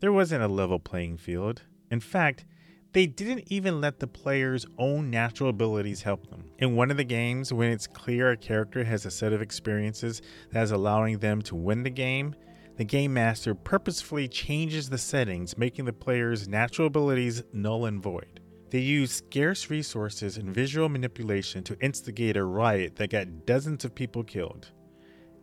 There 0.00 0.12
wasn't 0.12 0.42
a 0.42 0.48
level 0.48 0.80
playing 0.80 1.18
field. 1.18 1.62
In 1.90 2.00
fact, 2.00 2.44
they 2.92 3.06
didn't 3.06 3.44
even 3.46 3.80
let 3.80 4.00
the 4.00 4.08
players' 4.08 4.66
own 4.76 5.10
natural 5.10 5.50
abilities 5.50 6.02
help 6.02 6.28
them. 6.28 6.50
In 6.58 6.74
one 6.74 6.90
of 6.90 6.96
the 6.96 7.04
games, 7.04 7.52
when 7.52 7.70
it's 7.70 7.86
clear 7.86 8.32
a 8.32 8.36
character 8.36 8.82
has 8.82 9.06
a 9.06 9.10
set 9.10 9.32
of 9.32 9.40
experiences 9.40 10.20
that 10.50 10.64
is 10.64 10.72
allowing 10.72 11.18
them 11.18 11.40
to 11.42 11.54
win 11.54 11.84
the 11.84 11.90
game, 11.90 12.34
the 12.76 12.84
game 12.84 13.14
master 13.14 13.54
purposefully 13.54 14.26
changes 14.26 14.90
the 14.90 14.98
settings, 14.98 15.56
making 15.56 15.84
the 15.84 15.92
players' 15.92 16.48
natural 16.48 16.88
abilities 16.88 17.44
null 17.52 17.86
and 17.86 18.02
void. 18.02 18.40
They 18.70 18.80
use 18.80 19.12
scarce 19.12 19.70
resources 19.70 20.36
and 20.36 20.52
visual 20.52 20.88
manipulation 20.88 21.62
to 21.64 21.78
instigate 21.80 22.36
a 22.36 22.44
riot 22.44 22.96
that 22.96 23.10
got 23.10 23.46
dozens 23.46 23.84
of 23.84 23.94
people 23.94 24.24
killed. 24.24 24.72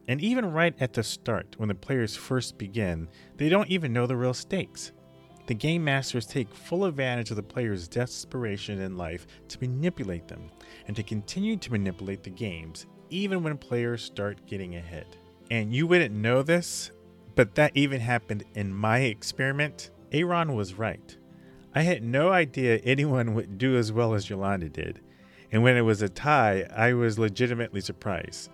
And 0.07 0.21
even 0.21 0.53
right 0.53 0.73
at 0.79 0.93
the 0.93 1.03
start, 1.03 1.55
when 1.57 1.67
the 1.67 1.75
players 1.75 2.15
first 2.15 2.57
begin, 2.57 3.09
they 3.35 3.49
don't 3.49 3.69
even 3.69 3.91
know 3.91 4.07
the 4.07 4.15
real 4.15 4.33
stakes. 4.33 4.93
The 5.47 5.53
game 5.53 5.83
masters 5.83 6.25
take 6.25 6.53
full 6.53 6.85
advantage 6.85 7.29
of 7.29 7.37
the 7.37 7.43
players' 7.43 7.87
desperation 7.87 8.81
in 8.81 8.97
life 8.97 9.27
to 9.47 9.57
manipulate 9.61 10.27
them, 10.27 10.49
and 10.87 10.95
to 10.95 11.03
continue 11.03 11.55
to 11.57 11.71
manipulate 11.71 12.23
the 12.23 12.29
games, 12.29 12.85
even 13.09 13.43
when 13.43 13.57
players 13.57 14.03
start 14.03 14.45
getting 14.45 14.75
ahead. 14.75 15.07
And 15.49 15.73
you 15.73 15.87
wouldn't 15.87 16.13
know 16.13 16.41
this, 16.41 16.91
but 17.35 17.55
that 17.55 17.71
even 17.75 18.01
happened 18.01 18.43
in 18.55 18.73
my 18.73 18.99
experiment. 18.99 19.91
Aaron 20.11 20.53
was 20.53 20.73
right. 20.73 21.17
I 21.73 21.81
had 21.81 22.03
no 22.03 22.29
idea 22.29 22.77
anyone 22.83 23.33
would 23.33 23.57
do 23.57 23.77
as 23.77 23.91
well 23.91 24.13
as 24.13 24.29
Yolanda 24.29 24.67
did, 24.67 25.01
and 25.51 25.63
when 25.63 25.77
it 25.77 25.81
was 25.81 26.01
a 26.01 26.09
tie, 26.09 26.65
I 26.75 26.93
was 26.93 27.19
legitimately 27.19 27.81
surprised. 27.81 28.49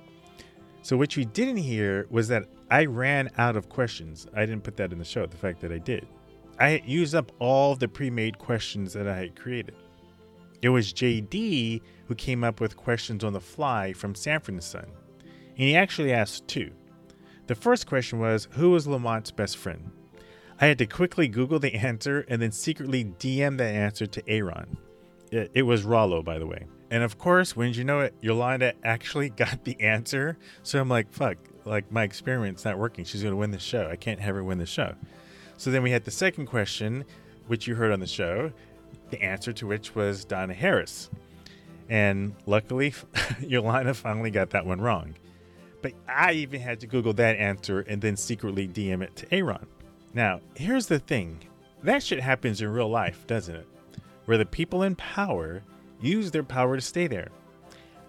So, 0.84 0.98
what 0.98 1.16
you 1.16 1.24
didn't 1.24 1.58
hear 1.58 2.08
was 2.10 2.28
that 2.28 2.44
I 2.70 2.86
ran 2.86 3.30
out 3.38 3.56
of 3.56 3.70
questions. 3.70 4.28
I 4.36 4.46
didn't 4.46 4.66
put 4.66 4.76
that 4.78 4.92
in 4.92 5.00
the 5.00 5.06
show, 5.06 5.26
the 5.26 5.38
fact 5.38 5.62
that 5.62 5.72
I 5.72 5.78
did. 5.78 6.06
I 6.60 6.84
used 6.86 7.16
up 7.16 7.32
all 7.40 7.76
the 7.76 7.88
pre 7.88 8.10
made 8.10 8.38
questions 8.38 8.92
that 8.92 9.08
I 9.08 9.16
had 9.16 9.36
created. 9.38 9.76
It 10.62 10.70
was 10.70 10.94
JD 10.94 11.82
who 12.08 12.16
came 12.16 12.44
up 12.44 12.60
with 12.60 12.76
questions 12.76 13.24
on 13.24 13.32
the 13.32 13.40
fly 13.40 13.94
from 13.94 14.14
Sanford 14.14 14.56
and 14.56 14.64
Son, 14.64 14.86
and 15.22 15.58
he 15.58 15.76
actually 15.76 16.12
asked 16.12 16.50
two. 16.50 16.72
The 17.48 17.56
first 17.56 17.88
question 17.88 18.20
was 18.20 18.50
Who 18.52 18.72
was 18.72 18.86
Lamont's 18.86 19.32
best 19.32 19.56
friend? 19.56 19.90
I 20.60 20.68
had 20.68 20.78
to 20.80 20.86
quickly 20.86 21.30
Google 21.30 21.60
the 21.60 21.76
answer 21.88 22.26
and 22.28 22.42
then 22.42 22.52
secretly 22.52 23.06
DM 23.06 23.58
that 23.58 23.74
answer 23.74 24.06
to 24.06 24.30
Aaron. 24.30 24.78
It, 25.32 25.50
it 25.54 25.62
was 25.64 25.84
Rollo, 25.84 26.22
by 26.22 26.40
the 26.40 26.48
way. 26.48 26.66
And 26.94 27.02
of 27.02 27.18
course, 27.18 27.56
when 27.56 27.74
you 27.74 27.84
know 27.84 28.02
it, 28.02 28.14
Yolanda 28.22 28.76
actually 28.84 29.30
got 29.36 29.64
the 29.64 29.82
answer. 29.82 30.38
So 30.62 30.80
I'm 30.80 30.90
like, 30.90 31.12
fuck, 31.12 31.38
like 31.66 31.92
my 31.92 32.04
experiment's 32.04 32.64
not 32.66 32.78
working. 32.78 33.04
She's 33.04 33.24
going 33.24 33.32
to 33.32 33.38
win 33.38 33.50
the 33.50 33.58
show. 33.58 33.90
I 33.90 33.96
can't 33.96 34.20
have 34.20 34.36
her 34.36 34.44
win 34.44 34.60
the 34.60 34.68
show. 34.68 34.94
So 35.58 35.72
then 35.72 35.82
we 35.82 35.90
had 35.90 36.06
the 36.06 36.12
second 36.12 36.46
question, 36.46 37.04
which 37.48 37.66
you 37.66 37.74
heard 37.74 37.92
on 37.92 38.00
the 38.00 38.06
show, 38.06 38.54
the 39.10 39.20
answer 39.24 39.52
to 39.54 39.66
which 39.66 39.96
was 39.96 40.24
Donna 40.24 40.54
Harris. 40.54 41.10
And 41.90 42.36
luckily, 42.46 42.94
Yolanda 43.42 43.96
finally 43.96 44.30
got 44.30 44.52
that 44.52 44.64
one 44.64 44.80
wrong. 44.80 45.16
But 45.82 45.94
I 46.08 46.34
even 46.34 46.62
had 46.62 46.80
to 46.82 46.88
Google 46.88 47.14
that 47.14 47.38
answer 47.38 47.80
and 47.80 48.04
then 48.04 48.16
secretly 48.16 48.68
DM 48.68 49.02
it 49.02 49.16
to 49.16 49.34
Aaron. 49.34 49.66
Now, 50.14 50.42
here's 50.54 50.86
the 50.86 51.00
thing 51.00 51.40
that 51.82 52.04
shit 52.04 52.20
happens 52.20 52.62
in 52.62 52.70
real 52.70 52.88
life, 52.88 53.26
doesn't 53.26 53.56
it? 53.56 53.68
Where 54.26 54.38
the 54.38 54.46
people 54.46 54.84
in 54.84 54.96
power 54.96 55.64
use 56.04 56.32
their 56.32 56.44
power 56.44 56.76
to 56.76 56.82
stay 56.82 57.08
there. 57.08 57.30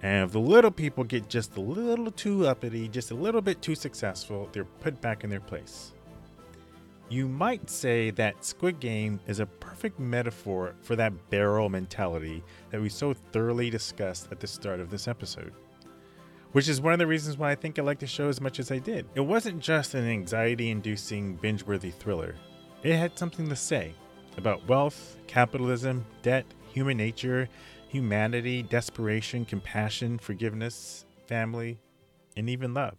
And 0.03 0.25
if 0.25 0.33
the 0.33 0.41
little 0.41 0.71
people 0.71 1.05
get 1.05 1.29
just 1.29 1.57
a 1.57 1.61
little 1.61 2.11
too 2.11 2.47
uppity, 2.47 2.89
just 2.89 3.11
a 3.11 3.15
little 3.15 3.41
bit 3.41 3.63
too 3.63 3.75
successful, 3.75 4.49
they're 4.53 4.65
put 4.65 5.01
back 5.01 5.25
in 5.25 5.31
their 5.31 5.41
place. 5.41 5.93
You 7.09 7.29
might 7.29 7.71
say 7.71 8.11
that 8.13 8.45
Squid 8.45 8.81
Game 8.81 9.21
is 9.27 9.41
a 9.41 9.47
perfect 9.47 9.99
metaphor 10.01 10.75
for 10.83 10.97
that 10.97 11.31
barrel 11.31 11.69
mentality 11.69 12.43
that 12.71 12.81
we 12.81 12.89
so 12.89 13.15
thoroughly 13.15 13.71
discussed 13.71 14.29
at 14.31 14.41
the 14.41 14.47
start 14.47 14.81
of 14.81 14.91
this 14.91 15.07
episode. 15.09 15.53
which 16.53 16.69
is 16.69 16.81
one 16.81 16.93
of 16.93 17.01
the 17.01 17.07
reasons 17.07 17.37
why 17.37 17.51
I 17.51 17.57
think 17.57 17.79
I 17.79 17.83
liked 17.83 18.01
the 18.01 18.07
show 18.07 18.29
as 18.29 18.41
much 18.41 18.61
as 18.61 18.71
I 18.71 18.79
did. 18.79 19.07
It 19.17 19.21
wasn't 19.21 19.59
just 19.61 19.95
an 19.95 20.05
anxiety 20.09 20.71
inducing, 20.71 21.35
binge 21.35 21.65
worthy 21.67 21.91
thriller, 21.91 22.37
it 22.85 22.95
had 22.97 23.19
something 23.19 23.49
to 23.49 23.57
say 23.57 23.93
about 24.37 24.67
wealth, 24.69 25.17
capitalism, 25.27 26.05
debt, 26.23 26.45
human 26.73 26.97
nature, 26.97 27.49
humanity, 27.95 28.61
desperation, 28.61 29.45
compassion, 29.45 30.19
forgiveness, 30.19 31.05
family, 31.29 31.79
and 32.37 32.51
even 32.51 32.75
love. 32.75 32.99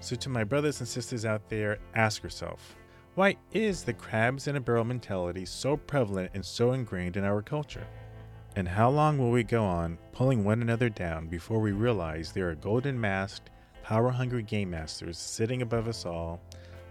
So, 0.00 0.16
to 0.16 0.28
my 0.28 0.42
brothers 0.42 0.80
and 0.80 0.88
sisters 0.88 1.24
out 1.24 1.48
there, 1.48 1.78
ask 1.94 2.24
yourself 2.24 2.74
why 3.14 3.36
is 3.52 3.84
the 3.84 3.92
crabs 3.92 4.48
in 4.48 4.56
a 4.56 4.60
barrel 4.60 4.84
mentality 4.84 5.46
so 5.46 5.76
prevalent 5.76 6.32
and 6.34 6.44
so 6.44 6.72
ingrained 6.72 7.16
in 7.16 7.22
our 7.22 7.40
culture? 7.40 7.86
And 8.56 8.68
how 8.68 8.90
long 8.90 9.18
will 9.18 9.30
we 9.30 9.42
go 9.42 9.64
on 9.64 9.98
pulling 10.12 10.44
one 10.44 10.62
another 10.62 10.88
down 10.88 11.26
before 11.26 11.60
we 11.60 11.72
realize 11.72 12.32
there 12.32 12.50
are 12.50 12.54
golden 12.54 13.00
masked, 13.00 13.50
power 13.82 14.10
hungry 14.10 14.42
game 14.42 14.70
masters 14.70 15.18
sitting 15.18 15.62
above 15.62 15.88
us 15.88 16.06
all, 16.06 16.40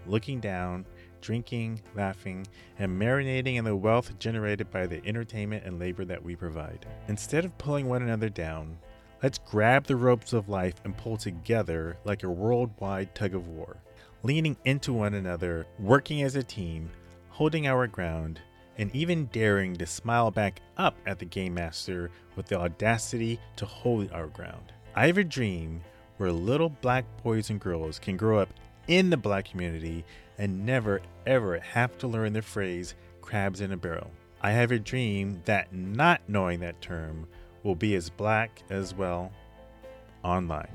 looking 0.06 0.40
down, 0.40 0.84
drinking, 1.20 1.80
laughing, 1.94 2.46
and 2.78 3.00
marinating 3.00 3.56
in 3.56 3.64
the 3.64 3.74
wealth 3.74 4.18
generated 4.18 4.70
by 4.70 4.86
the 4.86 5.04
entertainment 5.06 5.64
and 5.64 5.78
labor 5.78 6.04
that 6.04 6.22
we 6.22 6.36
provide? 6.36 6.84
Instead 7.08 7.44
of 7.44 7.56
pulling 7.56 7.88
one 7.88 8.02
another 8.02 8.28
down, 8.28 8.76
Let's 9.24 9.38
grab 9.38 9.86
the 9.86 9.96
ropes 9.96 10.34
of 10.34 10.50
life 10.50 10.74
and 10.84 10.94
pull 10.94 11.16
together 11.16 11.96
like 12.04 12.24
a 12.24 12.28
worldwide 12.28 13.14
tug 13.14 13.34
of 13.34 13.48
war, 13.48 13.78
leaning 14.22 14.54
into 14.66 14.92
one 14.92 15.14
another, 15.14 15.66
working 15.78 16.20
as 16.20 16.36
a 16.36 16.42
team, 16.42 16.90
holding 17.30 17.66
our 17.66 17.86
ground, 17.86 18.42
and 18.78 18.94
even 18.94 19.26
daring 19.26 19.76
to 19.76 19.86
smile 19.86 20.30
back 20.30 20.60
up 20.76 20.96
at 21.06 21.18
the 21.18 21.24
Game 21.24 21.54
Master 21.54 22.10
with 22.36 22.46
the 22.46 22.58
audacity 22.58 23.38
to 23.56 23.66
hold 23.66 24.10
our 24.12 24.26
ground. 24.26 24.72
I 24.94 25.06
have 25.06 25.18
a 25.18 25.24
dream 25.24 25.82
where 26.16 26.32
little 26.32 26.70
black 26.70 27.04
boys 27.22 27.50
and 27.50 27.60
girls 27.60 27.98
can 27.98 28.16
grow 28.16 28.38
up 28.38 28.48
in 28.88 29.10
the 29.10 29.16
black 29.16 29.46
community 29.46 30.04
and 30.38 30.64
never 30.64 31.00
ever 31.26 31.58
have 31.58 31.96
to 31.98 32.08
learn 32.08 32.32
the 32.32 32.42
phrase 32.42 32.94
crabs 33.20 33.60
in 33.60 33.72
a 33.72 33.76
barrel. 33.76 34.10
I 34.42 34.50
have 34.50 34.72
a 34.72 34.78
dream 34.78 35.40
that 35.46 35.72
not 35.72 36.20
knowing 36.28 36.60
that 36.60 36.80
term 36.82 37.26
will 37.62 37.74
be 37.74 37.94
as 37.94 38.10
black 38.10 38.62
as 38.68 38.94
well 38.94 39.32
online. 40.22 40.68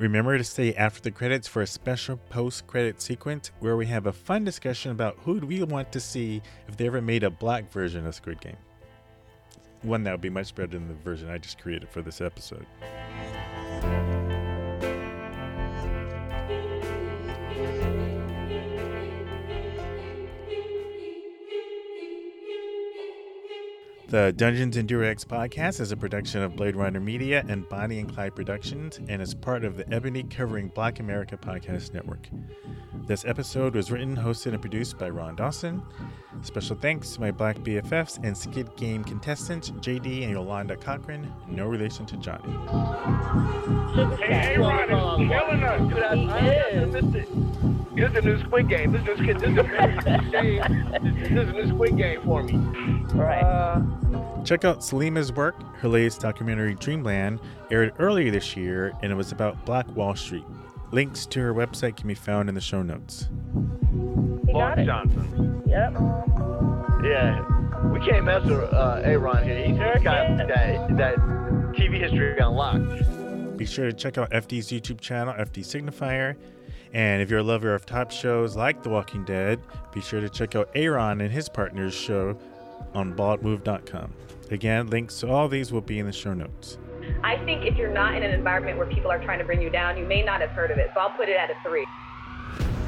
Remember 0.00 0.38
to 0.38 0.44
stay 0.44 0.74
after 0.76 1.02
the 1.02 1.10
credits 1.10 1.46
for 1.46 1.60
a 1.60 1.66
special 1.66 2.16
post 2.30 2.66
credit 2.66 3.02
sequence 3.02 3.50
where 3.60 3.76
we 3.76 3.84
have 3.88 4.06
a 4.06 4.12
fun 4.14 4.44
discussion 4.44 4.92
about 4.92 5.18
who 5.18 5.34
we 5.40 5.62
want 5.62 5.92
to 5.92 6.00
see 6.00 6.40
if 6.66 6.74
they 6.78 6.86
ever 6.86 7.02
made 7.02 7.22
a 7.22 7.28
black 7.28 7.70
version 7.70 8.06
of 8.06 8.14
Squid 8.14 8.40
Game. 8.40 8.56
One 9.82 10.02
that 10.04 10.12
would 10.12 10.22
be 10.22 10.30
much 10.30 10.54
better 10.54 10.68
than 10.68 10.88
the 10.88 10.94
version 10.94 11.28
I 11.28 11.36
just 11.36 11.58
created 11.58 11.90
for 11.90 12.00
this 12.00 12.22
episode. 12.22 12.64
The 24.10 24.32
Dungeons 24.32 24.76
and 24.76 24.88
Durags 24.88 25.24
podcast 25.24 25.78
is 25.78 25.92
a 25.92 25.96
production 25.96 26.42
of 26.42 26.56
Blade 26.56 26.74
Runner 26.74 26.98
Media 26.98 27.44
and 27.46 27.68
Bonnie 27.68 28.00
and 28.00 28.12
Clyde 28.12 28.34
Productions 28.34 28.98
and 29.08 29.22
is 29.22 29.34
part 29.34 29.64
of 29.64 29.76
the 29.76 29.88
Ebony 29.94 30.24
Covering 30.24 30.66
Black 30.66 30.98
America 30.98 31.36
podcast 31.36 31.94
network. 31.94 32.28
This 33.06 33.24
episode 33.24 33.76
was 33.76 33.92
written, 33.92 34.16
hosted, 34.16 34.52
and 34.52 34.60
produced 34.60 34.98
by 34.98 35.10
Ron 35.10 35.36
Dawson. 35.36 35.80
Special 36.42 36.74
thanks 36.74 37.12
to 37.12 37.20
my 37.20 37.30
Black 37.30 37.58
BFFs 37.58 38.18
and 38.24 38.36
Skid 38.36 38.74
Game 38.74 39.04
contestants, 39.04 39.70
JD 39.70 40.24
and 40.24 40.32
Yolanda 40.32 40.74
Cochran, 40.74 41.32
no 41.46 41.68
relation 41.68 42.04
to 42.06 42.16
Johnny. 42.16 42.52
Hey, 44.16 44.34
hey, 44.34 44.58
Ron, 44.58 44.90
it's 44.90 45.32
killing 45.32 45.62
us. 45.62 45.88
Dude, 45.88 46.02
I, 46.02 46.14
I. 46.36 47.70
This 47.94 48.10
is 48.10 48.16
a 48.16 48.20
new 48.22 48.40
Squid 48.40 48.68
Game. 48.68 48.90
This 48.90 49.02
is, 49.02 49.18
this 49.18 49.36
is, 49.36 49.42
a 49.42 49.48
new 49.50 50.30
game. 50.30 50.90
This, 50.92 51.28
this 51.28 51.30
is 51.30 51.48
a 51.48 51.52
new 51.52 51.68
Squid 51.68 51.96
Game 51.96 52.22
for 52.22 52.42
me. 52.42 52.54
Right. 53.14 53.42
Uh, 53.42 53.82
Check 54.44 54.64
out 54.64 54.82
Salima's 54.82 55.32
work. 55.32 55.54
Her 55.76 55.88
latest 55.88 56.20
documentary, 56.20 56.74
Dreamland, 56.74 57.40
aired 57.70 57.92
earlier 57.98 58.30
this 58.30 58.56
year 58.56 58.92
and 59.02 59.12
it 59.12 59.14
was 59.14 59.32
about 59.32 59.64
Black 59.64 59.86
Wall 59.94 60.14
Street. 60.16 60.44
Links 60.92 61.26
to 61.26 61.40
her 61.40 61.54
website 61.54 61.96
can 61.96 62.08
be 62.08 62.14
found 62.14 62.48
in 62.48 62.54
the 62.54 62.60
show 62.60 62.82
notes. 62.82 63.28
Bob 64.52 64.84
Johnson. 64.84 65.62
Yep. 65.66 65.92
Yeah, 67.04 67.88
we 67.88 68.00
can't 68.00 68.24
mess 68.24 68.44
with 68.44 68.72
uh, 68.72 69.00
Aaron 69.04 69.44
here. 69.44 69.94
He's 69.94 70.02
got 70.02 70.36
that, 70.36 70.96
that 70.96 71.16
TV 71.74 71.98
history 71.98 72.36
unlocked. 72.38 73.56
Be 73.56 73.64
sure 73.64 73.86
to 73.86 73.92
check 73.92 74.18
out 74.18 74.30
FD's 74.30 74.68
YouTube 74.68 75.00
channel, 75.00 75.32
FD 75.34 75.60
Signifier. 75.64 76.36
And 76.92 77.22
if 77.22 77.30
you're 77.30 77.38
a 77.38 77.44
lover 77.44 77.74
of 77.74 77.86
top 77.86 78.10
shows 78.10 78.56
like 78.56 78.82
The 78.82 78.88
Walking 78.88 79.24
Dead, 79.24 79.60
be 79.92 80.00
sure 80.00 80.20
to 80.20 80.28
check 80.28 80.56
out 80.56 80.68
Aaron 80.74 81.20
and 81.20 81.30
his 81.30 81.48
partner's 81.48 81.94
show 81.94 82.36
on 82.94 83.14
baldmove.com. 83.14 84.12
Again, 84.50 84.88
links 84.88 85.20
to 85.20 85.28
all 85.28 85.48
these 85.48 85.70
will 85.72 85.80
be 85.80 85.98
in 85.98 86.06
the 86.06 86.12
show 86.12 86.34
notes. 86.34 86.78
I 87.22 87.36
think 87.44 87.64
if 87.64 87.76
you're 87.76 87.92
not 87.92 88.14
in 88.14 88.22
an 88.22 88.30
environment 88.32 88.78
where 88.78 88.86
people 88.86 89.10
are 89.10 89.22
trying 89.22 89.38
to 89.38 89.44
bring 89.44 89.62
you 89.62 89.70
down, 89.70 89.96
you 89.96 90.04
may 90.04 90.22
not 90.22 90.40
have 90.40 90.50
heard 90.50 90.70
of 90.70 90.78
it. 90.78 90.90
So 90.94 91.00
I'll 91.00 91.10
put 91.10 91.28
it 91.28 91.36
at 91.36 91.50
a 91.50 91.54
three. 91.66 91.86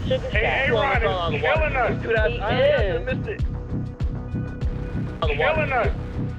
hey, 0.04 0.18
hey, 0.66 0.70
Ron, 0.70 1.32
it's 1.34 1.42
killing 1.44 1.76
us. 1.76 2.02
Dude, 2.02 2.16
I, 2.16 2.28
He 2.30 2.40
I, 2.40 2.60
is. 2.60 3.08
I 3.08 3.14
missed 3.14 3.28
it. 3.28 3.42
Killing 5.22 5.72
us. 5.72 5.88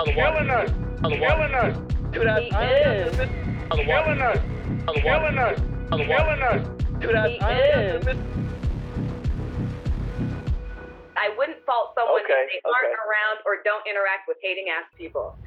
Killing 0.05 0.49
us. 0.49 0.69
Killing 1.01 1.53
us. 1.55 1.77
Dude, 2.11 2.27
I, 2.27 2.41
He 2.41 2.51
I, 2.51 2.61
I 2.61 2.93
is. 2.93 3.17
missed 3.17 3.31
it. 3.31 3.85
Killing 3.85 4.21
us. 4.21 4.39
Killing 5.01 5.37
us. 5.37 5.59
Killing 5.89 6.41
us. 6.41 6.67
Dude, 6.99 7.15
I, 7.15 7.29
He 7.29 7.39
I, 7.39 7.49
I 7.49 7.81
is. 7.81 8.05
Missed 11.23 11.33
I 11.33 11.37
wouldn't 11.37 11.65
fault 11.65 11.93
someone 11.95 12.21
Okay, 12.23 12.47
if 12.51 12.63
they 12.63 12.69
aren't 12.69 12.93
around 12.93 13.39
or 13.45 13.63
don't 13.63 13.85
interact 13.87 14.27
with 14.27 14.37
hating 14.41 14.65
ass 14.69 14.85
people. 14.97 15.37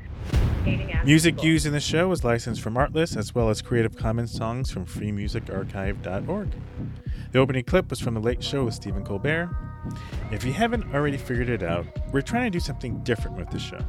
Hating 0.65 0.93
ass 0.93 1.07
Music 1.07 1.35
people. 1.37 1.47
used 1.47 1.67
in 1.67 1.73
the 1.73 1.81
show 1.81 2.11
is 2.13 2.25
licensed 2.25 2.61
from 2.61 2.75
Artlist 2.75 3.17
as 3.17 3.35
well 3.35 3.51
as 3.51 3.63
Creative 3.63 3.95
Commons 3.97 4.33
songs 4.33 4.71
from 4.71 4.87
freemusicarchive.org. 4.87 6.49
The 7.33 7.39
opening 7.39 7.65
clip 7.65 7.91
was 7.91 8.01
from 8.01 8.15
The 8.15 8.21
Late 8.21 8.43
Show 8.43 8.65
with 8.65 8.75
Stephen 8.75 9.05
Colbert. 9.05 9.51
If 10.31 10.45
you 10.45 10.53
haven't 10.53 10.95
already 10.95 11.17
figured 11.17 11.49
it 11.49 11.63
out, 11.63 11.87
we're 12.13 12.23
trying 12.23 12.45
to 12.45 12.51
do 12.51 12.61
something 12.61 13.03
different 13.03 13.37
with 13.37 13.51
the 13.51 13.59
show. 13.59 13.81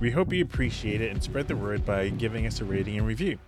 We 0.00 0.10
hope 0.10 0.32
you 0.32 0.42
appreciate 0.42 1.00
it 1.00 1.10
and 1.10 1.22
spread 1.22 1.48
the 1.48 1.56
word 1.56 1.84
by 1.84 2.08
giving 2.08 2.46
us 2.46 2.60
a 2.60 2.64
rating 2.64 2.98
and 2.98 3.06
review. 3.06 3.38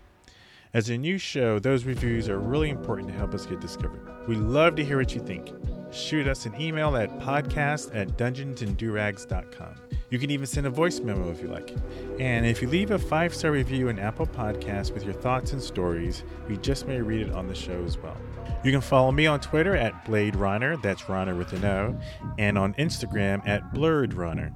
As 0.72 0.88
a 0.88 0.96
new 0.96 1.18
show, 1.18 1.58
those 1.58 1.84
reviews 1.84 2.28
are 2.28 2.38
really 2.38 2.70
important 2.70 3.08
to 3.08 3.14
help 3.14 3.34
us 3.34 3.46
get 3.46 3.60
discovered. 3.60 4.06
We 4.30 4.36
love 4.36 4.76
to 4.76 4.84
hear 4.84 4.96
what 4.96 5.12
you 5.12 5.20
think. 5.20 5.50
Shoot 5.90 6.28
us 6.28 6.46
an 6.46 6.54
email 6.60 6.94
at 6.96 7.18
podcast 7.18 7.92
at 7.96 8.16
dungeonsanddurags.com. 8.16 9.74
You 10.08 10.18
can 10.20 10.30
even 10.30 10.46
send 10.46 10.68
a 10.68 10.70
voice 10.70 11.00
memo 11.00 11.32
if 11.32 11.42
you 11.42 11.48
like. 11.48 11.74
And 12.20 12.46
if 12.46 12.62
you 12.62 12.68
leave 12.68 12.92
a 12.92 12.98
five 13.00 13.34
star 13.34 13.50
review 13.50 13.88
in 13.88 13.98
Apple 13.98 14.28
Podcasts 14.28 14.94
with 14.94 15.02
your 15.02 15.14
thoughts 15.14 15.52
and 15.52 15.60
stories, 15.60 16.22
we 16.48 16.58
just 16.58 16.86
may 16.86 17.00
read 17.00 17.26
it 17.26 17.32
on 17.32 17.48
the 17.48 17.56
show 17.56 17.82
as 17.84 17.98
well. 17.98 18.16
You 18.62 18.72
can 18.72 18.82
follow 18.82 19.10
me 19.10 19.26
on 19.26 19.40
Twitter 19.40 19.74
at 19.74 20.04
BlerdRonner, 20.04 20.82
that's 20.82 21.08
Ronner 21.08 21.34
with 21.34 21.54
an 21.54 21.64
O, 21.64 21.98
and 22.38 22.58
on 22.58 22.74
Instagram 22.74 23.40
at 23.48 23.72
BlerdRonner. 23.72 24.54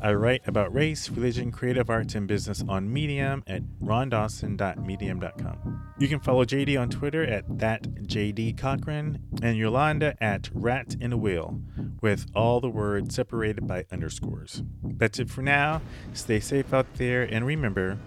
I 0.00 0.12
write 0.12 0.46
about 0.46 0.72
race, 0.72 1.10
religion, 1.10 1.50
creative 1.50 1.90
arts, 1.90 2.14
and 2.14 2.28
business 2.28 2.62
on 2.68 2.92
Medium 2.92 3.42
at 3.48 3.62
rondawson.medium.com. 3.82 5.82
You 5.98 6.06
can 6.06 6.20
follow 6.20 6.44
JD 6.44 6.80
on 6.80 6.90
Twitter 6.90 7.24
at 7.24 7.48
thatjdcochran 7.48 9.18
and 9.42 9.56
Yolanda 9.56 10.14
at 10.22 10.48
Rat 10.54 10.94
in 11.00 11.12
a 11.12 11.16
Wheel, 11.16 11.60
with 12.00 12.26
all 12.34 12.60
the 12.60 12.70
words 12.70 13.16
separated 13.16 13.66
by 13.66 13.84
underscores. 13.90 14.62
That's 14.84 15.18
it 15.18 15.28
for 15.28 15.42
now. 15.42 15.82
Stay 16.12 16.38
safe 16.38 16.72
out 16.72 16.86
there, 16.94 17.24
and 17.24 17.44
remember, 17.44 17.98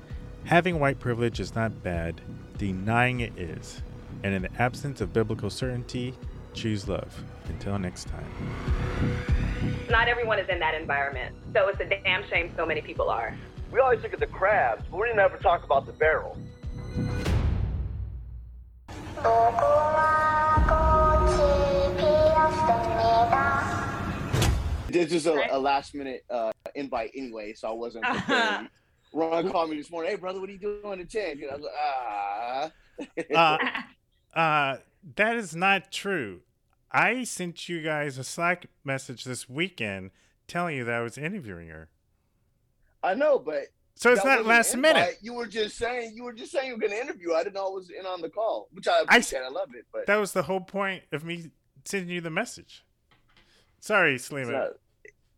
having 0.46 0.80
white 0.80 1.00
privilege 1.00 1.42
is 1.42 1.54
not 1.54 1.84
bad, 1.84 2.22
denying 2.58 3.20
it 3.20 3.38
is. 3.38 3.82
And 4.24 4.36
in 4.36 4.42
the 4.44 4.62
absence 4.62 5.02
of 5.02 5.14
biblical 5.14 5.50
certainty, 5.50 6.14
choose 6.54 6.88
love. 6.88 7.24
Until 7.50 7.78
next 7.80 8.08
time. 8.08 8.26
Not 9.90 10.08
everyone 10.08 10.40
is 10.40 10.48
in 10.48 10.60
that 10.60 10.76
environment. 10.76 11.36
So 11.54 11.68
it's 11.68 11.80
a 11.82 11.86
damn 11.86 12.28
shame 12.30 12.52
so 12.56 12.66
many 12.66 12.82
people 12.82 13.10
are. 13.10 13.36
We 13.72 13.80
always 13.80 14.02
look 14.02 14.14
at 14.14 14.20
the 14.20 14.28
crabs, 14.28 14.84
but 14.92 14.98
we 15.00 15.08
didn't 15.08 15.20
ever 15.20 15.38
talk 15.38 15.64
about 15.64 15.86
the 15.86 15.94
barrel. 15.94 16.38
This 24.90 25.14
is 25.14 25.26
a, 25.26 25.48
a 25.52 25.58
last 25.58 25.96
minute 25.96 26.26
uh, 26.30 26.52
invite 26.76 27.12
anyway, 27.16 27.54
so 27.54 27.70
I 27.70 27.72
wasn't 27.72 28.04
prepared. 28.12 28.70
Ron 29.14 29.50
called 29.50 29.70
me 29.70 29.78
this 29.78 29.90
morning. 29.90 30.12
Hey, 30.12 30.18
brother, 30.18 30.40
what 30.40 30.50
are 30.50 30.54
you 30.54 30.60
doing 30.60 31.00
at 31.00 31.10
ten? 31.10 31.42
And 31.42 31.52
I 31.52 31.56
was 31.56 31.64
like, 31.64 31.74
ah. 33.36 33.58
Uh, 33.58 33.82
uh, 34.34 34.78
that 35.16 35.36
is 35.36 35.56
not 35.56 35.92
true. 35.92 36.42
I 36.92 37.24
sent 37.24 37.70
you 37.70 37.82
guys 37.82 38.18
a 38.18 38.24
Slack 38.24 38.66
message 38.84 39.24
this 39.24 39.48
weekend 39.50 40.12
telling 40.48 40.76
you 40.78 40.84
that 40.86 40.94
I 40.96 41.02
was 41.02 41.18
interviewing 41.18 41.70
her. 41.70 41.90
I 43.04 43.14
know, 43.14 43.40
but 43.40 43.68
So 43.96 44.12
it's 44.12 44.26
not 44.26 44.46
last 44.46 44.76
minute. 44.76 45.18
You 45.22 45.34
were 45.34 45.48
just 45.48 45.78
saying 45.78 46.14
you 46.16 46.24
were 46.24 46.34
just 46.34 46.52
saying 46.52 46.68
you 46.68 46.74
were 46.74 46.80
going 46.80 46.92
to 46.92 47.00
interview. 47.02 47.34
I 47.34 47.44
didn't 47.44 47.56
know 47.56 47.68
I 47.68 47.70
was 47.70 47.90
in 47.90 48.06
on 48.06 48.22
the 48.22 48.30
call, 48.30 48.68
which 48.74 48.88
I 48.88 49.02
appreciate. 49.02 49.40
I, 49.40 49.50
love 49.50 49.70
it, 49.74 49.86
but 49.94 50.06
That 50.08 50.18
was 50.18 50.34
the 50.34 50.44
whole 50.44 50.60
point 50.62 51.04
of 51.12 51.24
me 51.24 51.52
sending 51.86 52.10
you 52.10 52.22
the 52.22 52.30
message. 52.30 52.84
Sorry, 53.80 54.16
Salima. 54.18 54.52
not- 54.52 54.70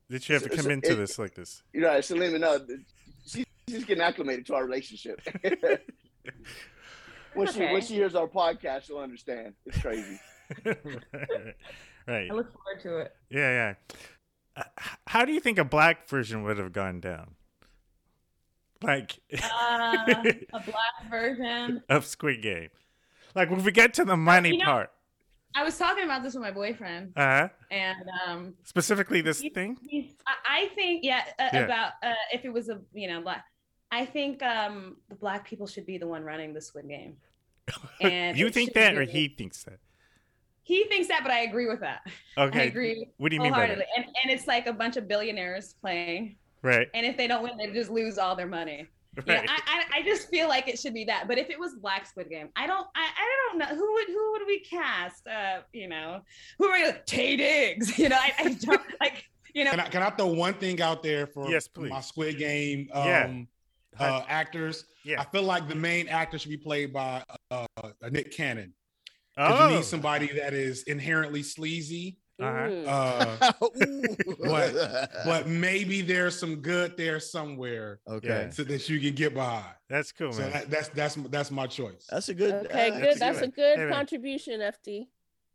That 0.10 0.28
you 0.28 0.34
have 0.34 0.44
to 0.44 0.50
come 0.50 0.66
so 0.66 0.70
into 0.72 0.92
it- 0.94 0.96
this 0.96 1.18
like 1.20 1.36
this. 1.36 1.62
you 1.72 1.82
know, 1.82 1.90
Salima, 2.00 2.40
no, 2.40 2.60
she, 3.26 3.46
she's 3.70 3.86
getting 3.86 4.04
acclimated 4.04 4.46
to 4.48 4.56
our 4.56 4.66
relationship. 4.66 5.22
when 7.36 7.48
she 7.52 7.60
when 7.60 7.82
she 7.82 7.96
hears 7.96 8.16
our 8.16 8.28
podcast, 8.28 8.84
she'll 8.84 8.98
understand. 9.00 9.54
It's 9.66 9.80
crazy. 9.82 10.20
right. 10.66 12.30
I 12.30 12.34
look 12.34 12.52
forward 12.54 12.82
to 12.84 12.98
it. 12.98 13.16
Yeah, 13.30 13.50
yeah. 13.50 13.74
Uh, 14.56 14.64
how 15.08 15.26
do 15.26 15.32
you 15.34 15.40
think 15.40 15.58
a 15.58 15.64
black 15.66 16.08
version 16.08 16.44
would 16.44 16.58
have 16.58 16.72
gone 16.74 17.00
down? 17.00 17.36
Like 18.82 19.20
Uh, 19.34 20.06
a 20.54 20.60
black 20.60 21.10
version. 21.10 21.82
of 21.90 22.06
Squid 22.06 22.42
Game. 22.42 22.70
Like 23.34 23.50
when 23.50 23.64
we 23.64 23.72
get 23.72 23.94
to 23.96 24.06
the 24.06 24.18
money 24.18 24.50
You 24.52 24.58
know- 24.60 24.66
part, 24.66 24.92
I 25.56 25.64
was 25.64 25.78
talking 25.78 26.04
about 26.04 26.24
this 26.24 26.34
with 26.34 26.42
my 26.42 26.50
boyfriend, 26.52 27.14
uh, 27.16 27.22
huh. 27.22 27.50
and 27.70 27.98
um, 28.28 28.54
specifically 28.64 29.22
this 29.22 29.40
he- 29.40 29.50
thing. 29.50 29.78
he's- 29.88 30.14
I 30.28 30.64
I 30.64 30.68
think, 30.76 31.04
yeah, 31.04 31.24
uh, 31.40 31.50
Yeah. 31.54 31.60
about 31.62 31.92
uh, 32.04 32.14
if 32.34 32.44
it 32.44 32.50
was 32.52 32.70
a 32.70 32.82
you 32.94 33.08
know 33.08 33.22
black. 33.22 33.46
I 33.94 34.06
think 34.06 34.42
um, 34.42 34.98
the 35.10 35.16
black 35.16 35.46
people 35.46 35.68
should 35.68 35.86
be 35.86 35.98
the 35.98 36.08
one 36.08 36.24
running 36.24 36.54
the 36.54 36.62
Squid 36.62 36.88
Game. 36.88 37.18
And 38.02 38.38
you 38.38 38.50
think 38.50 38.74
that, 38.74 38.98
or 38.98 39.04
he 39.04 39.28
thinks 39.30 39.64
that? 39.64 39.80
He 40.64 40.86
thinks 40.86 41.08
that, 41.10 41.22
but 41.24 41.32
I 41.32 41.42
agree 41.42 41.68
with 41.68 41.82
that. 41.82 42.02
Okay. 42.38 42.62
I 42.62 42.64
agree. 42.64 43.08
What 43.18 43.30
do 43.30 43.36
you 43.36 43.42
mean 43.42 43.52
by 43.52 43.68
that? 43.68 43.86
And 43.96 44.06
and 44.06 44.32
it's 44.32 44.48
like 44.48 44.66
a 44.66 44.74
bunch 44.74 44.98
of 44.98 45.08
billionaires 45.08 45.76
playing, 45.80 46.38
Right. 46.64 46.88
and 46.96 47.06
if 47.06 47.16
they 47.16 47.28
don't 47.28 47.44
win, 47.44 47.56
they 47.58 47.68
just 47.72 47.92
lose 47.92 48.18
all 48.18 48.36
their 48.36 48.48
money. 48.48 48.88
You 49.16 49.34
know, 49.34 49.42
I, 49.48 49.60
I 49.68 50.00
I 50.00 50.02
just 50.02 50.28
feel 50.30 50.48
like 50.50 50.68
it 50.68 50.80
should 50.80 50.96
be 50.96 51.06
that. 51.06 51.28
But 51.28 51.38
if 51.38 51.52
it 51.52 51.60
was 51.60 51.76
Black 51.76 52.08
Squid 52.08 52.30
Game, 52.32 52.50
I 52.56 52.66
don't 52.66 52.88
I, 52.96 53.06
I 53.24 53.26
don't 53.50 53.60
know 53.60 53.68
who 53.68 53.94
would 53.94 54.08
who 54.08 54.32
would 54.32 54.48
we 54.48 54.60
cast? 54.62 55.28
Uh, 55.28 55.60
you 55.72 55.88
know, 55.88 56.22
who 56.58 56.66
are 56.66 56.80
you? 56.80 56.92
Taye 57.06 57.38
Diggs. 57.38 57.98
You 58.02 58.10
know, 58.10 58.18
I, 58.20 58.32
I 58.40 58.44
don't 58.54 58.82
like 59.00 59.30
you 59.54 59.64
know. 59.66 59.72
Can 59.72 59.80
I, 59.82 59.88
can 59.90 60.02
I 60.02 60.10
throw 60.10 60.28
one 60.28 60.56
thing 60.56 60.82
out 60.82 61.04
there 61.04 61.28
for 61.28 61.48
Yes, 61.52 61.68
please. 61.68 61.92
my 61.92 62.02
Squid 62.02 62.40
Game 62.40 62.90
um, 62.94 63.08
Yeah. 63.08 63.42
Uh, 64.00 64.24
actors? 64.28 64.86
Yeah. 65.04 65.22
I 65.22 65.26
feel 65.26 65.44
like 65.44 65.68
the 65.68 65.76
main 65.76 66.08
actor 66.08 66.38
should 66.40 66.52
be 66.52 66.58
played 66.58 66.94
by 66.94 67.24
uh, 67.52 67.66
Nick 68.12 68.32
Cannon. 68.32 68.74
Oh. 69.38 69.48
Because 69.48 69.72
you 69.72 69.78
need 69.78 69.86
somebody 69.86 70.28
that 70.40 70.54
is 70.54 70.84
inherently 70.84 71.44
sleazy. 71.44 72.18
Uh-huh. 72.42 73.40
Uh, 73.40 73.52
but 74.44 75.10
but 75.24 75.48
maybe 75.48 76.02
there's 76.02 76.38
some 76.38 76.58
good 76.58 76.98
there 76.98 77.20
somewhere. 77.20 78.00
Okay. 78.10 78.50
So 78.52 78.64
that 78.64 78.90
you 78.90 79.00
can 79.00 79.14
get 79.14 79.36
behind. 79.36 79.66
That's 79.88 80.12
cool, 80.12 80.34
So 80.34 80.42
man. 80.42 80.52
that, 80.52 80.70
that's 80.70 80.90
that's 80.90 81.16
that's 81.30 81.52
my 81.52 81.68
choice. 81.68 82.08
That's 82.10 82.30
a 82.30 82.34
good. 82.34 82.66
Okay, 82.66 82.90
uh, 82.90 83.00
good. 83.00 83.20
That's 83.20 83.42
a 83.42 83.48
good 83.48 83.78
Hey, 83.78 83.90
contribution, 83.90 84.62
FD. 84.62 85.08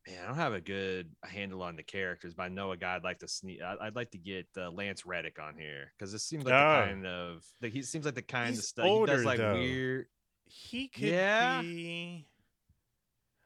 Man, 0.07 0.17
I 0.25 0.27
don't 0.27 0.37
have 0.37 0.55
a 0.55 0.61
good 0.61 1.11
handle 1.23 1.63
on 1.63 1.77
the 1.77 1.83
characters, 1.83 2.33
but 2.35 2.45
I 2.45 2.49
know 2.49 2.73
a 2.73 2.77
guy 2.77 2.97
I'd 2.97 3.05
like 3.05 3.19
to 3.19 3.29
sneak. 3.29 3.61
I- 3.61 3.77
I'd 3.81 3.97
like 3.97 4.11
to 4.13 4.19
get 4.19 4.47
uh, 4.57 4.71
Lance 4.71 5.05
Reddick 5.05 5.39
on 5.39 5.55
here 5.59 5.93
because 5.99 6.15
it 6.15 6.21
seems 6.21 6.45
like 6.45 6.55
Oh. 6.55 6.81
the 6.81 6.87
kind 6.93 7.07
of 7.07 7.45
like 7.61 7.73
he 7.73 7.83
seems 7.83 8.05
like 8.07 8.15
the 8.15 8.23
kind 8.23 8.51
He's 8.51 8.59
of 8.61 8.65
stuff 8.65 8.85
he 8.87 8.91
older, 8.91 9.17
does 9.17 9.25
like 9.25 9.39
though. 9.39 9.55
weird. 9.55 10.07
He 10.47 10.89
could 10.89 11.03
Yeah. 11.05 11.61
be. 11.61 12.27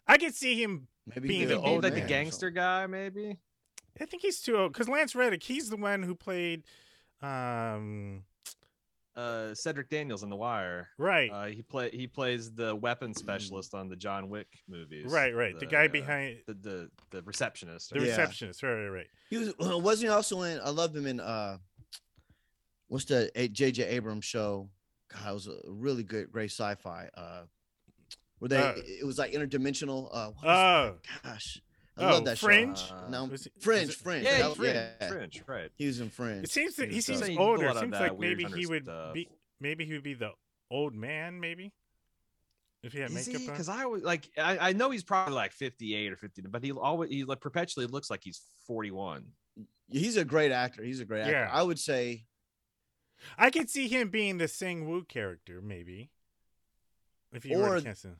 I 0.07 0.19
could 0.19 0.35
see 0.35 0.63
him 0.63 0.87
Maybe 1.07 1.29
being 1.29 1.49
the 1.49 1.59
old 1.59 1.83
like 1.83 1.95
the 1.95 2.01
gangster 2.03 2.51
guy, 2.51 2.87
maybe. 2.87 3.39
I 4.01 4.05
think 4.07 4.23
he's 4.23 4.41
too 4.41 4.57
old 4.57 4.73
because 4.73 4.89
Lance 4.89 5.15
Reddick, 5.17 5.43
he's 5.43 5.69
the 5.69 5.77
one 5.77 6.03
who 6.05 6.15
played, 6.15 6.63
um, 7.21 8.25
Uh, 9.15 9.55
Cedric 9.55 9.91
Daniels 9.91 10.23
in 10.23 10.31
The 10.31 10.37
Wire. 10.37 10.89
right, 10.97 11.31
Uh, 11.31 11.47
he 11.47 11.61
play 11.63 11.91
he 11.91 12.07
plays 12.07 12.51
the 12.53 12.75
weapon 12.75 13.13
specialist 13.15 13.75
on 13.75 13.89
the 13.91 13.97
John 13.97 14.31
Wick 14.31 14.49
movies. 14.69 15.13
right, 15.13 15.35
right. 15.35 15.59
The, 15.59 15.67
guy 15.67 15.87
behind 15.89 16.39
the 16.47 16.55
the, 16.55 16.91
the 17.11 17.23
receptionist. 17.23 17.91
the 17.91 18.01
Yeah. 18.01 18.07
receptionist. 18.07 18.63
Right, 18.63 18.73
right, 18.73 18.89
right. 18.89 19.07
He 19.29 19.37
was 19.37 19.53
wasn't 19.59 20.09
he 20.11 20.15
also 20.15 20.41
in? 20.43 20.61
I 20.65 20.71
loved 20.71 20.97
him 20.97 21.07
in 21.07 21.21
uh, 21.21 21.59
what's 22.89 23.05
the 23.05 23.31
A- 23.35 23.49
J.J. 23.49 23.85
Abrams 23.85 24.25
show? 24.25 24.71
God, 25.13 25.31
it 25.31 25.35
was 25.35 25.47
a 25.47 25.59
really 25.67 26.05
good, 26.05 26.33
great 26.33 26.51
sci-fi. 26.51 27.09
Uh, 27.15 27.43
where 28.39 28.49
they 28.49 28.57
Uh, 28.57 28.73
it 28.77 29.05
was 29.07 29.19
like 29.19 29.33
interdimensional. 29.33 30.09
Uh, 30.11 30.31
Oh, 30.43 30.95
gosh, 31.23 31.61
I 32.03 32.11
oh, 32.11 32.15
love 32.15 32.25
that 32.27 32.39
Fringe? 32.39 32.79
show. 32.79 32.95
Uh, 32.95 33.09
No, 33.09 33.25
Was 33.27 33.47
it- 33.47 33.53
is 33.57 33.65
Fringe, 33.65 33.91
it- 33.91 33.95
Fringe. 33.97 34.25
Yeah, 34.25 34.31
that 34.31 34.43
he- 34.43 34.49
was- 34.49 34.57
Fringe, 34.59 34.75
yeah. 34.75 35.09
Fringe, 35.09 35.43
right. 35.47 35.71
He 35.77 35.87
was 35.87 36.01
in 36.01 36.11
Fringe. 36.11 36.45
It 36.45 36.51
seems 36.51 36.77
that 36.77 36.91
he 36.91 37.01
So- 37.01 37.13
seems 37.13 37.19
So 37.21 37.27
he 37.27 37.33
did 37.33 37.39
a 37.39 37.43
older. 37.43 37.67
lot 37.67 37.77
of 37.77 37.81
Seems 37.83 37.93
like 37.93 38.19
maybe 38.19 38.45
he 38.45 38.67
would 38.67 38.85
stuff. 38.85 39.15
be. 39.15 39.29
Maybe 39.61 39.85
he 39.85 39.93
would 39.93 40.03
be 40.03 40.15
the 40.15 40.33
old 40.71 40.95
man. 40.95 41.39
Maybe 41.41 41.73
if 42.83 42.93
he 42.93 42.99
had 43.01 43.11
Is 43.11 43.27
makeup 43.29 43.41
he? 43.43 43.47
on. 43.49 43.53
Because 43.55 43.69
I 43.69 43.87
was 43.87 44.03
like, 44.03 44.29
I, 44.37 44.71
I 44.71 44.73
know 44.73 44.91
he's 44.91 45.05
probably 45.05 45.35
like 45.35 45.53
58 45.53 46.13
or 46.13 46.17
50, 46.17 46.43
but 46.43 46.63
he 46.65 46.73
always 46.73 47.11
he 47.11 47.25
like 47.25 47.41
perpetually 47.41 47.87
looks 47.87 48.11
like 48.11 48.23
he's 48.25 48.41
41. 48.67 49.33
He's 49.89 50.17
a 50.17 50.25
great 50.25 50.51
actor. 50.53 50.83
He's 50.83 51.01
a 51.01 51.05
great 51.05 51.21
actor. 51.21 51.33
Yeah. 51.33 51.51
I 51.53 51.63
would 51.63 51.79
say 51.79 52.25
I 53.39 53.51
could 53.51 53.71
see 53.71 53.87
him 53.87 54.09
being 54.09 54.39
the 54.39 54.47
Sangwoo 54.47 55.07
character, 55.07 55.61
maybe. 55.63 56.11
If 57.33 57.45
you 57.45 57.59
were 57.59 57.69
Or- 57.69 57.77
to 57.77 57.83
cast 57.83 58.05
him. 58.05 58.17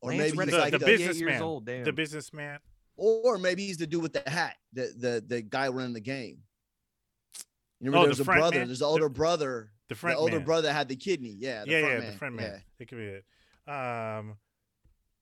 Or 0.00 0.10
Lance 0.10 0.34
maybe 0.34 0.44
he's 0.44 0.52
the, 0.52 0.58
like 0.58 0.72
the 0.72 0.78
the, 0.78 0.86
businessman. 0.86 1.42
old. 1.42 1.66
The 1.66 1.92
businessman. 1.92 2.58
or 2.96 3.38
maybe 3.38 3.66
he's 3.66 3.76
the 3.78 3.86
dude 3.86 4.02
with 4.02 4.12
the 4.12 4.28
hat, 4.30 4.56
the 4.72 4.92
the 4.96 5.24
the 5.26 5.42
guy 5.42 5.68
running 5.68 5.92
the 5.94 6.00
game. 6.00 6.38
You 7.80 7.90
remember 7.90 7.98
Oh, 7.98 8.06
there 8.06 8.14
the 8.14 8.22
a 8.22 8.24
front 8.24 8.40
brother. 8.40 8.58
man? 8.58 8.66
There's 8.68 8.80
an 8.80 8.86
older 8.86 9.04
The- 9.04 9.10
brother. 9.10 9.70
The 9.88 9.94
The, 9.94 9.98
front 10.00 10.18
older 10.18 10.36
man. 10.36 10.44
brother 10.44 10.72
had 10.72 10.88
the 10.88 10.96
kidney. 10.96 11.34
Yeah. 11.38 11.64
The 11.64 11.70
yeah, 11.70 11.78
yeah, 11.78 11.98
man. 11.98 12.06
the 12.12 12.18
front 12.18 12.34
yeah. 12.34 12.40
man. 12.48 12.62
That 12.78 12.88
could 12.88 12.98
be 12.98 13.04
it. 13.04 13.24
Um, 13.66 14.36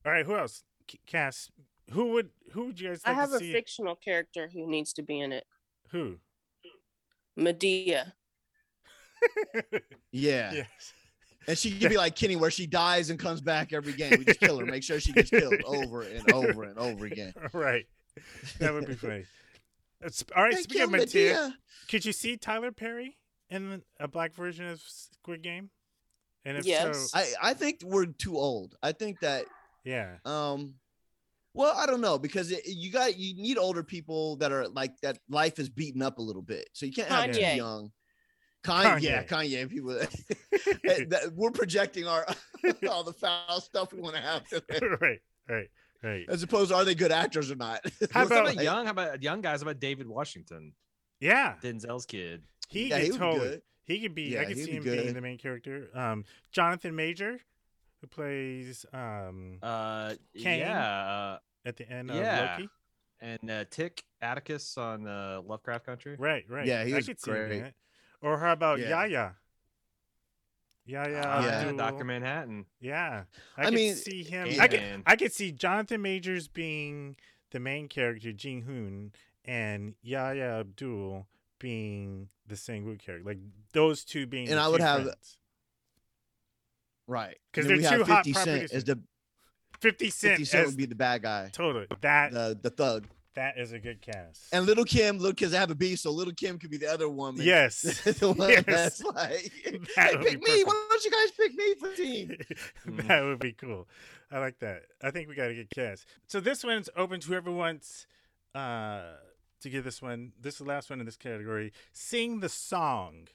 all 0.05 0.13
right, 0.13 0.25
who 0.27 0.37
else? 0.37 0.63
Cass, 1.07 1.51
who 1.93 2.13
would 2.13 2.31
who 2.53 2.67
would 2.67 2.81
you 2.81 2.89
guys 2.89 3.01
I 3.05 3.13
have 3.13 3.31
to 3.31 3.37
a 3.37 3.39
see? 3.39 3.53
fictional 3.53 3.95
character 3.97 4.49
who 4.53 4.67
needs 4.69 4.93
to 4.95 5.03
be 5.03 5.21
in 5.21 5.33
it. 5.33 5.45
Who? 5.91 6.17
Madea. 7.39 8.13
Yeah. 10.13 10.53
Yes. 10.53 10.93
And 11.49 11.57
she 11.57 11.79
could 11.79 11.91
be 11.91 11.97
like 11.97 12.17
Kenny, 12.17 12.37
where 12.37 12.51
she 12.51 12.67
dies 12.67 13.11
and 13.11 13.19
comes 13.19 13.41
back 13.41 13.73
every 13.73 13.93
game. 13.93 14.19
We 14.19 14.25
just 14.25 14.41
kill 14.41 14.59
her, 14.59 14.67
make 14.67 14.83
sure 14.83 14.99
she 14.99 15.13
gets 15.13 15.31
killed 15.31 15.55
over 15.65 16.03
and 16.03 16.33
over 16.33 16.65
and 16.65 16.79
over 16.79 17.07
again. 17.07 17.33
right. 17.53 17.87
That 18.59 18.73
would 18.73 18.87
be 18.87 18.95
funny. 18.95 19.25
It's, 20.01 20.25
all 20.35 20.43
right, 20.43 20.55
They 20.55 20.63
speaking 20.63 20.83
of 20.83 20.91
killed 20.91 21.09
Madea, 21.09 21.33
Madea. 21.35 21.53
could 21.89 22.05
you 22.05 22.13
see 22.13 22.37
Tyler 22.37 22.73
Perry 22.73 23.17
in 23.49 23.83
a 24.01 24.09
black 24.09 24.35
version 24.35 24.67
of 24.67 24.81
Squid 24.81 25.43
Game? 25.43 25.71
And 26.45 26.59
if 26.59 26.67
Yes. 26.67 27.11
so, 27.11 27.19
I, 27.19 27.51
I 27.51 27.55
think 27.55 27.81
we're 27.85 28.07
too 28.07 28.37
old. 28.37 28.77
I 28.83 28.93
think 28.93 29.21
that 29.21 29.47
yeah, 29.85 30.17
um 30.25 30.75
well, 31.55 31.75
I 31.75 31.87
don't 31.87 32.03
know 32.03 32.19
because 32.19 32.53
it, 32.53 32.67
you 32.67 32.93
got 32.93 33.17
you 33.19 33.35
need 33.35 33.57
older 33.57 33.83
people 33.83 34.37
that 34.37 34.53
are 34.53 34.69
like 34.69 34.93
that 35.01 35.19
life 35.29 35.59
is 35.59 35.69
beaten 35.71 36.03
up 36.03 36.19
a 36.19 36.23
little 36.23 36.43
bit. 36.43 36.69
So 36.73 36.87
you 36.87 36.93
can't 36.93 37.09
have 37.09 37.33
too 37.33 37.41
young. 37.41 37.91
Kanye, 38.65 39.01
yeah, 39.03 39.23
Kanye. 39.23 39.67
Kanye 39.67 39.71
people. 39.71 39.91
that- 41.09 41.33
we're 41.35 41.51
projecting 41.51 42.07
our 42.07 42.27
all 42.91 43.05
the 43.05 43.13
foul 43.13 43.61
stuff 43.61 43.93
we 43.93 44.01
want 44.01 44.17
to 44.17 44.21
have 44.23 44.43
right, 45.01 45.21
right, 45.49 45.69
right. 46.03 46.25
as 46.29 46.43
opposed 46.43 46.71
to 46.71 46.77
are 46.77 46.85
they 46.85 46.95
good 46.95 47.13
actors 47.13 47.51
or 47.51 47.57
not? 47.57 47.81
How 48.11 48.21
How 48.21 48.27
about 48.27 48.53
about 48.53 48.65
young? 48.65 48.85
How 48.87 48.91
about 48.93 49.23
young 49.23 49.41
guys? 49.41 49.61
How 49.61 49.69
about 49.69 49.81
David 49.81 50.09
Washington, 50.09 50.73
yeah? 51.21 51.55
Denzel's 51.63 52.07
kid? 52.07 52.43
He 52.69 52.89
Yeah, 52.89 52.97
could 52.97 53.05
he 53.05 53.11
would 53.13 53.19
be 53.21 53.25
totally. 53.25 53.49
good. 53.51 53.63
He 53.85 54.01
could 54.01 54.15
be. 54.17 54.23
Yeah, 54.25 54.41
I 54.41 54.45
could 54.47 54.57
he'd 54.57 54.65
see 54.65 54.71
be 54.73 54.77
him 54.79 54.83
being 54.83 55.15
the 55.15 55.21
main 55.21 55.39
character. 55.39 55.89
Um, 55.95 56.25
Jonathan 56.51 56.97
Major, 56.97 57.39
who 58.01 58.07
plays 58.09 58.85
um 58.93 59.59
Uh, 59.63 60.15
Kang. 60.43 60.59
yeah, 60.59 61.37
at 61.65 61.77
the 61.77 61.89
end 61.89 62.11
uh, 62.11 62.15
of 62.15 62.59
Loki. 62.59 62.69
and 63.21 63.51
uh, 63.51 63.65
Tic 63.71 64.03
Atticus 64.21 64.77
on 64.77 65.07
uh, 65.07 65.41
Lovecraft 65.47 65.87
Country. 65.87 66.17
Right, 66.19 66.45
right. 66.49 66.67
Yeah, 66.67 66.85
he 66.85 66.95
I 66.95 66.97
was 66.97 67.07
could 67.07 67.21
see 67.21 67.31
him 67.31 67.37
great. 67.37 67.63
it. 67.63 67.75
Or 68.27 68.39
how 68.39 68.53
about 68.53 68.81
Yeah. 68.81 68.89
Yaya? 68.89 69.37
Yaya, 70.85 71.23
Ah, 71.25 71.43
Yeah. 71.45 71.49
Abdul- 71.61 71.77
Doctor 71.77 72.05
Manhattan. 72.05 72.67
Yeah, 72.81 73.25
I, 73.57 73.63
I 73.63 73.65
could 73.67 73.75
mean, 73.75 73.95
see 73.95 74.25
him. 74.25 74.49
Ant 74.49 74.61
I 74.61 74.67
could, 74.69 75.03
I 75.07 75.17
could 75.17 75.33
see 75.33 75.53
Jonathan 75.53 76.03
Majors 76.03 76.49
being 76.49 77.17
the 77.51 77.61
main 77.61 77.89
character, 77.89 78.33
Jing 78.33 78.63
Hoon, 78.63 79.13
and 79.45 79.95
Yahya 80.03 80.61
Abdul 80.61 81.29
being 81.61 82.29
the 82.49 82.57
Sangwoo 82.57 82.99
character. 82.99 83.23
Like 83.25 83.39
those 83.73 84.05
two 84.05 84.27
being. 84.27 84.49
And 84.49 84.59
the 84.59 84.63
I 84.63 84.69
would 84.69 84.81
have- 84.81 85.03
friends. 85.05 85.39
right. 87.07 87.39
'Cause 87.53 87.65
And 87.67 87.75
then 87.75 87.83
they're 87.83 87.99
we 87.99 88.05
two 88.05 88.11
hot 88.13 88.25
50 88.25 88.33
Cent 88.33 88.45
properties. 88.47 88.73
as 88.73 88.85
the 88.85 89.01
Fifty 89.81 90.11
Cent, 90.11 90.33
50 90.39 90.45
Cent 90.47 90.63
as 90.65 90.67
would 90.71 90.77
be 90.79 90.87
the 90.87 90.95
bad 90.95 91.23
guy, 91.23 91.51
totally 91.53 91.87
that 92.01 92.33
the 92.33 92.59
the 92.61 92.71
thug. 92.71 93.07
That 93.37 93.59
is 93.59 93.73
a 93.73 93.79
good 93.79 94.01
cast. 94.01 94.47
And 94.51 94.65
Little 94.65 94.85
Kim, 94.85 95.19
Little 95.19 95.55
I 95.55 95.59
have 95.61 95.71
a 95.71 95.75
B, 95.75 95.95
so 95.95 96.11
Little 96.11 96.33
Kim 96.33 96.59
could 96.59 96.71
be 96.71 96.79
the 96.79 96.91
other 96.91 97.07
woman. 97.07 97.45
Yes. 97.45 97.83
the 98.05 98.33
one 98.33 98.49
Yes. 98.49 98.65
that's 98.67 99.05
like, 99.05 99.53
That 99.97 100.13
hey, 100.13 100.17
pick 100.17 100.43
be 100.43 100.53
me. 100.53 100.65
Why 100.65 100.87
don't 100.89 101.05
you 101.05 101.11
guys 101.11 101.31
pick 101.33 101.55
me 101.55 101.75
for 101.75 101.95
team? 101.95 102.37
that 103.07 103.23
would 103.23 103.39
be 103.39 103.53
cool. 103.53 103.89
I 104.33 104.39
like 104.39 104.59
that. 104.61 104.85
I 105.03 105.11
think 105.11 105.29
we 105.29 105.35
got 105.35 105.49
to 105.49 105.55
get 105.55 105.69
cast. 105.69 106.07
So 106.27 106.41
this 106.41 106.65
one's 106.65 106.89
open 106.97 107.21
to 107.21 107.29
whoever 107.29 107.53
wants 107.53 108.07
uh, 108.55 109.03
to 109.61 109.69
give 109.69 109.85
this 109.85 110.01
one. 110.01 110.33
This 110.41 110.55
is 110.55 110.59
the 110.61 110.65
last 110.65 110.89
one 110.89 111.01
in 111.01 111.05
this 111.05 111.19
category. 111.19 111.75
Sing 111.93 112.41
the 112.41 112.49
song. 112.49 113.29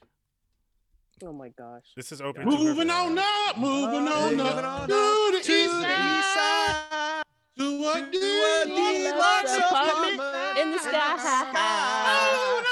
Oh 1.24 1.32
my 1.32 1.50
gosh. 1.50 1.84
This 1.94 2.10
is 2.10 2.20
open. 2.20 2.44
Moving 2.44 2.88
to 2.88 2.92
on 2.92 3.18
up, 3.18 3.56
moving 3.56 4.08
on 4.08 4.30
moving 4.32 4.40
up 4.40 4.64
on 4.64 4.88
to 4.88 5.38
the 5.38 5.38
east 5.38 6.34
side. 6.34 7.11
To 7.58 7.80
what 7.80 8.08
He 8.12 9.10
loves 9.10 9.52
apartment 9.52 10.58
in 10.58 10.70
the 10.72 10.78
sky. 10.78 12.64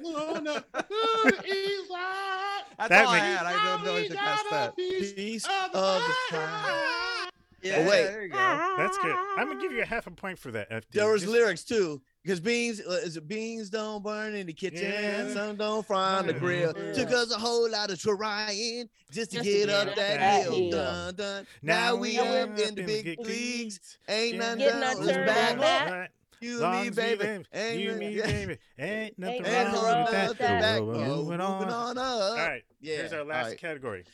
Moving 0.00 0.46
up 0.48 0.72
to 0.72 0.84
the 1.24 1.44
east 1.46 1.88
side. 1.88 2.62
That's 2.78 2.88
That 2.90 3.04
all 3.06 3.12
I 3.12 3.20
makes- 3.20 3.38
had. 3.38 3.46
I 3.46 3.64
don't 3.64 3.84
know 3.84 3.96
if 3.96 4.10
you 4.10 4.16
passed 4.16 4.50
that. 4.50 4.76
Piece 4.76 5.44
of 5.44 5.72
the 5.72 6.00
pie. 6.30 7.28
Yeah, 7.62 7.76
Oh, 7.78 7.88
wait. 7.88 8.02
there 8.06 8.22
you 8.24 8.28
go. 8.28 8.74
That's 8.76 8.98
good. 8.98 9.14
I'm 9.36 9.46
gonna 9.48 9.60
give 9.60 9.72
you 9.72 9.82
a 9.82 9.86
half 9.86 10.06
a 10.06 10.10
point 10.10 10.38
for 10.38 10.50
that. 10.52 10.68
FD. 10.70 10.86
There 10.98 11.10
was 11.10 11.22
Just- 11.22 11.32
lyrics 11.32 11.64
too. 11.64 12.02
Because 12.22 12.38
beans, 12.38 12.80
uh, 12.80 13.00
is 13.02 13.16
it 13.16 13.26
beans 13.26 13.68
don't 13.68 14.02
burn 14.02 14.34
in 14.36 14.46
the 14.46 14.52
kitchen, 14.52 14.84
Yeah. 14.90 15.32
some 15.32 15.56
don't 15.56 15.84
fry 15.84 16.18
on 16.18 16.28
the 16.28 16.32
grill. 16.32 16.72
Yeah. 16.76 16.92
Took 16.92 17.10
us 17.10 17.32
a 17.32 17.38
whole 17.38 17.68
lot 17.68 17.90
of 17.90 18.00
trying 18.00 18.88
just 19.10 19.32
to 19.32 19.36
Just 19.38 19.44
to 19.48 19.52
get 19.52 19.66
get 19.66 19.68
up 19.70 19.88
up 19.88 19.94
that 19.96 20.18
that 20.20 20.42
hill. 20.44 20.52
hill. 20.52 20.70
Dun, 20.70 21.14
dun. 21.16 21.46
Now 21.62 21.96
we 21.96 22.18
up 22.20 22.56
in 22.58 22.74
the 22.76 22.82
big 22.84 23.18
leagues. 23.18 23.98
Ain't 24.08 24.38
nothing 24.38 24.58
Getting 24.60 24.80
done. 24.80 24.96
our 24.96 25.02
Let's 25.02 25.12
turn 25.16 25.26
back 25.26 25.50
on 25.52 25.58
up. 25.58 25.62
that. 25.88 26.10
You 26.40 26.58
Long 26.60 26.74
and 26.74 26.82
me, 26.82 26.88
as 26.88 26.96
baby. 27.18 27.44
Ain't 27.54 27.80
you, 27.80 27.90
no- 27.92 27.96
me, 27.98 28.20
baby. 28.20 28.58
Ain't 28.78 29.18
nothing 29.18 29.36
Ain't 29.36 29.46
Ain't 29.46 29.72
wrong 29.74 29.84
nothing 29.84 30.28
with 30.28 30.38
that. 30.38 30.38
that. 30.38 30.60
back. 30.60 30.80
We're 30.80 30.94
moving 31.06 31.40
on. 31.40 31.58
moving 31.60 31.72
on 31.74 31.98
up. 31.98 32.04
All 32.04 32.36
right. 32.36 32.62
Yeah. 32.80 32.96
Here's 32.96 33.12
our 33.12 33.24
last 33.24 33.48
right. 33.48 33.58
category. 33.58 34.04